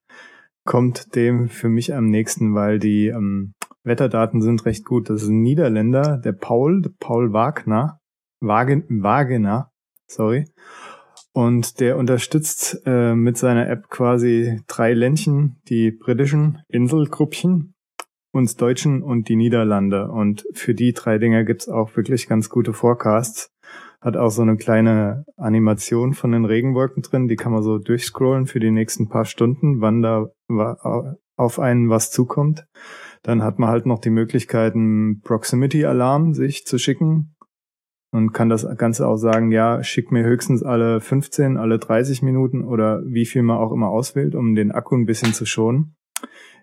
[0.66, 5.10] kommt dem für mich am nächsten, weil die ähm, Wetterdaten sind recht gut.
[5.10, 8.00] Das ist ein Niederländer, der Paul, der Paul Wagner,
[8.40, 9.72] Wagen, Wagener,
[10.10, 10.46] sorry.
[11.34, 17.74] Und der unterstützt äh, mit seiner App quasi drei Ländchen, die britischen Inselgruppchen,
[18.32, 20.10] uns Deutschen und die Niederlande.
[20.10, 23.50] Und für die drei Dinger gibt's auch wirklich ganz gute Forecasts.
[24.00, 28.46] Hat auch so eine kleine Animation von den Regenwolken drin, die kann man so durchscrollen
[28.46, 30.28] für die nächsten paar Stunden, wann da
[31.36, 32.66] auf einen was zukommt.
[33.24, 37.34] Dann hat man halt noch die Möglichkeit, einen Proximity-Alarm sich zu schicken
[38.14, 42.64] und kann das Ganze auch sagen, ja, schick mir höchstens alle 15, alle 30 Minuten
[42.64, 45.96] oder wie viel man auch immer auswählt, um den Akku ein bisschen zu schonen.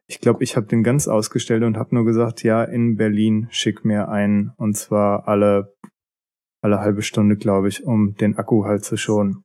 [0.06, 3.84] Ich glaube, ich habe den ganz ausgestellt und habe nur gesagt, ja, in Berlin schick
[3.84, 5.74] mir einen und zwar alle
[6.62, 9.44] alle halbe Stunde, glaube ich, um den Akku halt zu schonen.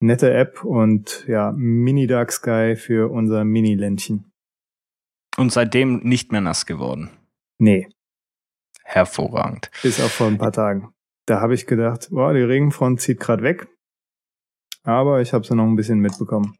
[0.00, 4.32] Nette App und ja, Mini Dark Sky für unser Mini-Ländchen.
[5.36, 7.10] Und seitdem nicht mehr nass geworden.
[7.58, 7.88] Nee,
[8.82, 9.70] Hervorragend.
[9.82, 10.92] bis auf vor ein paar Tagen.
[11.26, 13.68] Da habe ich gedacht, boah, die Regenfront zieht gerade weg.
[14.84, 16.56] Aber ich habe sie noch ein bisschen mitbekommen.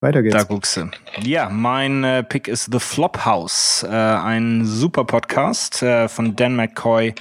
[0.00, 0.36] Weiter geht's.
[0.36, 0.90] Da guckst du.
[1.22, 7.14] Ja, mein äh, Pick ist The Flophouse, äh, ein super Podcast äh, von Dan McCoy,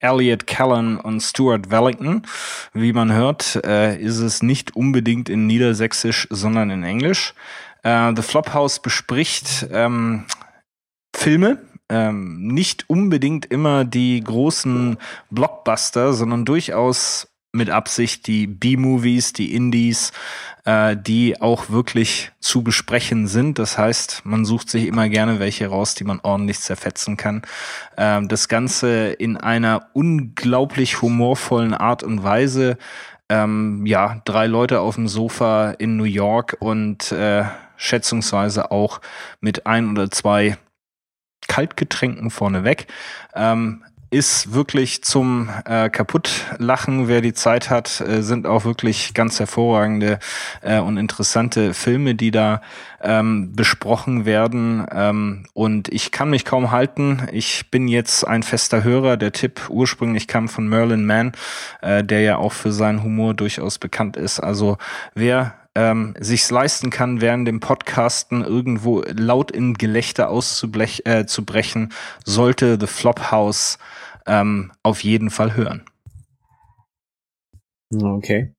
[0.00, 2.22] Elliot Callan und Stuart Wellington.
[2.72, 7.34] Wie man hört, äh, ist es nicht unbedingt in Niedersächsisch, sondern in Englisch.
[7.84, 10.24] Äh, The Flophouse bespricht ähm,
[11.14, 14.96] Filme ähm, nicht unbedingt immer die großen
[15.30, 20.12] Blockbuster, sondern durchaus mit Absicht die B-Movies, die Indies,
[20.64, 23.58] äh, die auch wirklich zu besprechen sind.
[23.58, 27.42] Das heißt, man sucht sich immer gerne welche raus, die man ordentlich zerfetzen kann.
[27.96, 32.76] Ähm, das Ganze in einer unglaublich humorvollen Art und Weise.
[33.28, 37.44] Ähm, ja, drei Leute auf dem Sofa in New York und äh,
[37.76, 39.00] schätzungsweise auch
[39.40, 40.58] mit ein oder zwei
[41.48, 42.86] Kaltgetränken vorneweg.
[43.34, 43.82] Ähm,
[44.14, 47.08] ist wirklich zum äh, Kaputtlachen.
[47.08, 50.20] Wer die Zeit hat, äh, sind auch wirklich ganz hervorragende
[50.62, 52.62] äh, und interessante Filme, die da
[53.02, 54.86] ähm, besprochen werden.
[54.92, 57.26] Ähm, und ich kann mich kaum halten.
[57.32, 59.16] Ich bin jetzt ein fester Hörer.
[59.16, 61.32] Der Tipp ursprünglich kam von Merlin Mann,
[61.82, 64.38] äh, der ja auch für seinen Humor durchaus bekannt ist.
[64.38, 64.78] Also
[65.14, 71.44] wer ähm, sich's leisten kann, während dem Podcasten irgendwo laut in Gelächter auszubrechen, äh, zu
[71.44, 71.92] brechen,
[72.24, 73.78] sollte The Flophouse
[74.26, 75.84] ähm, auf jeden Fall hören.
[77.94, 78.54] Okay.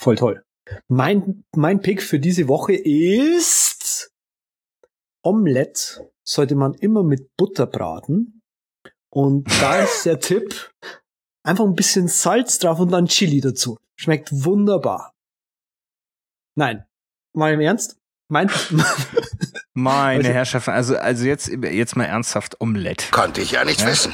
[0.00, 0.42] Voll toll.
[0.88, 4.12] Mein, mein Pick für diese Woche ist
[5.22, 8.42] Omelette sollte man immer mit Butter braten.
[9.10, 10.72] Und da ist der Tipp,
[11.42, 13.78] einfach ein bisschen Salz drauf und dann Chili dazu.
[13.96, 15.12] Schmeckt wunderbar.
[16.58, 16.84] Nein,
[17.34, 18.00] mal im Ernst?
[18.26, 18.50] Mein,
[19.74, 23.12] Meine Herrschaften, also, also jetzt, jetzt mal ernsthaft Omelette.
[23.12, 23.86] Konnte ich ja nicht ja?
[23.86, 24.12] wissen.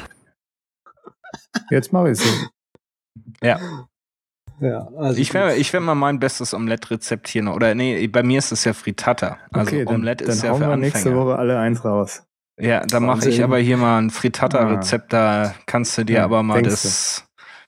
[1.70, 2.50] Jetzt mache ich es.
[3.42, 3.58] Ja.
[4.60, 7.54] Ja, also ich werde ich werd mal mein bestes Omelette-Rezept hier noch.
[7.54, 9.38] Oder nee, bei mir ist es ja Frittata.
[9.50, 10.76] Also okay, dann, Omelette dann ist ja für wir Anfänger.
[10.76, 12.24] nächste Woche alle eins raus.
[12.60, 15.14] Ja, da mache ich aber hier mal ein Frittata-Rezept.
[15.14, 17.23] Da kannst du dir Ja, aber mal das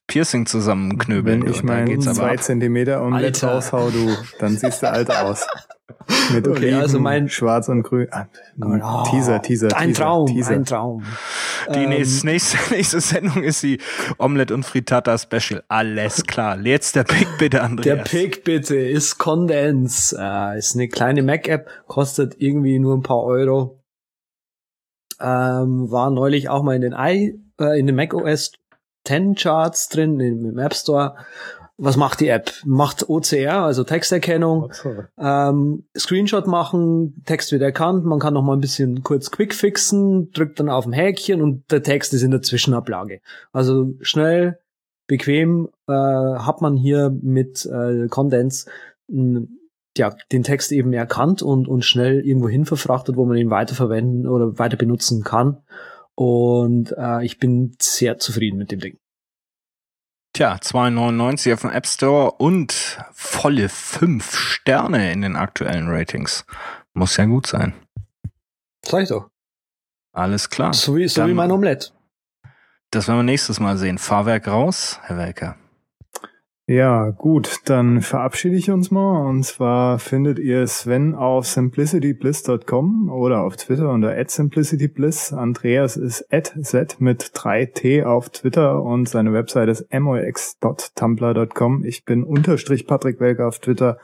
[0.06, 1.42] Piercing zusammenknöbeln.
[1.42, 2.42] Wenn ich und meinen geht's aber zwei ab.
[2.42, 3.56] Zentimeter Omelette Alter.
[3.56, 5.46] raushau, du, dann siehst du alt aus.
[6.32, 8.06] Mit Okay, Oliven, also mein- schwarz und grün.
[8.12, 8.26] Ah,
[8.60, 10.52] Oh, Teaser, Teaser, Ein Teaser, Traum, Teaser.
[10.52, 11.02] ein Traum.
[11.74, 13.80] Die Ähm, nächste, nächste, nächste Sendung ist die
[14.18, 15.64] Omelette und Frittata Special.
[15.66, 16.58] Alles klar.
[16.60, 17.84] Jetzt der Pick bitte, Andreas.
[17.84, 20.16] Der Pick bitte ist Condense.
[20.20, 23.82] Äh, ist eine kleine Mac-App, kostet irgendwie nur ein paar Euro.
[25.20, 28.52] Ähm, war neulich auch mal in den i, äh, in den Mac OS
[29.06, 31.16] 10 Charts drin, im, App Store.
[31.78, 32.52] Was macht die App?
[32.64, 34.72] Macht OCR, also Texterkennung,
[35.18, 40.30] ähm, Screenshot machen, Text wird erkannt, man kann noch mal ein bisschen kurz quick fixen,
[40.32, 43.20] drückt dann auf ein Häkchen und der Text ist in der Zwischenablage.
[43.52, 44.58] Also schnell,
[45.06, 48.70] bequem äh, hat man hier mit äh, Condense
[49.08, 49.42] mh,
[49.98, 54.26] ja, den Text eben erkannt und, und schnell irgendwo hin verfrachtet, wo man ihn weiterverwenden
[54.26, 55.58] oder weiter benutzen kann.
[56.16, 58.98] Und äh, ich bin sehr zufrieden mit dem Ding.
[60.32, 66.44] Tja, 2,99 auf dem App Store und volle 5 Sterne in den aktuellen Ratings.
[66.94, 67.74] Muss ja gut sein.
[68.84, 69.30] Sag ich doch.
[70.12, 70.72] Alles klar.
[70.72, 71.90] So wie, so Dann- wie mein Omelette.
[72.90, 73.98] Das werden wir nächstes Mal sehen.
[73.98, 75.56] Fahrwerk raus, Herr Welker.
[76.68, 79.24] Ja, gut, dann verabschiede ich uns mal.
[79.28, 85.32] Und zwar findet ihr Sven auf simplicitybliss.com oder auf Twitter unter @simplicitybliss.
[85.32, 91.84] Andreas ist @z mit 3t auf Twitter und seine Website ist mox.tumblr.com.
[91.84, 93.98] Ich bin unterstrich Patrick Welker auf Twitter.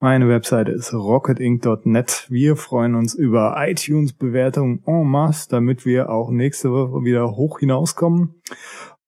[0.00, 2.28] Meine Webseite ist rocketinc.net.
[2.30, 8.36] Wir freuen uns über iTunes-Bewertungen en masse, damit wir auch nächste Woche wieder hoch hinauskommen.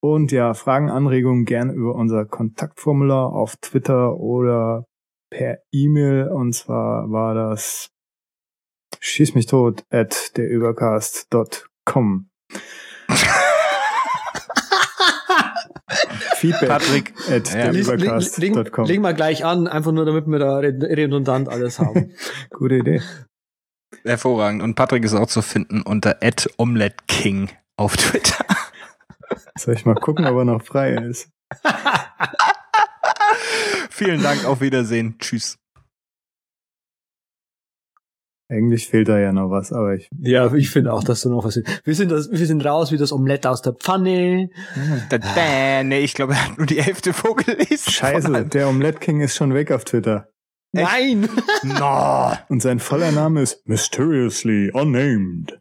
[0.01, 4.85] Und ja, Fragen, Anregungen gern über unser Kontaktformular auf Twitter oder
[5.31, 6.29] per E-Mail.
[6.29, 7.89] Und zwar war das
[9.01, 12.29] schieß mich tot at derübercast.com.
[16.37, 17.71] Feedback Patrick, at ja.
[17.71, 19.01] Leg, leg, leg, derübercast.com.
[19.03, 22.13] mal gleich an, einfach nur damit wir da red- redundant alles haben.
[22.51, 23.03] Gute Idee.
[24.05, 24.63] hervorragend.
[24.63, 26.19] Und Patrick ist auch zu finden unter
[26.59, 28.45] @omeletking auf Twitter.
[29.59, 31.31] Soll ich mal gucken, ob er noch frei ist?
[33.91, 35.17] Vielen Dank, auf Wiedersehen.
[35.19, 35.59] Tschüss.
[38.51, 40.09] Eigentlich fehlt da ja noch was, aber ich.
[40.21, 41.83] ja, ich finde auch, dass du noch was ist.
[41.85, 44.49] Wir sind, das, wir sind raus wie das Omelette aus der Pfanne.
[45.11, 47.93] Da, da, nee, ich glaube, er hat nur die Hälfte vorgelesen.
[47.93, 50.29] Scheiße, der Omelette King ist schon weg auf Twitter.
[50.73, 51.29] Nein!
[51.63, 52.33] No.
[52.49, 55.61] Und sein voller Name ist Mysteriously Unnamed.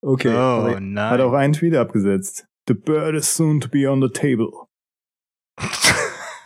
[0.00, 0.34] Okay.
[0.34, 1.20] Oh aber- Hat nein.
[1.20, 2.46] auch einen Tweet abgesetzt.
[2.66, 4.70] The bird is soon to be on the table.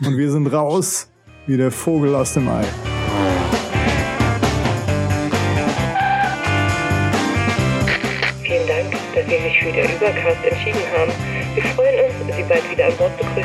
[0.05, 1.09] Und wir sind raus,
[1.47, 2.65] wie der Vogel aus dem Ei.
[8.43, 11.13] Vielen Dank, dass Sie sich für der Übercast entschieden haben.
[11.55, 13.38] Wir freuen uns, Sie bald wieder an Bord begrüßen.